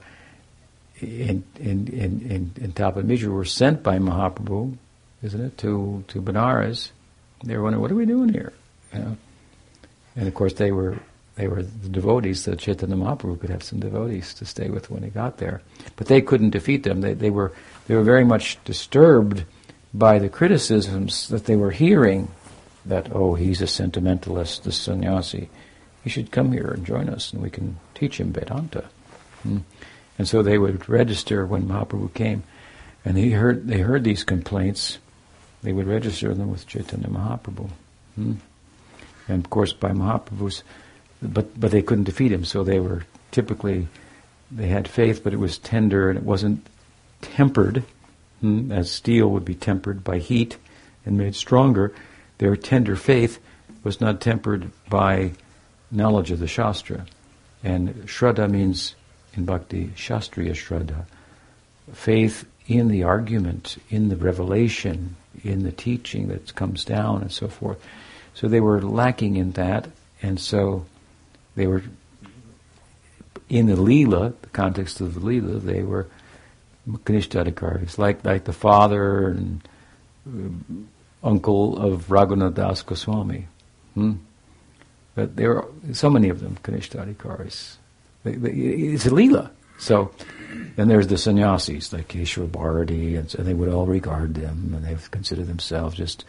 in, 1.02 1.44
in, 1.60 1.88
in, 1.88 2.22
in, 2.22 2.52
in 2.56 2.72
Tapan 2.72 3.04
Mishra 3.04 3.30
were 3.30 3.44
sent 3.44 3.84
by 3.84 4.00
Mahaprabhu, 4.00 4.78
isn't 5.24 5.42
it, 5.42 5.58
to, 5.58 6.06
to 6.08 6.22
Benares. 6.22 6.92
They 7.44 7.58
were 7.58 7.64
wondering, 7.64 7.82
what 7.82 7.92
are 7.92 7.96
we 7.96 8.06
doing 8.06 8.30
here? 8.30 8.54
You 8.94 9.00
know? 9.00 9.18
And 10.16 10.28
of 10.30 10.34
course, 10.34 10.54
they 10.54 10.72
were 10.72 11.00
they 11.40 11.48
were 11.48 11.64
the 11.64 11.88
devotees, 11.88 12.44
so 12.44 12.54
Chaitanya 12.54 12.98
Mahaprabhu 12.98 13.40
could 13.40 13.50
have 13.50 13.64
some 13.64 13.80
devotees 13.80 14.34
to 14.34 14.46
stay 14.46 14.70
with 14.70 14.92
when 14.92 15.04
he 15.04 15.10
got 15.10 15.38
there. 15.38 15.62
But 15.96 16.08
they 16.08 16.22
couldn't 16.22 16.50
defeat 16.50 16.84
them. 16.84 17.00
They, 17.00 17.14
they, 17.14 17.30
were, 17.30 17.54
they 17.88 17.96
were 17.96 18.04
very 18.04 18.26
much 18.26 18.62
disturbed 18.66 19.46
by 19.94 20.20
the 20.20 20.28
criticisms 20.28 21.30
that 21.30 21.46
they 21.46 21.56
were 21.56 21.72
hearing 21.72 22.28
that, 22.86 23.08
oh, 23.14 23.36
he's 23.36 23.62
a 23.62 23.68
sentimentalist, 23.68 24.66
the 24.66 24.74
sannyasi. 24.74 25.50
He 26.04 26.10
should 26.10 26.30
come 26.30 26.52
here 26.52 26.72
and 26.72 26.86
join 26.86 27.08
us 27.08 27.32
and 27.32 27.42
we 27.42 27.50
can 27.50 27.78
teach 27.96 28.20
him 28.20 28.34
Vedanta. 28.34 28.84
Hmm. 29.44 29.60
And 30.18 30.28
so 30.28 30.44
they 30.44 30.58
would 30.58 30.90
register 30.90 31.46
when 31.46 31.70
Mahaprabhu 31.70 32.14
came. 32.14 32.44
And 33.06 33.18
he 33.18 33.32
heard, 33.32 33.66
they 33.66 33.80
heard 33.80 34.04
these 34.04 34.26
complaints. 34.26 34.98
They 35.64 35.72
would 35.72 35.88
register 35.88 36.34
them 36.34 36.52
with 36.52 36.68
Chaitanya 36.68 37.08
Mahaprabhu. 37.08 37.70
Hmm. 38.16 38.34
And 39.30 39.46
of 39.46 39.50
course, 39.50 39.72
by 39.72 39.92
Mahaprabhu's 39.92 40.64
but 41.22 41.60
but 41.60 41.72
they 41.72 41.82
couldn't 41.82 42.06
defeat 42.06 42.32
him. 42.32 42.46
So 42.46 42.64
they 42.64 42.80
were 42.80 43.06
typically 43.32 43.88
they 44.52 44.68
had 44.68 44.88
faith, 44.88 45.24
but 45.24 45.34
it 45.34 45.40
was 45.40 45.58
tender 45.58 46.10
and 46.10 46.18
it 46.18 46.26
wasn't 46.26 46.66
tempered, 47.22 47.84
hmm, 48.42 48.72
as 48.72 48.92
steel 48.92 49.30
would 49.30 49.46
be 49.46 49.56
tempered 49.56 50.04
by 50.04 50.20
heat 50.20 50.58
and 51.06 51.18
made 51.18 51.36
stronger. 51.36 51.94
Their 52.40 52.56
tender 52.56 52.96
faith 52.96 53.40
was 53.84 54.02
not 54.02 54.22
tempered 54.22 54.72
by 54.90 55.32
knowledge 55.92 56.32
of 56.32 56.40
the 56.40 56.48
Shastra. 56.48 57.06
And 57.64 57.90
Shraddha 58.06 58.50
means, 58.50 58.96
in 59.34 59.46
Bhakti, 59.46 59.88
Shastriya 59.96 60.52
Shraddha. 60.52 61.06
Faith 61.94 62.46
in 62.68 62.88
the 62.88 63.04
argument, 63.04 63.78
in 63.90 64.10
the 64.10 64.16
revelation, 64.16 65.16
in 65.44 65.64
the 65.64 65.72
teaching 65.72 66.28
that 66.28 66.56
comes 66.56 66.86
down 66.86 67.22
and 67.22 67.32
so 67.32 67.48
forth. 67.48 67.84
So 68.34 68.48
they 68.48 68.62
were 68.62 68.82
lacking 68.82 69.36
in 69.36 69.52
that, 69.54 69.88
and 70.22 70.40
so 70.40 70.86
they 71.60 71.68
were 71.68 71.84
in 73.50 73.66
the 73.66 73.76
Leela, 73.76 74.34
the 74.42 74.48
context 74.48 75.02
of 75.02 75.14
the 75.14 75.20
Leela, 75.20 75.62
they 75.62 75.84
were 75.84 76.08
Kanishta 76.90 77.98
like, 77.98 78.24
like 78.24 78.46
the 78.46 78.54
father 78.54 79.28
and 79.28 79.68
uh, 80.26 81.28
uncle 81.28 81.78
of 81.78 82.08
Raghunath 82.08 82.54
Das 82.54 82.82
Goswami. 82.82 83.48
Hmm? 83.94 84.14
But 85.16 85.36
there 85.36 85.58
are 85.58 85.68
so 85.92 86.10
many 86.10 86.30
of 86.30 86.40
them, 86.40 86.58
Kanishta 86.64 87.06
It's 88.24 89.06
a 89.06 89.10
Leela. 89.10 89.50
So, 89.80 90.12
and 90.78 90.90
there's 90.90 91.08
the 91.08 91.18
sannyasis, 91.18 91.92
like 91.92 92.08
Keshava 92.08 92.50
Bharati, 92.50 93.18
and, 93.18 93.30
they 93.30 93.54
would 93.54 93.70
all 93.70 93.86
regard 93.86 94.36
them, 94.36 94.74
and 94.74 94.86
they 94.86 94.96
consider 95.12 95.44
themselves 95.44 95.98
just 95.98 96.24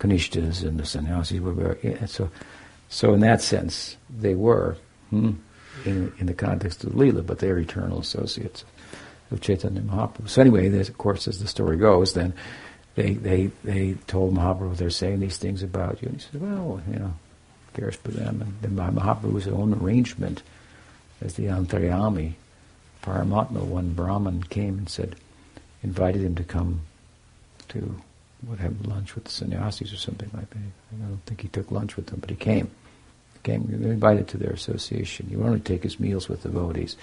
Kanishtas, 0.00 0.64
and 0.64 0.80
the 0.80 0.84
sannyasis 0.84 1.38
were 1.38 1.52
very, 1.52 2.08
so 2.08 2.28
so 2.88 3.14
in 3.14 3.20
that 3.20 3.42
sense, 3.42 3.96
they 4.10 4.34
were 4.34 4.76
hmm, 5.10 5.32
in, 5.84 6.12
in 6.18 6.26
the 6.26 6.34
context 6.34 6.84
of 6.84 6.92
Leela, 6.92 7.24
but 7.24 7.38
they're 7.38 7.58
eternal 7.58 8.00
associates 8.00 8.64
of 9.30 9.40
Chaitanya 9.40 9.80
Mahaprabhu. 9.80 10.28
So 10.28 10.40
anyway, 10.40 10.68
this, 10.68 10.88
of 10.88 10.98
course, 10.98 11.26
as 11.26 11.40
the 11.40 11.48
story 11.48 11.76
goes, 11.76 12.14
then 12.14 12.34
they 12.94 13.14
they 13.14 13.50
they 13.64 13.94
told 14.06 14.34
Mahaprabhu 14.34 14.76
they're 14.76 14.90
saying 14.90 15.20
these 15.20 15.38
things 15.38 15.62
about 15.62 16.00
you, 16.02 16.08
and 16.08 16.20
he 16.20 16.26
said, 16.30 16.40
well, 16.40 16.80
you 16.88 16.98
know, 16.98 17.14
cares 17.74 17.96
for 17.96 18.10
them. 18.10 18.40
And 18.40 18.54
then 18.62 18.76
by 18.76 18.90
Mahaprabhu's 18.90 19.48
own 19.48 19.74
arrangement, 19.74 20.42
as 21.20 21.34
the 21.34 21.46
Antaryami, 21.46 22.34
Paramatma, 23.02 23.62
one 23.62 23.92
Brahman 23.92 24.44
came 24.44 24.78
and 24.78 24.88
said, 24.88 25.16
invited 25.82 26.22
him 26.22 26.34
to 26.36 26.44
come 26.44 26.82
to 27.68 28.00
would 28.48 28.60
have 28.60 28.86
lunch 28.86 29.14
with 29.14 29.24
the 29.24 29.30
sannyasis 29.30 29.92
or 29.92 29.96
something 29.96 30.30
like 30.34 30.48
that. 30.50 30.58
I 30.58 31.08
don't 31.08 31.24
think 31.26 31.40
he 31.40 31.48
took 31.48 31.70
lunch 31.70 31.96
with 31.96 32.06
them, 32.06 32.20
but 32.20 32.30
he 32.30 32.36
came 32.36 32.70
came, 33.44 33.66
they 33.68 33.90
invited 33.90 34.26
to 34.28 34.38
their 34.38 34.50
association. 34.50 35.28
He 35.28 35.36
would 35.36 35.46
only 35.46 35.60
take 35.60 35.84
his 35.84 36.00
meals 36.00 36.28
with 36.28 36.42
the 36.42 36.48
devotees. 36.48 36.96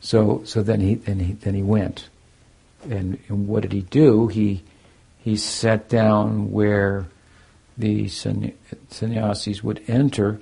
So, 0.00 0.42
so 0.44 0.62
then 0.62 0.80
he, 0.80 0.94
then 0.94 1.20
he, 1.20 1.32
then 1.34 1.54
he 1.54 1.62
went. 1.62 2.08
And, 2.90 3.18
and 3.28 3.46
what 3.46 3.62
did 3.62 3.72
he 3.72 3.82
do? 3.82 4.26
He, 4.26 4.64
he 5.18 5.36
sat 5.36 5.88
down 5.88 6.50
where 6.50 7.06
the 7.76 8.08
sannyasis 8.08 9.62
would 9.62 9.82
enter 9.86 10.40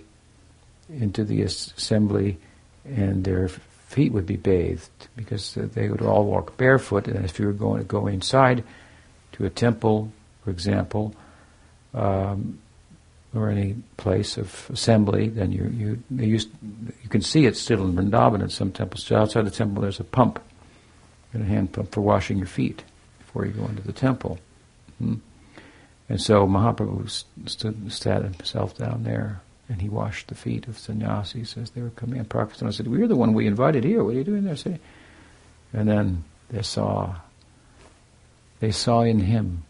into 0.89 1.25
the 1.25 1.43
assembly 1.43 2.39
and 2.85 3.25
their 3.25 3.49
feet 3.49 4.13
would 4.13 4.27
be 4.27 4.37
bathed 4.37 5.09
because 5.17 5.55
they 5.55 5.89
would 5.89 6.03
all 6.03 6.25
walk 6.25 6.57
barefoot. 6.57 7.09
And 7.09 7.25
if 7.25 7.39
you 7.39 7.47
were 7.47 7.53
going 7.53 7.79
to 7.79 7.85
go 7.85 8.07
inside 8.07 8.65
to 9.33 9.45
a 9.45 9.51
temple, 9.51 10.13
for 10.47 10.53
example, 10.53 11.13
um, 11.93 12.61
or 13.35 13.51
any 13.51 13.75
place 13.97 14.37
of 14.37 14.71
assembly, 14.73 15.29
then 15.29 15.51
you 15.51 15.65
you 15.77 16.25
used 16.25 16.51
you 17.03 17.09
can 17.09 17.21
see 17.21 17.47
it 17.47 17.57
still 17.57 17.83
in 17.83 17.97
Vrindavan 17.97 18.41
in 18.41 18.49
some 18.49 18.71
temples. 18.71 19.03
So 19.03 19.17
outside 19.17 19.45
the 19.45 19.51
temple, 19.51 19.83
there's 19.83 19.99
a 19.99 20.05
pump, 20.05 20.39
a 21.35 21.43
hand 21.43 21.73
pump 21.73 21.91
for 21.91 22.01
washing 22.01 22.39
your 22.39 22.47
feet 22.47 22.85
before 23.19 23.45
you 23.45 23.51
go 23.51 23.67
into 23.67 23.83
the 23.83 23.93
temple. 23.93 24.39
hmm 24.99 25.15
And 26.09 26.21
so 26.21 26.47
Mahaprabhu 26.47 27.25
stood, 27.47 27.93
sat 27.93 28.23
himself 28.23 28.79
down 28.79 29.03
there, 29.03 29.41
and 29.69 29.83
he 29.83 29.89
washed 29.89 30.29
the 30.29 30.37
feet 30.37 30.69
of 30.69 30.79
sannyasis 30.79 31.57
as 31.57 31.71
they 31.71 31.83
were 31.83 31.91
coming 31.91 32.21
in. 32.21 32.27
Prakashananda 32.27 32.73
said, 32.73 32.87
"We're 32.87 33.09
the 33.09 33.17
one 33.17 33.35
we 33.35 33.49
invited 33.49 33.83
here. 33.83 34.05
What 34.05 34.15
are 34.15 34.19
you 34.19 34.31
doing 34.33 34.45
there?" 34.45 34.79
And 35.73 35.89
then 35.89 36.23
they 36.51 36.63
saw 36.63 37.17
they 38.61 38.71
saw 38.71 39.03
in 39.03 39.21
him, 39.21 39.65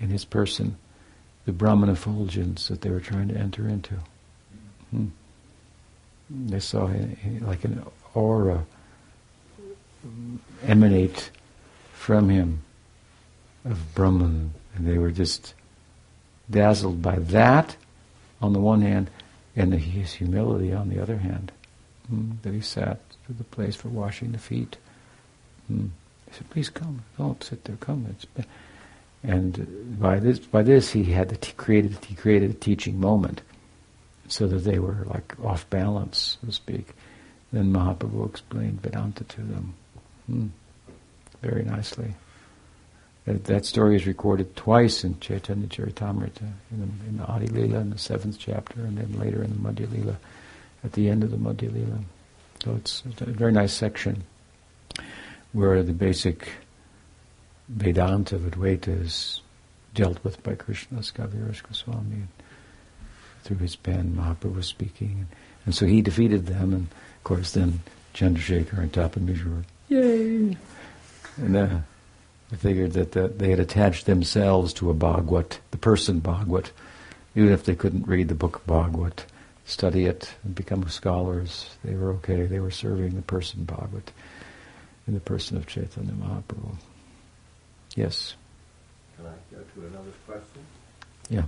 in 0.00 0.08
his 0.08 0.24
person 0.24 0.76
the 1.46 1.52
Brahman 1.52 1.88
effulgence 1.88 2.68
that 2.68 2.82
they 2.82 2.90
were 2.90 3.00
trying 3.00 3.28
to 3.28 3.36
enter 3.36 3.68
into. 3.68 3.94
Hmm. 4.90 5.06
They 6.28 6.60
saw 6.60 6.90
like 7.40 7.64
an 7.64 7.84
aura 8.14 8.64
emanate 10.64 11.30
from 11.92 12.28
him 12.28 12.62
of 13.64 13.94
Brahman, 13.94 14.54
and 14.74 14.86
they 14.86 14.98
were 14.98 15.10
just 15.10 15.54
dazzled 16.48 17.02
by 17.02 17.16
that 17.16 17.76
on 18.40 18.52
the 18.52 18.60
one 18.60 18.82
hand, 18.82 19.10
and 19.56 19.74
his 19.74 20.14
humility 20.14 20.72
on 20.72 20.88
the 20.88 21.00
other 21.00 21.18
hand. 21.18 21.52
Hmm. 22.08 22.32
That 22.42 22.54
he 22.54 22.60
sat 22.60 23.00
to 23.26 23.32
the 23.32 23.44
place 23.44 23.76
for 23.76 23.88
washing 23.88 24.32
the 24.32 24.38
feet. 24.38 24.76
Hmm. 25.66 25.86
He 26.28 26.36
said, 26.36 26.50
"Please 26.50 26.68
come. 26.68 27.02
Don't 27.18 27.42
sit 27.42 27.64
there. 27.64 27.76
Come. 27.76 28.06
It's." 28.10 28.46
And 29.22 29.98
by 30.00 30.18
this, 30.18 30.38
by 30.38 30.62
this, 30.62 30.90
he 30.90 31.04
had 31.04 31.40
t- 31.40 31.52
created 31.56 32.02
he 32.04 32.14
created 32.14 32.50
a 32.50 32.54
teaching 32.54 32.98
moment, 32.98 33.42
so 34.28 34.46
that 34.46 34.60
they 34.60 34.78
were 34.78 35.06
like 35.06 35.34
off 35.44 35.68
balance, 35.68 36.38
so 36.40 36.46
to 36.46 36.52
speak. 36.52 36.94
Then 37.52 37.72
Mahaprabhu 37.72 38.28
explained 38.28 38.80
Vedanta 38.80 39.24
to 39.24 39.40
them, 39.42 39.74
hmm. 40.26 40.46
very 41.42 41.64
nicely. 41.64 42.14
That, 43.26 43.44
that, 43.44 43.66
story 43.66 43.96
is 43.96 44.06
recorded 44.06 44.56
twice 44.56 45.04
in 45.04 45.20
Chaitanya 45.20 45.66
Charitamrita, 45.66 46.50
in 46.70 46.80
the, 46.80 47.08
in 47.08 47.16
the 47.18 47.24
Adi 47.26 47.48
Lila 47.48 47.80
in 47.80 47.90
the 47.90 47.98
seventh 47.98 48.38
chapter, 48.38 48.80
and 48.80 48.96
then 48.96 49.18
later 49.18 49.42
in 49.42 49.50
the 49.50 49.56
Madhya 49.56 49.92
Lila, 49.92 50.16
at 50.84 50.92
the 50.92 51.10
end 51.10 51.22
of 51.22 51.30
the 51.30 51.36
Madhya 51.36 51.72
Lila. 51.72 51.98
So 52.64 52.74
it's, 52.76 53.02
it's 53.06 53.20
a 53.20 53.26
very 53.26 53.52
nice 53.52 53.74
section 53.74 54.24
where 55.52 55.82
the 55.82 55.92
basic 55.92 56.48
Vedanta 57.70 58.36
Advaita 58.36 59.00
is 59.00 59.40
dealt 59.94 60.22
with 60.24 60.42
by 60.42 60.54
Krishnadas 60.54 61.12
Kaviraj 61.12 61.62
Goswami. 61.62 62.22
Through 63.44 63.58
his 63.58 63.76
pen, 63.76 64.16
Mahaprabhu 64.16 64.56
was 64.56 64.66
speaking. 64.66 65.28
And 65.64 65.74
so 65.74 65.86
he 65.86 66.02
defeated 66.02 66.46
them, 66.46 66.74
and 66.74 66.86
of 66.88 67.24
course 67.24 67.52
then 67.52 67.80
Chandrasekhar 68.12 68.78
and 68.78 68.92
Tapan 68.92 69.22
Mishra 69.22 69.50
were, 69.50 69.64
yay! 69.88 70.56
And 71.36 71.56
uh, 71.56 71.78
I 72.52 72.56
figured 72.56 72.92
that 72.94 73.12
the, 73.12 73.28
they 73.28 73.50
had 73.50 73.60
attached 73.60 74.06
themselves 74.06 74.72
to 74.74 74.90
a 74.90 74.94
Bhagwat, 74.94 75.58
the 75.70 75.78
person 75.78 76.20
Bhagwat, 76.20 76.70
even 77.36 77.52
if 77.52 77.64
they 77.64 77.76
couldn't 77.76 78.08
read 78.08 78.28
the 78.28 78.34
book 78.34 78.62
Bhagwat, 78.66 79.20
study 79.64 80.06
it 80.06 80.34
and 80.42 80.54
become 80.56 80.86
scholars. 80.88 81.70
They 81.84 81.94
were 81.94 82.10
okay. 82.14 82.46
They 82.46 82.58
were 82.58 82.72
serving 82.72 83.14
the 83.14 83.22
person 83.22 83.64
Bhagwat 83.64 84.08
in 85.06 85.14
the 85.14 85.20
person 85.20 85.56
of 85.56 85.66
Chaitanya 85.68 86.12
Mahaprabhu. 86.12 86.76
Yes. 88.00 88.34
Can 89.18 89.26
I 89.26 89.54
go 89.54 89.60
to 89.60 89.86
another 89.88 90.10
question? 90.26 90.64
Yeah. 91.28 91.42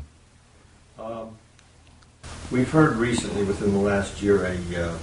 Um, 0.98 1.38
we've 2.50 2.70
heard 2.70 2.96
recently, 2.96 3.42
within 3.44 3.72
the 3.72 3.78
last 3.78 4.20
year, 4.20 4.44
a 4.44 4.84
uh, 4.84 4.98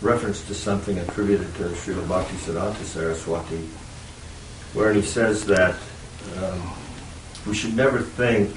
reference 0.00 0.44
to 0.48 0.54
something 0.56 0.98
attributed 0.98 1.54
to 1.54 1.62
Srila 1.78 2.02
Bhaktisiddhanta 2.08 2.82
Saraswati, 2.82 3.68
where 4.74 4.92
he 4.92 5.02
says 5.02 5.46
that 5.46 5.76
um, 6.42 6.74
we 7.46 7.54
should 7.54 7.76
never 7.76 8.00
think 8.00 8.56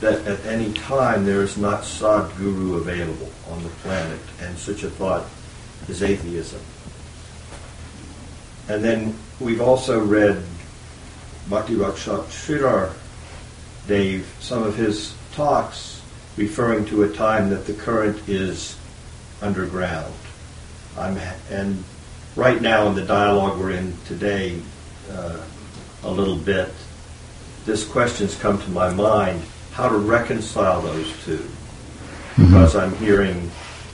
that 0.00 0.26
at 0.26 0.42
any 0.46 0.72
time 0.72 1.26
there 1.26 1.42
is 1.42 1.58
not 1.58 1.82
Sadguru 1.82 2.78
available 2.78 3.30
on 3.50 3.62
the 3.62 3.68
planet, 3.84 4.20
and 4.40 4.56
such 4.56 4.82
a 4.82 4.88
thought 4.88 5.26
is 5.88 6.02
atheism. 6.02 6.62
And 8.68 8.82
then 8.82 9.14
we've 9.40 9.60
also 9.60 10.04
read 10.04 10.42
Bhakti 11.48 11.74
Rakshak 11.74 12.26
Sridhar 12.26 12.92
Dev, 13.88 14.26
some 14.40 14.62
of 14.62 14.76
his 14.76 15.14
talks 15.32 16.00
referring 16.36 16.84
to 16.86 17.02
a 17.02 17.12
time 17.12 17.50
that 17.50 17.66
the 17.66 17.74
current 17.74 18.28
is 18.28 18.76
underground. 19.40 20.14
I'm, 20.96 21.18
and 21.50 21.82
right 22.36 22.62
now 22.62 22.86
in 22.86 22.94
the 22.94 23.04
dialogue 23.04 23.58
we're 23.58 23.72
in 23.72 23.96
today, 24.06 24.60
uh, 25.10 25.40
a 26.04 26.10
little 26.10 26.36
bit, 26.36 26.68
this 27.64 27.86
question's 27.86 28.36
come 28.36 28.60
to 28.62 28.70
my 28.70 28.92
mind 28.92 29.42
how 29.72 29.88
to 29.88 29.96
reconcile 29.96 30.80
those 30.82 31.24
2 31.24 31.48
Mm-hmm. 32.32 32.46
Because 32.46 32.74
I'm 32.76 32.96
hearing 32.96 33.50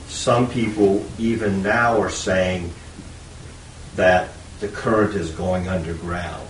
some 0.06 0.48
people 0.48 1.04
even 1.18 1.60
now 1.60 2.00
are 2.00 2.10
saying 2.10 2.72
that 3.96 4.28
the 4.60 4.68
current 4.68 5.14
is 5.14 5.30
going 5.30 5.68
underground. 5.68 6.48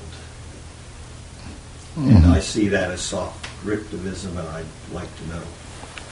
And 1.96 2.24
Mhm. 2.24 2.32
I 2.32 2.40
see 2.40 2.68
that 2.68 2.90
as 2.90 3.00
soft 3.00 3.46
ritvikism, 3.64 4.30
and 4.38 4.48
I'd 4.48 4.64
like 4.92 5.14
to 5.18 5.26
know 5.28 5.42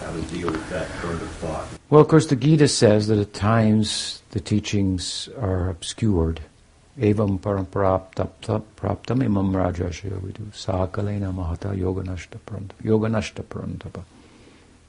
how 0.00 0.12
to 0.12 0.20
deal 0.22 0.50
with 0.50 0.68
that 0.70 0.88
current 1.00 1.22
of 1.22 1.30
thought. 1.40 1.66
Well, 1.88 2.00
of 2.00 2.08
course, 2.08 2.26
the 2.26 2.36
Gita 2.36 2.68
says 2.68 3.06
that 3.06 3.18
at 3.18 3.32
times 3.32 4.22
the 4.30 4.40
teachings 4.40 5.28
are 5.40 5.70
obscured. 5.70 6.40
Evam 6.98 7.38
parampraptam 7.38 9.22
imam 9.22 9.52
rajashya 9.52 10.18
vidu 10.20 10.50
sakalena 10.52 11.32
mahata 11.32 11.74
yoganashta 11.78 12.38
yoganashta 12.82 13.44
prantapa. 13.44 14.02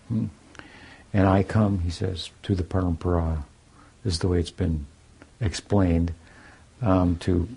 Hmm. 0.08 0.26
And 1.14 1.28
I 1.28 1.44
come, 1.44 1.80
he 1.80 1.90
says, 1.90 2.32
to 2.44 2.56
the 2.56 2.64
parampara. 2.64 3.44
This 4.04 4.14
is 4.14 4.20
the 4.20 4.28
way 4.30 4.40
it's 4.40 4.52
been 4.52 4.88
explained 5.40 6.14
um, 6.82 7.18
to 7.18 7.48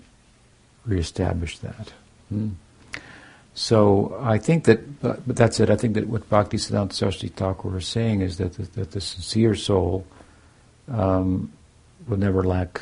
reestablish 0.85 1.59
that. 1.59 1.93
Hmm. 2.29 2.49
So 3.53 4.17
I 4.21 4.37
think 4.37 4.63
that, 4.65 5.01
but 5.01 5.27
but 5.27 5.35
that's 5.35 5.59
it. 5.59 5.69
I 5.69 5.75
think 5.75 5.95
that 5.95 6.07
what 6.07 6.29
Bhakti 6.29 6.57
Siddhanta 6.57 6.93
Saraswati 6.93 7.27
Thakur 7.27 7.77
is 7.77 7.87
saying 7.87 8.21
is 8.21 8.37
that 8.37 8.53
the, 8.53 8.63
that 8.79 8.91
the 8.91 9.01
sincere 9.01 9.55
soul 9.55 10.05
um, 10.87 11.51
will 12.07 12.17
never 12.17 12.43
lack 12.43 12.81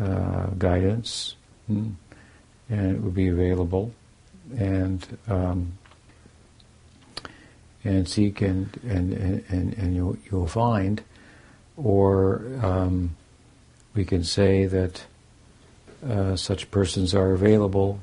uh, 0.00 0.46
guidance, 0.58 1.34
hmm, 1.66 1.90
and 2.68 2.96
it 2.96 3.02
will 3.02 3.10
be 3.10 3.28
available, 3.28 3.92
and 4.56 5.18
um, 5.28 5.72
and 7.82 8.08
seek 8.08 8.42
and 8.42 8.78
and 8.84 9.12
and, 9.48 9.74
and 9.74 9.96
you'll 9.96 10.16
you'll 10.30 10.46
find, 10.46 11.02
or 11.76 12.46
um, 12.62 13.16
we 13.94 14.04
can 14.04 14.22
say 14.22 14.66
that 14.66 15.04
uh, 16.08 16.36
such 16.36 16.70
persons 16.70 17.14
are 17.14 17.32
available 17.32 18.00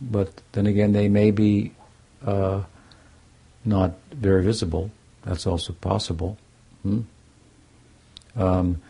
but 0.00 0.42
then 0.52 0.66
again, 0.66 0.92
they 0.92 1.08
may 1.08 1.30
be 1.30 1.72
uh, 2.24 2.62
not 3.64 3.94
very 4.12 4.42
visible. 4.44 4.90
That's 5.24 5.46
also 5.46 5.72
possible. 5.72 6.38
Hmm? 6.82 7.00
Um, 8.36 8.80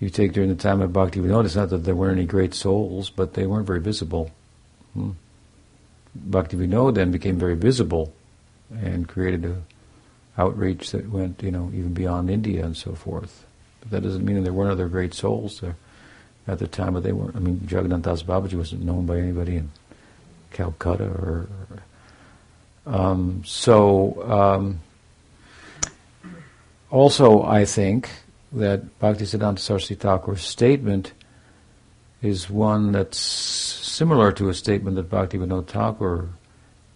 you 0.00 0.10
take 0.10 0.32
during 0.32 0.48
the 0.48 0.56
time 0.56 0.80
of 0.80 0.92
Bhakti 0.92 1.20
Vinod, 1.20 1.44
it's 1.44 1.56
not 1.56 1.70
that 1.70 1.78
there 1.78 1.94
weren't 1.94 2.18
any 2.18 2.26
great 2.26 2.54
souls, 2.54 3.10
but 3.10 3.34
they 3.34 3.46
weren't 3.46 3.66
very 3.66 3.80
visible. 3.80 4.30
Hmm? 4.94 5.10
Bhakti 6.14 6.56
Vinod 6.56 6.94
then 6.94 7.10
became 7.12 7.38
very 7.38 7.54
visible 7.54 8.12
and 8.70 9.08
created 9.08 9.44
an 9.44 9.64
outreach 10.36 10.90
that 10.90 11.08
went, 11.08 11.42
you 11.42 11.50
know, 11.50 11.70
even 11.72 11.94
beyond 11.94 12.30
India 12.30 12.64
and 12.64 12.76
so 12.76 12.94
forth. 12.94 13.46
But 13.80 13.90
that 13.90 14.02
doesn't 14.02 14.24
mean 14.24 14.36
that 14.36 14.42
there 14.42 14.52
weren't 14.52 14.72
other 14.72 14.88
great 14.88 15.14
souls 15.14 15.60
there 15.60 15.76
at 16.48 16.58
the 16.58 16.66
time, 16.66 16.94
but 16.94 17.02
they 17.02 17.12
weren't. 17.12 17.36
I 17.36 17.40
mean, 17.40 17.66
Jagannath 17.70 18.02
Das 18.02 18.22
Babaji 18.22 18.54
wasn't 18.54 18.82
known 18.82 19.06
by 19.06 19.18
anybody 19.18 19.56
in 19.56 19.70
Calcutta 20.50 21.04
or. 21.04 21.48
Um, 22.86 23.42
so, 23.44 24.22
um, 24.30 24.80
also, 26.90 27.42
I 27.42 27.66
think 27.66 28.08
that 28.52 28.98
Bhaktisiddhanta 28.98 29.58
Saraswati 29.58 29.94
Thakur's 29.94 30.40
statement 30.40 31.12
is 32.22 32.48
one 32.48 32.92
that's 32.92 33.18
similar 33.18 34.32
to 34.32 34.48
a 34.48 34.54
statement 34.54 34.96
that 34.96 35.10
Bhaktivinoda 35.10 35.66
Thakur 35.66 36.30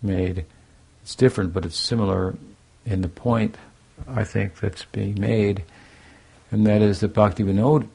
made. 0.00 0.46
It's 1.02 1.14
different, 1.14 1.52
but 1.52 1.66
it's 1.66 1.76
similar 1.76 2.34
in 2.86 3.02
the 3.02 3.08
point, 3.08 3.56
I 4.08 4.24
think, 4.24 4.60
that's 4.60 4.86
being 4.86 5.20
made, 5.20 5.62
and 6.50 6.66
that 6.66 6.80
is 6.80 7.00
that 7.00 7.12
Bhakti 7.12 7.44
Vinod 7.44 7.86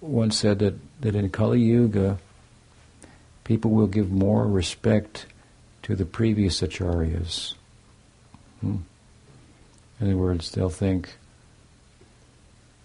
once 0.00 0.38
said 0.38 0.58
that, 0.58 0.74
that 1.00 1.14
in 1.14 1.30
Kali 1.30 1.60
Yuga, 1.60 2.18
people 3.44 3.70
will 3.70 3.86
give 3.86 4.10
more 4.10 4.46
respect 4.46 5.26
to 5.82 5.94
the 5.94 6.04
previous 6.04 6.60
acharyas. 6.62 7.54
Hmm. 8.60 8.76
In 10.00 10.08
other 10.08 10.16
words, 10.16 10.50
they'll 10.50 10.68
think 10.68 11.16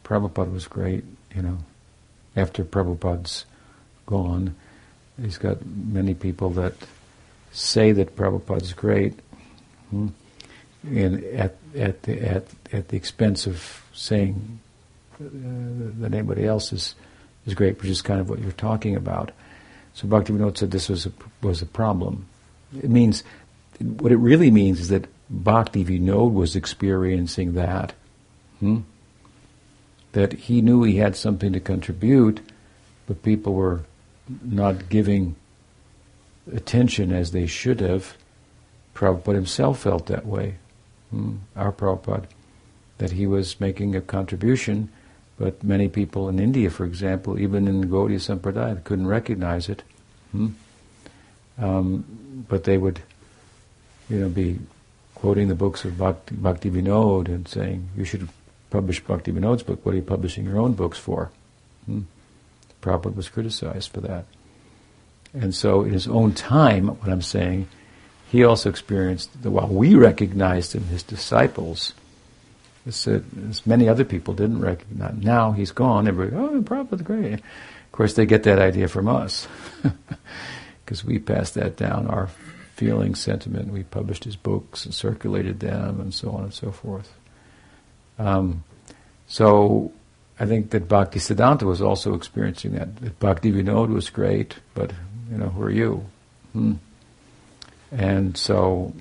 Prabhupada 0.03 0.51
was 0.51 0.67
great, 0.67 1.03
you 1.35 1.41
know. 1.41 1.57
After 2.35 2.63
Prabhupada's 2.63 3.45
gone, 4.05 4.55
he's 5.21 5.37
got 5.37 5.65
many 5.65 6.13
people 6.13 6.49
that 6.51 6.73
say 7.51 7.91
that 7.91 8.15
Prabhupada's 8.15 8.73
great, 8.73 9.19
hmm, 9.89 10.07
and 10.85 11.23
at 11.23 11.55
at 11.75 12.03
the 12.03 12.21
at 12.21 12.45
at 12.71 12.87
the 12.89 12.97
expense 12.97 13.47
of 13.47 13.83
saying 13.93 14.59
uh, 15.15 15.25
that 15.99 16.13
anybody 16.13 16.45
else 16.45 16.71
is 16.71 16.95
is 17.45 17.53
great, 17.53 17.79
which 17.79 17.89
is 17.89 18.01
kind 18.01 18.19
of 18.19 18.29
what 18.29 18.39
you're 18.39 18.51
talking 18.51 18.95
about. 18.95 19.31
So 19.93 20.07
Bhaktivinoda 20.07 20.57
said 20.57 20.71
this 20.71 20.89
was 20.89 21.05
a, 21.05 21.11
was 21.41 21.61
a 21.61 21.65
problem. 21.65 22.27
It 22.77 22.89
means, 22.89 23.23
what 23.79 24.11
it 24.11 24.17
really 24.17 24.51
means 24.51 24.79
is 24.79 24.89
that 24.89 25.07
Bhakti 25.29 25.83
Vinod 25.83 26.33
was 26.33 26.55
experiencing 26.55 27.53
that. 27.53 27.93
Hmm? 28.59 28.79
That 30.13 30.33
he 30.33 30.61
knew 30.61 30.83
he 30.83 30.97
had 30.97 31.15
something 31.15 31.53
to 31.53 31.59
contribute, 31.59 32.41
but 33.07 33.23
people 33.23 33.53
were 33.53 33.81
not 34.43 34.89
giving 34.89 35.35
attention 36.53 37.11
as 37.11 37.31
they 37.31 37.47
should 37.47 37.79
have. 37.79 38.15
Prabhupada 38.93 39.35
himself 39.35 39.79
felt 39.79 40.07
that 40.07 40.25
way. 40.25 40.55
Hmm? 41.09 41.37
Our 41.55 41.71
Prabhupada, 41.71 42.25
that 42.97 43.11
he 43.11 43.25
was 43.25 43.59
making 43.59 43.95
a 43.95 44.01
contribution, 44.01 44.89
but 45.41 45.63
many 45.63 45.89
people 45.89 46.29
in 46.29 46.39
India, 46.39 46.69
for 46.69 46.85
example, 46.85 47.39
even 47.39 47.67
in 47.67 47.81
the 47.81 47.87
Gaudiya 47.87 48.19
Sampradaya, 48.19 48.83
couldn't 48.83 49.07
recognize 49.07 49.69
it. 49.69 49.81
Hmm? 50.31 50.49
Um, 51.57 52.45
but 52.47 52.63
they 52.63 52.77
would, 52.77 53.01
you 54.07 54.19
know, 54.19 54.29
be 54.29 54.59
quoting 55.15 55.47
the 55.47 55.55
books 55.55 55.83
of 55.83 55.97
Bhakti, 55.97 56.35
Bhakti 56.35 56.69
Vinod 56.69 57.25
and 57.25 57.47
saying, 57.47 57.89
you 57.97 58.05
should 58.05 58.29
publish 58.69 59.03
Bhakti 59.03 59.31
Vinod's 59.31 59.63
book. 59.63 59.83
What 59.83 59.93
are 59.93 59.97
you 59.97 60.03
publishing 60.03 60.45
your 60.45 60.59
own 60.59 60.73
books 60.73 60.99
for? 60.99 61.31
Hmm? 61.87 62.01
Prabhupada 62.83 63.15
was 63.15 63.27
criticized 63.27 63.89
for 63.89 64.01
that. 64.01 64.25
And 65.33 65.55
so 65.55 65.81
in 65.81 65.91
his 65.91 66.07
own 66.07 66.33
time, 66.33 66.87
what 66.87 67.09
I'm 67.09 67.23
saying, 67.23 67.67
he 68.29 68.43
also 68.43 68.69
experienced, 68.69 69.41
that 69.41 69.49
while 69.49 69.67
we 69.67 69.95
recognized 69.95 70.75
him, 70.75 70.83
his 70.83 71.01
disciples, 71.01 71.93
as, 72.85 73.07
uh, 73.07 73.21
many 73.65 73.87
other 73.87 74.03
people 74.03 74.33
didn't 74.33 74.61
recognize. 74.61 75.15
Now 75.15 75.51
he's 75.51 75.71
gone, 75.71 76.07
everybody, 76.07 76.41
oh, 76.41 76.61
Prabhupada's 76.61 77.01
great. 77.01 77.33
Of 77.33 77.91
course, 77.91 78.13
they 78.13 78.25
get 78.25 78.43
that 78.43 78.59
idea 78.59 78.87
from 78.87 79.07
us, 79.07 79.47
because 80.85 81.03
we 81.03 81.19
passed 81.19 81.55
that 81.55 81.75
down 81.77 82.07
our 82.07 82.29
feeling, 82.75 83.13
sentiment. 83.13 83.71
We 83.71 83.83
published 83.83 84.23
his 84.23 84.35
books 84.35 84.85
and 84.85 84.93
circulated 84.93 85.59
them, 85.59 85.99
and 85.99 86.13
so 86.13 86.31
on 86.31 86.45
and 86.45 86.53
so 86.53 86.71
forth. 86.71 87.13
Um, 88.17 88.63
so 89.27 89.91
I 90.39 90.45
think 90.47 90.71
that 90.71 90.87
Bhakti 90.87 91.19
Siddhanta 91.19 91.63
was 91.63 91.81
also 91.81 92.15
experiencing 92.15 92.73
that. 92.73 92.95
that 92.97 93.19
Bhakti 93.19 93.51
Vinod 93.51 93.89
was 93.89 94.09
great, 94.09 94.55
but 94.73 94.91
you 95.29 95.37
know, 95.37 95.49
who 95.49 95.61
are 95.61 95.71
you? 95.71 96.05
Hmm. 96.53 96.73
And 97.91 98.35
so, 98.35 98.93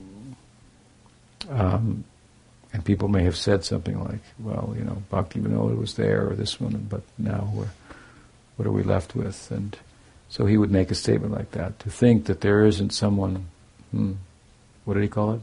um, 1.49 2.05
and 2.73 2.85
people 2.85 3.09
may 3.09 3.25
have 3.25 3.37
said 3.37 3.65
something 3.65 4.03
like, 4.03 4.21
well, 4.39 4.75
you 4.77 4.85
know, 4.85 5.03
Bhakti 5.11 5.41
Vinod 5.41 5.77
was 5.77 5.95
there, 5.95 6.29
or 6.29 6.35
this 6.35 6.61
one, 6.61 6.87
but 6.89 7.03
now 7.19 7.53
what 8.57 8.67
are 8.67 8.73
we 8.73 8.83
left 8.83 9.15
with? 9.15 9.51
And 9.51 9.77
so 10.29 10.47
he 10.47 10.57
would 10.57 10.71
make 10.71 10.91
a 10.91 10.95
statement 10.95 11.33
like 11.33 11.53
that. 11.53 11.79
To 11.81 11.91
think 11.91 12.27
that 12.27 12.43
there 12.43 12.65
isn't 12.65 12.91
someone, 12.91 13.47
hmm, 13.91 14.13
what 14.85 14.95
did 14.95 15.03
he 15.03 15.09
call 15.09 15.33
it? 15.33 15.41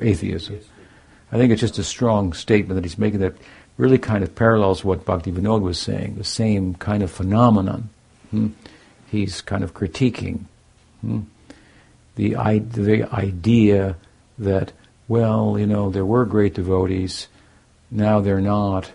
atheism. 0.00 0.60
I 1.30 1.36
think 1.36 1.52
it's 1.52 1.60
just 1.60 1.78
a 1.78 1.84
strong 1.84 2.32
statement 2.32 2.74
that 2.76 2.84
he's 2.84 2.98
making 2.98 3.20
that 3.20 3.34
really 3.76 3.98
kind 3.98 4.22
of 4.22 4.34
parallels 4.34 4.84
what 4.84 5.04
Bhakti 5.04 5.32
Vinod 5.32 5.62
was 5.62 5.78
saying, 5.78 6.16
the 6.16 6.24
same 6.24 6.74
kind 6.74 7.02
of 7.02 7.10
phenomenon. 7.10 7.90
Hmm? 8.30 8.48
He's 9.10 9.40
kind 9.40 9.64
of 9.64 9.74
critiquing 9.74 10.44
hmm? 11.00 11.20
the, 12.16 12.34
the 12.58 13.04
idea 13.04 13.96
that, 14.38 14.72
well, 15.08 15.58
you 15.58 15.66
know, 15.66 15.90
there 15.90 16.04
were 16.06 16.24
great 16.24 16.54
devotees, 16.54 17.28
now 17.90 18.20
they're 18.20 18.40
not. 18.40 18.90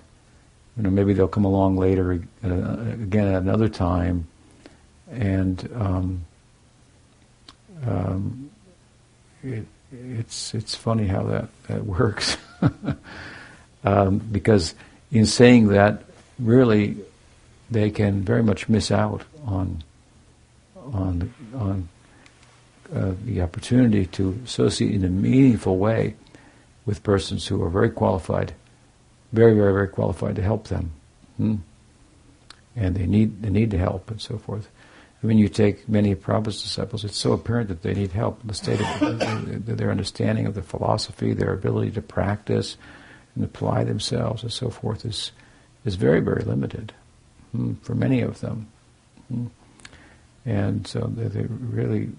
You 0.77 0.83
know, 0.83 0.89
maybe 0.89 1.13
they'll 1.13 1.27
come 1.27 1.45
along 1.45 1.75
later 1.77 2.23
uh, 2.43 2.47
again 2.47 3.27
at 3.27 3.41
another 3.41 3.67
time, 3.67 4.27
and 5.11 5.69
um, 5.75 6.25
um, 7.85 8.49
it, 9.43 9.65
it's 9.91 10.53
it's 10.53 10.75
funny 10.75 11.05
how 11.07 11.23
that 11.23 11.49
that 11.67 11.85
works. 11.85 12.37
Um, 13.83 14.17
because 14.17 14.75
in 15.11 15.25
saying 15.25 15.69
that 15.69 16.03
really 16.37 16.97
they 17.71 17.89
can 17.91 18.23
very 18.23 18.43
much 18.43 18.67
miss 18.67 18.91
out 18.91 19.23
on 19.45 19.83
on 20.75 21.33
on 21.55 21.89
uh, 22.93 23.13
the 23.25 23.41
opportunity 23.41 24.05
to 24.05 24.39
associate 24.45 24.93
in 24.93 25.03
a 25.03 25.09
meaningful 25.09 25.77
way 25.77 26.15
with 26.85 27.03
persons 27.03 27.47
who 27.47 27.61
are 27.63 27.69
very 27.69 27.89
qualified, 27.89 28.53
very 29.31 29.53
very 29.53 29.73
very 29.73 29.87
qualified 29.87 30.35
to 30.35 30.41
help 30.41 30.67
them, 30.67 30.91
hmm? 31.37 31.55
and 32.75 32.95
they 32.95 33.05
need 33.05 33.41
they 33.41 33.49
need 33.49 33.71
to 33.71 33.77
help 33.77 34.09
and 34.09 34.21
so 34.21 34.37
forth. 34.37 34.69
I 35.21 35.27
mean, 35.27 35.37
you 35.37 35.49
take 35.49 35.89
many 35.89 36.13
of 36.13 36.21
Prabhupada's 36.21 36.63
disciples, 36.63 37.03
it's 37.03 37.17
so 37.17 37.33
apparent 37.33 37.67
that 37.67 37.81
they 37.81 37.93
need 37.93 38.11
help. 38.11 38.39
The 38.45 38.53
state 38.53 38.79
of 38.79 39.65
their 39.77 39.91
understanding 39.91 40.45
of 40.45 40.55
the 40.55 40.61
philosophy, 40.61 41.33
their 41.33 41.53
ability 41.53 41.91
to 41.91 42.01
practice 42.01 42.77
and 43.35 43.43
apply 43.43 43.83
themselves, 43.83 44.43
and 44.43 44.51
so 44.51 44.69
forth, 44.69 45.05
is 45.05 45.31
is 45.85 45.95
very 45.95 46.21
very 46.21 46.43
limited 46.43 46.93
hmm, 47.51 47.73
for 47.81 47.95
many 47.95 48.21
of 48.21 48.39
them. 48.39 48.67
Hmm. 49.27 49.47
And 50.45 50.87
so 50.87 51.01
they, 51.01 51.27
they 51.27 51.45
really, 51.47 52.09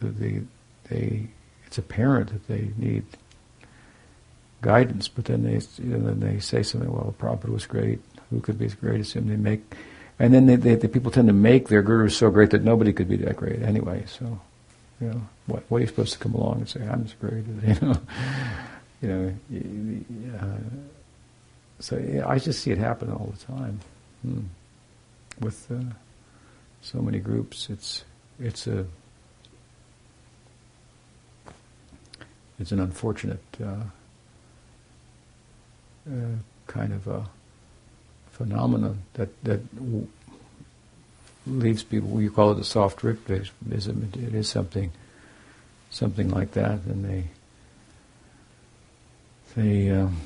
they, 0.00 0.42
they, 0.88 1.28
it's 1.66 1.78
apparent 1.78 2.32
that 2.32 2.48
they 2.48 2.70
need 2.76 3.04
guidance. 4.62 5.08
But 5.08 5.26
then 5.26 5.42
they, 5.42 5.58
then 5.78 6.20
they 6.20 6.38
say 6.40 6.62
something. 6.62 6.92
Well, 6.92 7.14
the 7.16 7.24
Prabhupada 7.24 7.52
was 7.52 7.66
great. 7.66 8.00
Who 8.30 8.40
could 8.40 8.58
be 8.58 8.66
as 8.66 8.74
great 8.74 9.00
as 9.00 9.12
him? 9.12 9.28
They 9.28 9.36
make 9.36 9.74
and 10.18 10.32
then 10.32 10.46
they, 10.46 10.56
they, 10.56 10.74
the 10.76 10.88
people 10.88 11.10
tend 11.10 11.28
to 11.28 11.34
make 11.34 11.68
their 11.68 11.82
gurus 11.82 12.16
so 12.16 12.30
great 12.30 12.50
that 12.50 12.62
nobody 12.64 12.92
could 12.92 13.08
be 13.08 13.16
that 13.18 13.36
great 13.36 13.62
anyway. 13.62 14.04
So, 14.06 14.40
you 15.00 15.08
know, 15.08 15.20
what, 15.46 15.64
what 15.68 15.78
are 15.78 15.80
you 15.82 15.86
supposed 15.86 16.14
to 16.14 16.18
come 16.18 16.34
along 16.34 16.58
and 16.58 16.68
say, 16.68 16.80
I'm 16.86 17.04
as 17.04 17.12
great 17.14 17.44
as, 17.62 17.80
you 17.82 17.88
know? 17.88 18.00
you 19.00 19.08
know, 19.08 20.38
uh, 20.38 20.56
so 21.80 21.98
yeah, 21.98 22.26
I 22.26 22.38
just 22.38 22.62
see 22.62 22.70
it 22.70 22.78
happen 22.78 23.10
all 23.10 23.32
the 23.36 23.52
time. 23.52 23.80
Hmm. 24.22 24.40
With 25.38 25.70
uh, 25.70 25.92
so 26.80 27.00
many 27.02 27.18
groups, 27.18 27.68
it's, 27.68 28.04
it's 28.40 28.66
a, 28.66 28.86
it's 32.58 32.72
an 32.72 32.80
unfortunate 32.80 33.42
uh, 33.62 33.84
uh 36.10 36.36
kind 36.66 36.92
of 36.92 37.06
a 37.06 37.26
phenomenon 38.30 39.02
that 39.14 39.28
that 39.44 39.74
w- 39.76 40.08
leaves 41.46 41.82
people. 41.82 42.20
You 42.20 42.30
call 42.30 42.52
it 42.52 42.58
a 42.58 42.64
soft 42.64 43.00
ritvikism. 43.00 44.14
It, 44.14 44.22
it 44.22 44.34
is 44.34 44.48
something, 44.48 44.92
something 45.90 46.30
like 46.30 46.52
that, 46.52 46.80
and 46.86 47.04
they 47.04 47.24
they. 49.54 49.90
Um, 49.90 50.20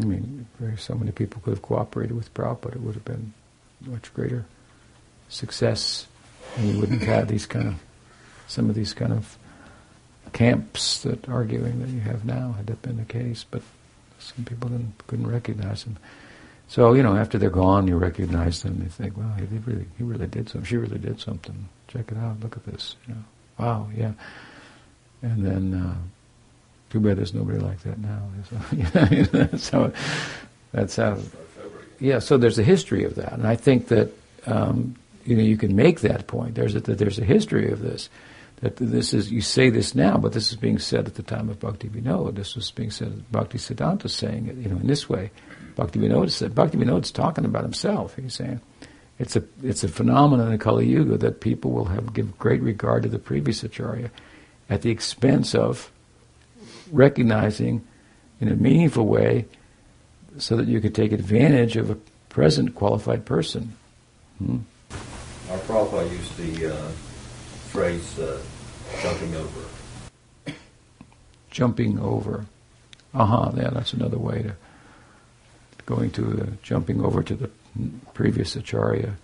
I 0.00 0.04
mean, 0.04 0.46
so 0.78 0.94
many 0.94 1.12
people 1.12 1.40
could 1.44 1.50
have 1.50 1.62
cooperated 1.62 2.16
with 2.16 2.32
Prabhupada, 2.34 2.74
it 2.74 2.80
would 2.80 2.94
have 2.94 3.04
been 3.04 3.34
much 3.82 4.12
greater 4.14 4.46
success, 5.28 6.06
and 6.56 6.68
you 6.68 6.80
wouldn't 6.80 7.02
have 7.02 7.28
these 7.28 7.46
kind 7.46 7.68
of, 7.68 7.74
some 8.46 8.68
of 8.68 8.74
these 8.74 8.92
kind 8.94 9.12
of 9.12 9.38
camps 10.32 11.02
that 11.02 11.28
arguing 11.28 11.80
that 11.80 11.88
you 11.88 12.00
have 12.00 12.24
now 12.24 12.52
had 12.52 12.66
that 12.66 12.82
been 12.82 12.96
the 12.96 13.04
case, 13.04 13.44
but 13.50 13.62
some 14.18 14.44
people 14.44 14.68
didn't, 14.68 14.94
couldn't 15.06 15.26
recognize 15.26 15.84
them. 15.84 15.96
So 16.72 16.94
you 16.94 17.02
know, 17.02 17.16
after 17.16 17.36
they're 17.36 17.50
gone, 17.50 17.86
you 17.86 17.98
recognize 17.98 18.62
them. 18.62 18.80
You 18.82 18.88
think, 18.88 19.14
"Well, 19.14 19.30
he 19.34 19.44
really, 19.58 19.86
he 19.98 20.04
really 20.04 20.26
did 20.26 20.48
something. 20.48 20.66
She 20.66 20.78
really 20.78 20.96
did 20.98 21.20
something. 21.20 21.68
Check 21.88 22.10
it 22.10 22.16
out. 22.16 22.40
Look 22.40 22.56
at 22.56 22.64
this. 22.64 22.96
You 23.06 23.14
know, 23.14 23.24
wow, 23.58 23.88
yeah." 23.94 24.12
And 25.20 25.44
then, 25.44 25.74
uh, 25.74 25.94
too 26.88 27.00
bad 27.00 27.18
there's 27.18 27.34
nobody 27.34 27.58
like 27.58 27.80
that 27.82 27.98
now. 27.98 28.22
So, 29.58 29.58
that's 29.58 29.68
how. 29.68 29.92
That's 30.72 30.96
how. 30.96 31.18
Yeah. 32.00 32.20
So 32.20 32.38
there's 32.38 32.58
a 32.58 32.64
history 32.64 33.04
of 33.04 33.16
that, 33.16 33.34
and 33.34 33.46
I 33.46 33.54
think 33.54 33.88
that 33.88 34.10
um, 34.46 34.96
you 35.24 35.36
know 35.36 35.42
you 35.42 35.56
can 35.56 35.74
make 35.76 36.00
that 36.00 36.26
point. 36.26 36.54
There's 36.54 36.74
a, 36.74 36.80
that 36.80 36.98
there's 36.98 37.18
a 37.18 37.24
history 37.24 37.70
of 37.70 37.80
this 37.80 38.08
that 38.62 38.76
this 38.76 39.12
is, 39.12 39.30
you 39.30 39.40
say 39.40 39.70
this 39.70 39.92
now, 39.94 40.16
but 40.16 40.32
this 40.32 40.52
is 40.52 40.56
being 40.56 40.78
said 40.78 41.06
at 41.06 41.16
the 41.16 41.22
time 41.22 41.48
of 41.48 41.58
Bhakti 41.58 41.88
Vinod. 41.88 42.36
This 42.36 42.54
was 42.54 42.70
being 42.70 42.92
said, 42.92 43.30
Bhakti 43.32 43.58
Siddhanta 43.58 44.08
saying 44.08 44.46
it, 44.46 44.56
you 44.56 44.68
know, 44.68 44.76
in 44.76 44.86
this 44.86 45.08
way. 45.08 45.32
Bhakti 45.74 45.98
Vinod 45.98 46.30
said, 46.30 46.54
Bhakti 46.54 46.78
Vinod's 46.78 47.10
talking 47.10 47.44
about 47.44 47.64
himself. 47.64 48.14
He's 48.14 48.34
saying, 48.34 48.60
it's 49.18 49.34
a, 49.34 49.42
it's 49.64 49.82
a 49.82 49.88
phenomenon 49.88 50.52
in 50.52 50.58
Kali 50.60 50.86
Yuga 50.86 51.18
that 51.18 51.40
people 51.40 51.72
will 51.72 51.86
have 51.86 52.14
give 52.14 52.38
great 52.38 52.62
regard 52.62 53.02
to 53.02 53.08
the 53.08 53.18
previous 53.18 53.64
Acharya 53.64 54.12
at 54.70 54.82
the 54.82 54.90
expense 54.90 55.56
of 55.56 55.90
recognizing 56.92 57.84
in 58.40 58.46
a 58.46 58.54
meaningful 58.54 59.06
way 59.06 59.46
so 60.38 60.56
that 60.56 60.68
you 60.68 60.80
could 60.80 60.94
take 60.94 61.10
advantage 61.10 61.76
of 61.76 61.90
a 61.90 61.96
present 62.28 62.76
qualified 62.76 63.24
person. 63.24 63.76
Hmm? 64.38 64.58
Our 65.50 65.58
Prabhupada 65.58 66.10
used 66.10 66.36
the 66.36 66.74
uh, 66.74 66.88
phrase 67.68 68.18
uh, 68.18 68.40
jumping 69.02 69.34
over. 69.34 69.60
Jumping 71.50 71.98
over. 71.98 72.46
Aha, 73.14 73.42
uh-huh, 73.42 73.52
yeah, 73.56 73.70
that's 73.70 73.92
another 73.92 74.18
way 74.18 74.42
to 74.42 74.56
going 75.86 76.10
to 76.12 76.42
uh, 76.42 76.46
jumping 76.62 77.04
over 77.04 77.22
to 77.22 77.34
the 77.34 77.50
previous 78.14 78.56
acharya, 78.56 79.16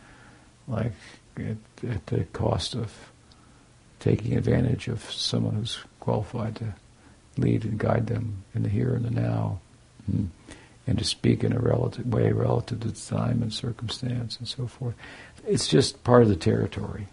like 0.67 0.93
at, 1.37 1.57
at, 1.89 2.07
the 2.07 2.25
cost 2.33 2.75
of 2.75 2.93
taking 4.01 4.37
advantage 4.37 4.89
of 4.89 5.03
someone 5.11 5.55
who's 5.55 5.79
qualified 6.01 6.57
to 6.57 6.75
lead 7.37 7.65
and 7.65 7.79
guide 7.79 8.07
them 8.07 8.43
in 8.55 8.63
the 8.63 8.69
here 8.69 8.95
and 8.95 9.05
the 9.05 9.11
now, 9.11 9.61
mm. 10.11 10.27
and 10.87 10.99
to 10.99 11.05
speak 11.05 11.45
in 11.45 11.53
a 11.53 11.59
relative 11.59 12.07
way 12.07 12.33
relative 12.33 12.81
to 12.81 13.07
time 13.07 13.43
and 13.43 13.53
circumstance 13.53 14.37
and 14.39 14.49
so 14.49 14.67
forth. 14.67 14.95
It's 15.49 15.67
just 15.67 16.05
part 16.05 16.23
of 16.23 16.29
the 16.29 16.37
territory. 16.37 17.07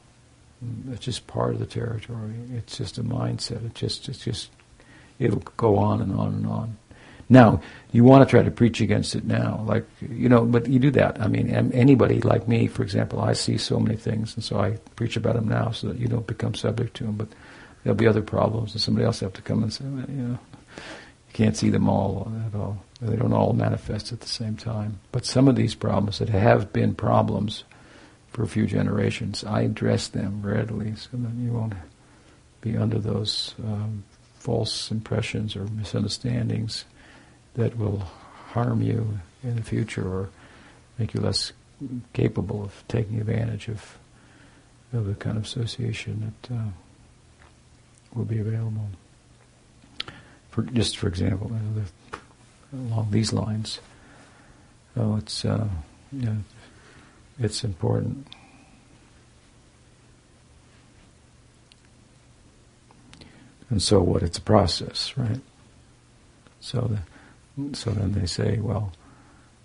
It's 0.92 1.06
just 1.06 1.26
part 1.28 1.54
of 1.54 1.60
the 1.60 1.66
territory. 1.66 2.34
It's 2.54 2.78
just 2.78 2.98
a 2.98 3.04
mindset. 3.04 3.66
It 3.66 3.76
just, 3.76 4.10
it's 4.10 4.20
just, 4.20 4.50
it'll 5.20 5.44
go 5.58 5.78
on 5.78 6.02
and 6.02 6.12
on 6.14 6.34
and 6.34 6.48
on. 6.48 6.78
Now, 7.28 7.62
you 7.92 8.04
want 8.04 8.28
to 8.28 8.30
try 8.30 8.44
to 8.44 8.52
preach 8.52 8.82
against 8.82 9.16
it 9.16 9.26
now, 9.26 9.64
like 9.66 9.86
you 10.02 10.30
know, 10.30 10.46
but 10.46 10.68
you 10.68 10.78
do 10.78 10.92
that. 10.92 11.20
I 11.20 11.28
mean, 11.28 11.50
anybody 11.50 12.22
like 12.22 12.48
me, 12.48 12.68
for 12.68 12.84
example, 12.84 13.20
I 13.20 13.34
see 13.34 13.58
so 13.58 13.80
many 13.80 13.96
things, 13.96 14.36
and 14.36 14.44
so 14.44 14.60
I 14.60 14.78
preach 14.96 15.18
about 15.18 15.34
them 15.34 15.48
now, 15.48 15.72
so 15.72 15.88
that 15.88 15.98
you 15.98 16.08
don't 16.08 16.28
become 16.28 16.54
subject 16.54 16.96
to 16.98 17.06
them. 17.06 17.16
But 17.16 17.30
there'll 17.84 17.98
be 17.98 18.06
other 18.06 18.22
problems, 18.22 18.74
and 18.74 18.82
somebody 18.82 19.06
else 19.06 19.22
have 19.22 19.34
to 19.34 19.42
come 19.42 19.64
and 19.64 19.74
say, 19.74 19.86
well, 19.86 20.06
you 20.08 20.22
know, 20.22 20.40
you 20.78 21.34
can't 21.34 21.58
see 21.58 21.72
them 21.72 21.90
all 21.90 22.32
uh, 22.32 22.48
at 22.48 22.56
all. 22.56 22.84
They 23.02 23.16
don't 23.16 23.34
all 23.34 23.54
manifest 23.54 24.12
at 24.12 24.20
the 24.20 24.28
same 24.28 24.56
time. 24.56 25.00
But 25.12 25.26
some 25.26 25.48
of 25.48 25.56
these 25.56 25.74
problems 25.74 26.20
that 26.20 26.30
have 26.30 26.72
been 26.72 26.94
problems 26.94 27.64
for 28.36 28.44
a 28.44 28.48
few 28.48 28.66
generations. 28.66 29.46
I 29.46 29.62
address 29.62 30.10
them 30.10 30.42
readily 30.42 30.94
so 30.98 31.12
that 31.14 31.34
you 31.36 31.54
won't 31.54 31.74
be 32.60 32.76
under 32.76 33.00
those 33.00 33.56
um, 33.64 34.04
false 34.40 34.92
impressions 34.92 35.56
or 35.56 35.64
misunderstandings 35.68 36.84
that 37.54 37.78
will 37.78 38.00
harm 38.50 38.82
you 38.82 39.20
in 39.42 39.56
the 39.56 39.64
future 39.64 40.06
or 40.06 40.30
make 41.00 41.14
you 41.14 41.22
less 41.22 41.54
capable 42.12 42.62
of 42.62 42.84
taking 42.90 43.22
advantage 43.22 43.70
of 43.70 43.98
of 44.92 45.06
the 45.06 45.16
kind 45.16 45.38
of 45.38 45.44
association 45.44 46.34
that 46.42 46.56
uh, 46.56 46.70
will 48.14 48.26
be 48.26 48.40
available. 48.40 48.90
For 50.52 50.64
just 50.64 50.98
for 50.98 51.08
example, 51.08 51.52
you 51.52 51.56
know, 51.56 51.84
the, 51.84 52.94
along 52.94 53.12
these 53.12 53.32
lines. 53.32 53.80
So 54.94 55.16
it's 55.16 55.46
uh, 55.46 55.68
yeah, 56.12 56.36
it's 57.40 57.64
important. 57.64 58.28
And 63.70 63.82
so 63.82 64.02
what? 64.02 64.24
It's 64.24 64.38
a 64.38 64.42
process, 64.42 65.18
right? 65.18 65.42
So 66.60 67.00
the, 67.58 67.76
so 67.76 67.92
then 67.92 68.14
they 68.14 68.26
say, 68.26 68.58
well, 68.58 68.94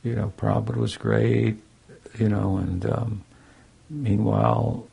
you 0.03 0.15
know, 0.15 0.33
Prabhupada 0.37 0.77
was 0.77 0.97
great, 0.97 1.59
you 2.19 2.29
know, 2.29 2.57
and 2.57 2.85
um, 2.87 3.25
meanwhile, 3.89 4.87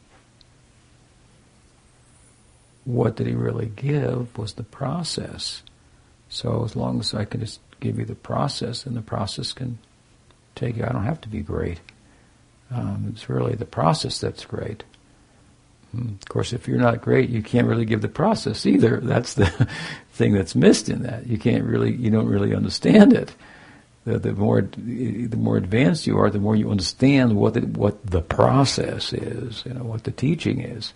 what 2.85 3.15
did 3.15 3.27
he 3.27 3.33
really 3.33 3.67
give 3.67 4.37
was 4.37 4.53
the 4.53 4.63
process. 4.63 5.63
So 6.29 6.63
as 6.63 6.75
long 6.75 6.99
as 6.99 7.13
I 7.13 7.25
can 7.25 7.39
just 7.39 7.59
give 7.79 7.99
you 7.99 8.05
the 8.05 8.15
process, 8.15 8.85
and 8.85 8.95
the 8.95 9.01
process 9.01 9.53
can 9.53 9.77
take 10.55 10.77
you, 10.77 10.83
I 10.83 10.89
don't 10.89 11.03
have 11.03 11.21
to 11.21 11.29
be 11.29 11.41
great. 11.41 11.79
Um, 12.71 13.07
it's 13.13 13.29
really 13.29 13.55
the 13.55 13.65
process 13.65 14.19
that's 14.19 14.45
great. 14.45 14.83
Hmm. 15.91 16.09
Of 16.09 16.25
course, 16.27 16.53
if 16.53 16.67
you're 16.67 16.79
not 16.79 17.01
great, 17.01 17.29
you 17.29 17.41
can't 17.41 17.67
really 17.67 17.85
give 17.85 18.01
the 18.01 18.09
process 18.09 18.65
either. 18.65 18.99
That's 19.03 19.35
the 19.35 19.69
thing 20.11 20.33
that's 20.33 20.55
missed 20.55 20.89
in 20.89 21.03
that. 21.03 21.27
You 21.27 21.37
can't 21.37 21.63
really, 21.63 21.93
you 21.93 22.09
don't 22.09 22.27
really 22.27 22.53
understand 22.53 23.13
it. 23.13 23.33
The, 24.03 24.19
the 24.19 24.33
more, 24.33 24.61
the 24.61 25.37
more 25.37 25.57
advanced 25.57 26.07
you 26.07 26.17
are, 26.17 26.29
the 26.29 26.39
more 26.39 26.55
you 26.55 26.71
understand 26.71 27.35
what 27.35 27.53
the, 27.53 27.61
what 27.61 28.05
the 28.05 28.21
process 28.21 29.11
is, 29.11 29.63
you 29.65 29.73
know, 29.73 29.83
what 29.83 30.05
the 30.05 30.11
teaching 30.11 30.61
is. 30.61 30.93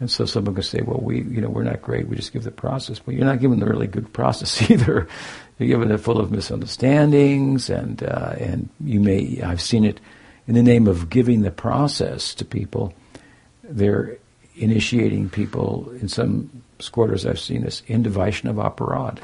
And 0.00 0.10
so 0.10 0.24
someone 0.24 0.54
can 0.54 0.62
say, 0.62 0.80
well, 0.80 1.00
we, 1.00 1.22
you 1.22 1.40
know, 1.40 1.50
we're 1.50 1.64
not 1.64 1.82
great. 1.82 2.08
We 2.08 2.16
just 2.16 2.32
give 2.32 2.44
the 2.44 2.50
process. 2.50 2.98
But 2.98 3.14
you're 3.14 3.26
not 3.26 3.40
giving 3.40 3.58
the 3.58 3.66
really 3.66 3.86
good 3.86 4.12
process 4.12 4.62
either. 4.70 5.06
You're 5.58 5.68
giving 5.68 5.90
it 5.90 5.98
full 5.98 6.18
of 6.18 6.30
misunderstandings, 6.30 7.68
and 7.68 8.02
uh, 8.02 8.34
and 8.38 8.70
you 8.82 8.98
may. 8.98 9.42
I've 9.42 9.60
seen 9.60 9.84
it 9.84 10.00
in 10.50 10.56
the 10.56 10.62
name 10.62 10.88
of 10.88 11.08
giving 11.08 11.42
the 11.42 11.50
process 11.50 12.34
to 12.34 12.44
people 12.44 12.92
they're 13.62 14.18
initiating 14.56 15.30
people 15.30 15.90
in 16.00 16.08
some 16.08 16.62
squatters 16.80 17.24
I've 17.24 17.38
seen 17.38 17.62
this 17.62 17.82
into 17.86 18.10
Vaishnava 18.10 18.70
aparad, 18.70 19.18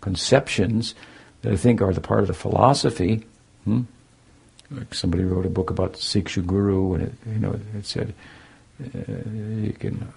conceptions 0.00 0.94
that 1.42 1.52
I 1.52 1.56
think 1.56 1.82
are 1.82 1.92
the 1.92 2.00
part 2.00 2.20
of 2.20 2.28
the 2.28 2.34
philosophy. 2.34 3.24
Hmm? 3.64 3.82
Like 4.70 4.94
somebody 4.94 5.24
wrote 5.24 5.46
a 5.46 5.50
book 5.50 5.70
about 5.70 5.94
Siksha 5.94 6.46
Guru, 6.46 6.94
and 6.94 7.02
it, 7.02 7.14
you 7.26 7.40
know 7.40 7.58
it 7.76 7.84
said 7.84 8.14
uh, 8.80 8.86
you 9.34 9.74
can 9.76 10.12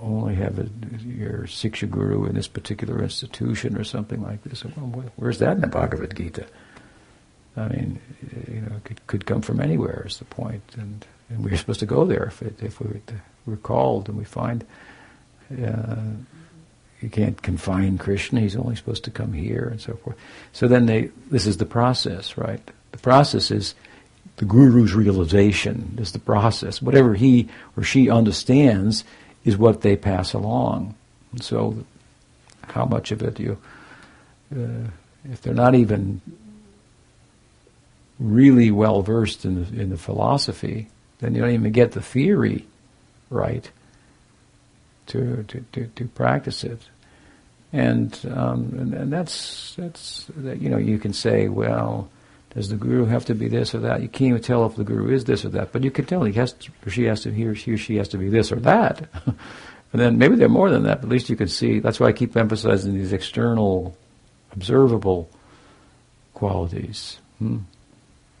only 0.00 0.36
have 0.36 0.60
a, 0.60 0.68
your 1.04 1.40
Siksha 1.40 1.90
Guru 1.90 2.26
in 2.26 2.36
this 2.36 2.46
particular 2.46 3.02
institution 3.02 3.76
or 3.76 3.82
something 3.82 4.22
like 4.22 4.44
this. 4.44 4.64
Well, 4.64 5.10
where's 5.16 5.40
that 5.40 5.56
in 5.56 5.62
the 5.62 5.66
Bhagavad 5.66 6.16
Gita? 6.16 6.46
I 7.58 7.68
mean, 7.68 8.00
you 8.48 8.60
know, 8.60 8.76
it 8.76 8.84
could, 8.84 9.06
could 9.06 9.26
come 9.26 9.42
from 9.42 9.60
anywhere. 9.60 10.04
Is 10.06 10.18
the 10.18 10.24
point, 10.24 10.62
and 10.76 11.04
and 11.30 11.44
we're 11.44 11.56
supposed 11.56 11.80
to 11.80 11.86
go 11.86 12.04
there 12.04 12.24
if, 12.24 12.42
it, 12.42 12.62
if 12.62 12.80
we, 12.80 13.00
we're 13.46 13.56
called 13.56 14.08
and 14.08 14.16
we 14.16 14.24
find 14.24 14.64
uh, 15.62 15.96
you 17.00 17.08
can't 17.08 17.40
confine 17.42 17.98
Krishna. 17.98 18.40
He's 18.40 18.56
only 18.56 18.76
supposed 18.76 19.04
to 19.04 19.10
come 19.10 19.32
here 19.32 19.68
and 19.70 19.80
so 19.80 19.94
forth. 19.94 20.16
So 20.52 20.66
then 20.66 20.86
they, 20.86 21.10
this 21.30 21.46
is 21.46 21.58
the 21.58 21.66
process, 21.66 22.36
right? 22.36 22.60
The 22.92 22.98
process 22.98 23.50
is 23.50 23.74
the 24.36 24.44
guru's 24.44 24.94
realization 24.94 25.96
is 26.00 26.12
the 26.12 26.18
process. 26.18 26.82
Whatever 26.82 27.14
he 27.14 27.48
or 27.76 27.82
she 27.82 28.10
understands 28.10 29.04
is 29.44 29.56
what 29.56 29.82
they 29.82 29.96
pass 29.96 30.32
along. 30.32 30.94
And 31.32 31.42
so, 31.42 31.84
how 32.68 32.84
much 32.84 33.12
of 33.12 33.22
it 33.22 33.34
do 33.34 33.42
you, 33.42 33.58
uh, 34.54 34.90
if 35.30 35.42
they're 35.42 35.54
not 35.54 35.74
even 35.74 36.20
really 38.18 38.70
well 38.70 39.02
versed 39.02 39.44
in 39.44 39.62
the, 39.62 39.80
in 39.80 39.90
the 39.90 39.98
philosophy, 39.98 40.88
then 41.20 41.34
you 41.34 41.40
don't 41.40 41.50
even 41.50 41.72
get 41.72 41.92
the 41.92 42.02
theory 42.02 42.66
right 43.30 43.70
to 45.06 45.44
to, 45.44 45.64
to, 45.72 45.86
to 45.86 46.04
practice 46.06 46.64
it. 46.64 46.80
And, 47.70 48.18
um, 48.34 48.74
and 48.78 48.94
and 48.94 49.12
that's 49.12 49.74
that's 49.74 50.30
that, 50.36 50.62
you 50.62 50.70
know 50.70 50.78
you 50.78 50.98
can 50.98 51.12
say 51.12 51.48
well 51.48 52.08
does 52.54 52.70
the 52.70 52.76
guru 52.76 53.04
have 53.04 53.26
to 53.26 53.34
be 53.34 53.48
this 53.48 53.74
or 53.74 53.80
that 53.80 54.00
you 54.00 54.08
can't 54.08 54.30
even 54.30 54.42
tell 54.42 54.64
if 54.64 54.74
the 54.74 54.84
guru 54.84 55.12
is 55.12 55.24
this 55.24 55.44
or 55.44 55.50
that 55.50 55.70
but 55.70 55.84
you 55.84 55.90
can 55.90 56.06
tell 56.06 56.24
he 56.24 56.32
has 56.32 56.54
to, 56.54 56.70
or 56.86 56.90
she 56.90 57.04
has 57.04 57.20
to 57.22 57.30
he 57.30 57.44
or 57.44 57.54
she 57.54 57.72
or 57.72 57.76
she 57.76 57.96
has 57.96 58.08
to 58.08 58.16
be 58.16 58.30
this 58.30 58.50
or 58.50 58.56
that 58.56 59.06
and 59.26 59.36
then 59.92 60.16
maybe 60.16 60.34
they're 60.34 60.48
more 60.48 60.70
than 60.70 60.84
that 60.84 61.02
but 61.02 61.08
at 61.08 61.12
least 61.12 61.28
you 61.28 61.36
can 61.36 61.46
see 61.46 61.78
that's 61.78 62.00
why 62.00 62.06
I 62.06 62.12
keep 62.12 62.34
emphasizing 62.38 62.94
these 62.94 63.12
external 63.12 63.94
observable 64.52 65.28
qualities 66.32 67.18
hmm. 67.38 67.58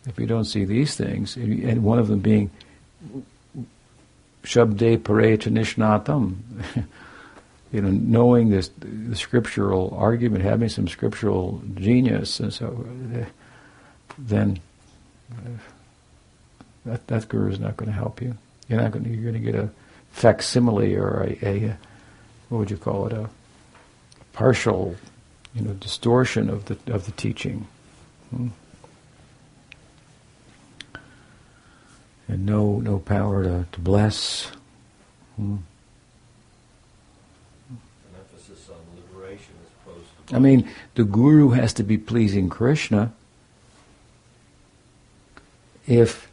If 0.08 0.18
you 0.18 0.26
don't 0.26 0.44
see 0.44 0.64
these 0.64 0.96
things 0.96 1.36
and 1.36 1.82
one 1.82 1.98
of 1.98 2.08
them 2.08 2.20
being 2.20 2.50
Shabde 4.42 4.98
Pareta 4.98 5.50
Nishnatam. 5.50 6.36
you 7.72 7.82
know, 7.82 7.90
knowing 7.90 8.50
this 8.50 8.70
the 8.78 9.14
scriptural 9.14 9.94
argument, 9.96 10.42
having 10.42 10.68
some 10.68 10.88
scriptural 10.88 11.62
genius, 11.74 12.40
and 12.40 12.52
so 12.52 12.86
then 14.16 14.58
that 16.86 17.06
that 17.08 17.28
guru 17.28 17.52
is 17.52 17.60
not 17.60 17.76
going 17.76 17.90
to 17.90 17.96
help 17.96 18.22
you. 18.22 18.36
You're 18.68 18.80
not 18.80 18.92
going. 18.92 19.04
To, 19.04 19.10
you're 19.10 19.30
going 19.30 19.44
to 19.44 19.52
get 19.52 19.54
a 19.54 19.68
facsimile 20.12 20.96
or 20.96 21.24
a, 21.24 21.46
a 21.46 21.76
what 22.48 22.58
would 22.58 22.70
you 22.70 22.78
call 22.78 23.06
it 23.06 23.12
a 23.12 23.28
partial, 24.32 24.96
you 25.54 25.60
know, 25.62 25.72
distortion 25.74 26.48
of 26.48 26.64
the 26.66 26.78
of 26.92 27.04
the 27.04 27.12
teaching. 27.12 27.66
Hmm. 28.30 28.48
And 32.28 32.46
no 32.46 32.78
no 32.80 32.98
power 32.98 33.42
to, 33.42 33.66
to 33.72 33.80
bless. 33.80 34.52
Hmm. 35.36 35.56
I 40.30 40.38
mean, 40.38 40.68
the 40.94 41.04
guru 41.04 41.50
has 41.50 41.72
to 41.74 41.82
be 41.82 41.96
pleasing 41.96 42.48
Krishna. 42.48 43.12
If 45.86 46.30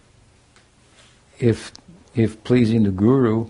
if 1.40 1.72
if 2.14 2.44
pleasing 2.44 2.84
the 2.84 2.92
guru, 2.92 3.50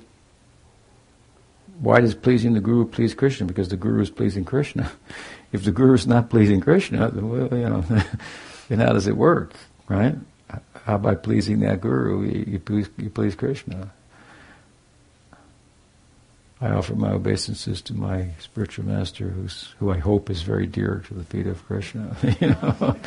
why 1.80 2.00
does 2.00 2.14
pleasing 2.14 2.54
the 2.54 2.60
guru 2.60 2.86
please 2.86 3.16
Krishna? 3.16 3.48
Because 3.48 3.70
the 3.70 3.78
guru 3.78 4.02
is 4.02 4.10
pleasing 4.10 4.46
Krishna. 4.46 4.92
If 5.52 5.64
the 5.64 5.72
guru 5.72 5.94
is 5.94 6.06
not 6.06 6.30
pleasing 6.30 6.60
Krishna, 6.60 7.12
well, 7.14 7.48
you 7.58 7.70
know, 7.70 7.82
then 8.68 8.80
how 8.80 8.92
does 8.92 9.08
it 9.08 9.16
work, 9.16 9.54
right? 9.88 10.16
How 10.86 11.00
by 11.00 11.16
pleasing 11.16 11.62
that 11.62 11.82
guru 11.82 12.24
you, 12.24 12.46
you, 12.48 12.60
please, 12.60 12.88
you 12.98 13.10
please 13.10 13.34
Krishna. 13.34 13.92
I 16.62 16.70
offer 16.70 16.96
my 16.96 17.12
obeisances 17.12 17.82
to 17.84 17.94
my 17.94 18.30
spiritual 18.40 18.86
master, 18.86 19.30
who's 19.30 19.74
who 19.80 19.92
I 19.92 19.98
hope 19.98 20.30
is 20.30 20.44
very 20.44 20.68
dear 20.68 21.04
to 21.08 21.14
the 21.14 21.24
feet 21.24 21.48
of 21.48 21.66
Krishna. 21.66 22.16
you 22.40 22.50
know, 22.50 22.98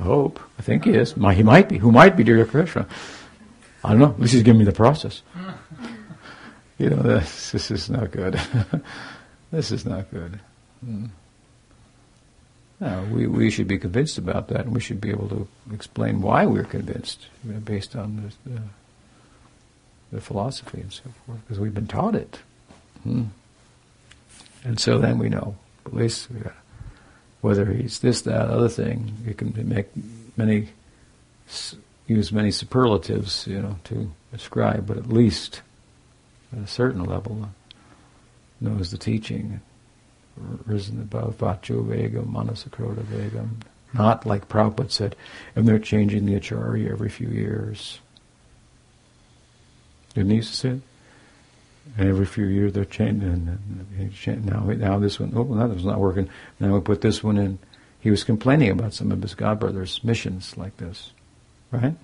I 0.00 0.02
hope. 0.02 0.40
I 0.58 0.62
think 0.62 0.84
he 0.84 0.92
is. 0.92 1.16
My, 1.16 1.32
He 1.34 1.42
might 1.42 1.68
be. 1.68 1.78
Who 1.78 1.92
might 1.92 2.16
be 2.16 2.24
dear 2.24 2.38
to 2.38 2.46
Krishna? 2.46 2.86
I 3.84 3.90
don't 3.90 4.00
know. 4.00 4.10
At 4.10 4.20
least 4.20 4.32
he's 4.32 4.42
giving 4.42 4.58
me 4.58 4.64
the 4.64 4.72
process. 4.72 5.22
you 6.78 6.90
know, 6.90 6.96
this, 6.96 7.52
this 7.52 7.70
is 7.70 7.88
not 7.88 8.10
good. 8.10 8.40
this 9.52 9.70
is 9.70 9.86
not 9.86 10.10
good. 10.10 10.40
Mm. 10.84 11.10
No, 12.80 13.08
we, 13.10 13.26
we 13.26 13.50
should 13.50 13.68
be 13.68 13.78
convinced 13.78 14.18
about 14.18 14.48
that, 14.48 14.60
and 14.60 14.74
we 14.74 14.80
should 14.80 15.00
be 15.00 15.10
able 15.10 15.28
to 15.28 15.48
explain 15.72 16.20
why 16.20 16.44
we're 16.44 16.64
convinced, 16.64 17.26
you 17.44 17.54
know, 17.54 17.60
based 17.60 17.96
on 17.96 18.30
the, 18.44 18.50
the, 18.50 18.60
the, 20.12 20.20
philosophy 20.20 20.82
and 20.82 20.92
so 20.92 21.04
forth, 21.24 21.40
because 21.46 21.58
we've 21.58 21.72
been 21.72 21.86
taught 21.86 22.14
it. 22.14 22.40
Hmm. 23.02 23.24
And 24.62 24.78
so 24.78 24.98
then 24.98 25.18
we 25.18 25.30
know, 25.30 25.56
at 25.86 25.94
least 25.94 26.28
whether 27.40 27.64
he's 27.66 28.00
this, 28.00 28.22
that, 28.22 28.50
other 28.50 28.68
thing, 28.68 29.16
you 29.24 29.32
can 29.32 29.54
make 29.66 29.86
many, 30.36 30.68
use 32.06 32.32
many 32.32 32.50
superlatives, 32.50 33.46
you 33.46 33.62
know, 33.62 33.78
to 33.84 34.12
describe, 34.32 34.86
but 34.86 34.98
at 34.98 35.08
least 35.08 35.62
at 36.52 36.58
a 36.58 36.66
certain 36.66 37.04
level 37.04 37.48
knows 38.60 38.90
the 38.90 38.98
teaching 38.98 39.60
risen 40.66 41.00
above 41.00 41.38
Vacho 41.38 41.84
Vegam, 41.84 42.32
Manasakroda 42.32 43.02
Vegam. 43.04 43.50
Not 43.92 44.26
like 44.26 44.48
Prabhupada 44.48 44.90
said, 44.90 45.16
and 45.54 45.66
they're 45.66 45.78
changing 45.78 46.26
the 46.26 46.34
Acharya 46.34 46.90
every 46.90 47.08
few 47.08 47.28
years. 47.28 48.00
Didn't 50.14 50.30
he 50.30 50.42
say? 50.42 50.80
And 51.96 52.08
every 52.08 52.26
few 52.26 52.46
years 52.46 52.72
they're 52.72 52.84
changing. 52.84 53.58
Now, 54.44 54.64
now 54.64 54.98
this 54.98 55.20
one, 55.20 55.32
oh, 55.34 55.44
that 55.54 55.68
was 55.68 55.84
not 55.84 56.00
working. 56.00 56.28
Now 56.60 56.74
we 56.74 56.80
put 56.80 57.00
this 57.00 57.22
one 57.22 57.38
in. 57.38 57.58
He 58.00 58.10
was 58.10 58.24
complaining 58.24 58.70
about 58.70 58.92
some 58.92 59.10
of 59.12 59.22
his 59.22 59.34
godbrothers' 59.34 60.04
missions 60.04 60.56
like 60.56 60.76
this, 60.76 61.12
right? 61.70 61.94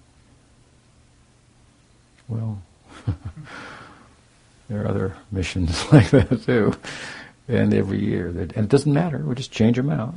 Well, 2.28 2.62
There 4.72 4.83
are 4.83 4.89
other 4.89 5.16
missions 5.30 5.85
like 5.93 6.09
that 6.11 6.45
too, 6.47 6.74
and 7.53 7.74
every 7.74 8.03
year. 8.05 8.28
And 8.28 8.53
it 8.53 8.68
doesn't 8.68 8.92
matter. 8.92 9.18
We 9.18 9.34
just 9.34 9.53
change 9.53 9.76
them 9.76 9.90
out, 9.90 10.14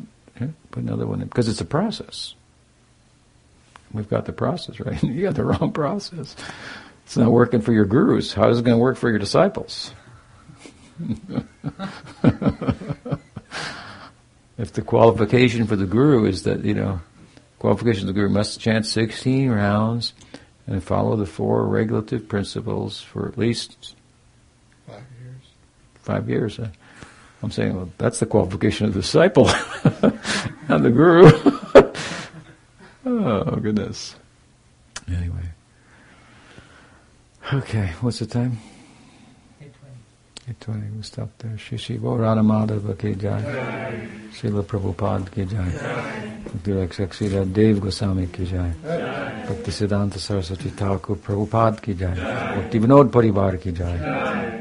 put 0.71 0.83
another 0.83 1.05
one 1.05 1.21
in 1.21 1.27
because 1.27 1.47
it's 1.47 1.61
a 1.61 1.65
process. 1.65 2.33
We've 3.91 4.09
got 4.09 4.25
the 4.25 4.33
process 4.33 4.79
right. 4.79 5.01
you 5.03 5.23
got 5.23 5.35
the 5.35 5.43
wrong 5.43 5.71
process. 5.71 6.35
It's 7.05 7.17
not 7.17 7.31
working 7.31 7.61
for 7.61 7.71
your 7.71 7.85
gurus. 7.85 8.33
How 8.33 8.49
is 8.49 8.59
it 8.59 8.65
going 8.65 8.77
to 8.77 8.81
work 8.81 8.97
for 8.97 9.09
your 9.09 9.19
disciples? 9.19 9.93
if 14.57 14.71
the 14.73 14.81
qualification 14.81 15.67
for 15.67 15.75
the 15.75 15.85
guru 15.85 16.25
is 16.25 16.43
that 16.43 16.63
you 16.63 16.73
know, 16.73 17.01
qualification 17.59 18.03
of 18.03 18.07
the 18.07 18.19
guru 18.19 18.29
must 18.29 18.59
chant 18.59 18.85
sixteen 18.85 19.49
rounds 19.49 20.13
and 20.67 20.83
follow 20.83 21.15
the 21.15 21.25
four 21.25 21.65
regulative 21.67 22.27
principles 22.27 23.01
for 23.01 23.27
at 23.27 23.37
least 23.37 23.95
Five 24.87 25.03
years. 25.21 25.43
five 25.95 26.29
years. 26.29 26.59
I'm 27.45 27.51
saying 27.51 27.75
well, 27.75 27.91
that's 27.99 28.19
the 28.19 28.25
qualification 28.25 28.87
of 28.87 28.95
the 28.95 29.01
disciple, 29.01 29.45
not 30.67 30.81
the 30.81 30.89
guru. 30.89 31.29
oh 33.05 33.55
goodness. 33.57 34.15
Anyway. 35.07 35.51
Okay, 37.53 37.91
what's 38.01 38.17
the 38.17 38.25
time? 38.25 38.57
820. 40.47 40.93
We'll 40.93 41.01
stop 41.01 41.29
there. 41.39 41.57
Shri 41.57 41.77
Shri 41.77 41.97
Gaurana 41.97 42.43
Madhava 42.45 42.95
ki 42.95 43.15
jai. 43.15 43.41
Srila 44.31 44.63
Prabhupada 44.63 45.31
ki 45.31 45.45
jai. 45.45 45.71
Bhakti 46.43 46.71
Rakshak 46.71 47.51
Dev 47.51 47.79
Goswami 47.79 48.27
ki 48.27 48.45
jai. 48.45 48.71
Bhakti 49.47 49.71
Siddhanta 49.71 50.19
Saraswati 50.19 50.69
Thakur 50.69 51.15
Prabhupada 51.15 51.81
ki 51.81 51.95
jai. 51.95 52.13
Bhakti 52.13 52.77
Vinod 52.77 53.09
Parivar 53.09 53.59
ki 53.59 53.71
jai. 53.71 53.97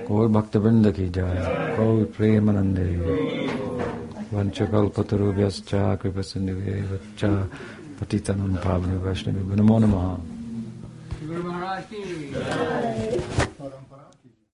Gaur 0.06 0.28
Bhakta 0.30 0.58
Vrinda 0.58 0.90
ki 0.94 1.10
jai. 1.10 1.76
Gaur 1.76 2.06
Premanande. 2.06 2.86
Vanchakalpatarubhyascha 4.32 5.98
Kripasindhuve 5.98 6.82
Vacha 6.88 7.46
Patitanam 8.00 8.56
Pavani 8.56 8.98
Vaishnavi 9.00 9.54
Namo 9.54 9.78
Namaha. 9.84 10.18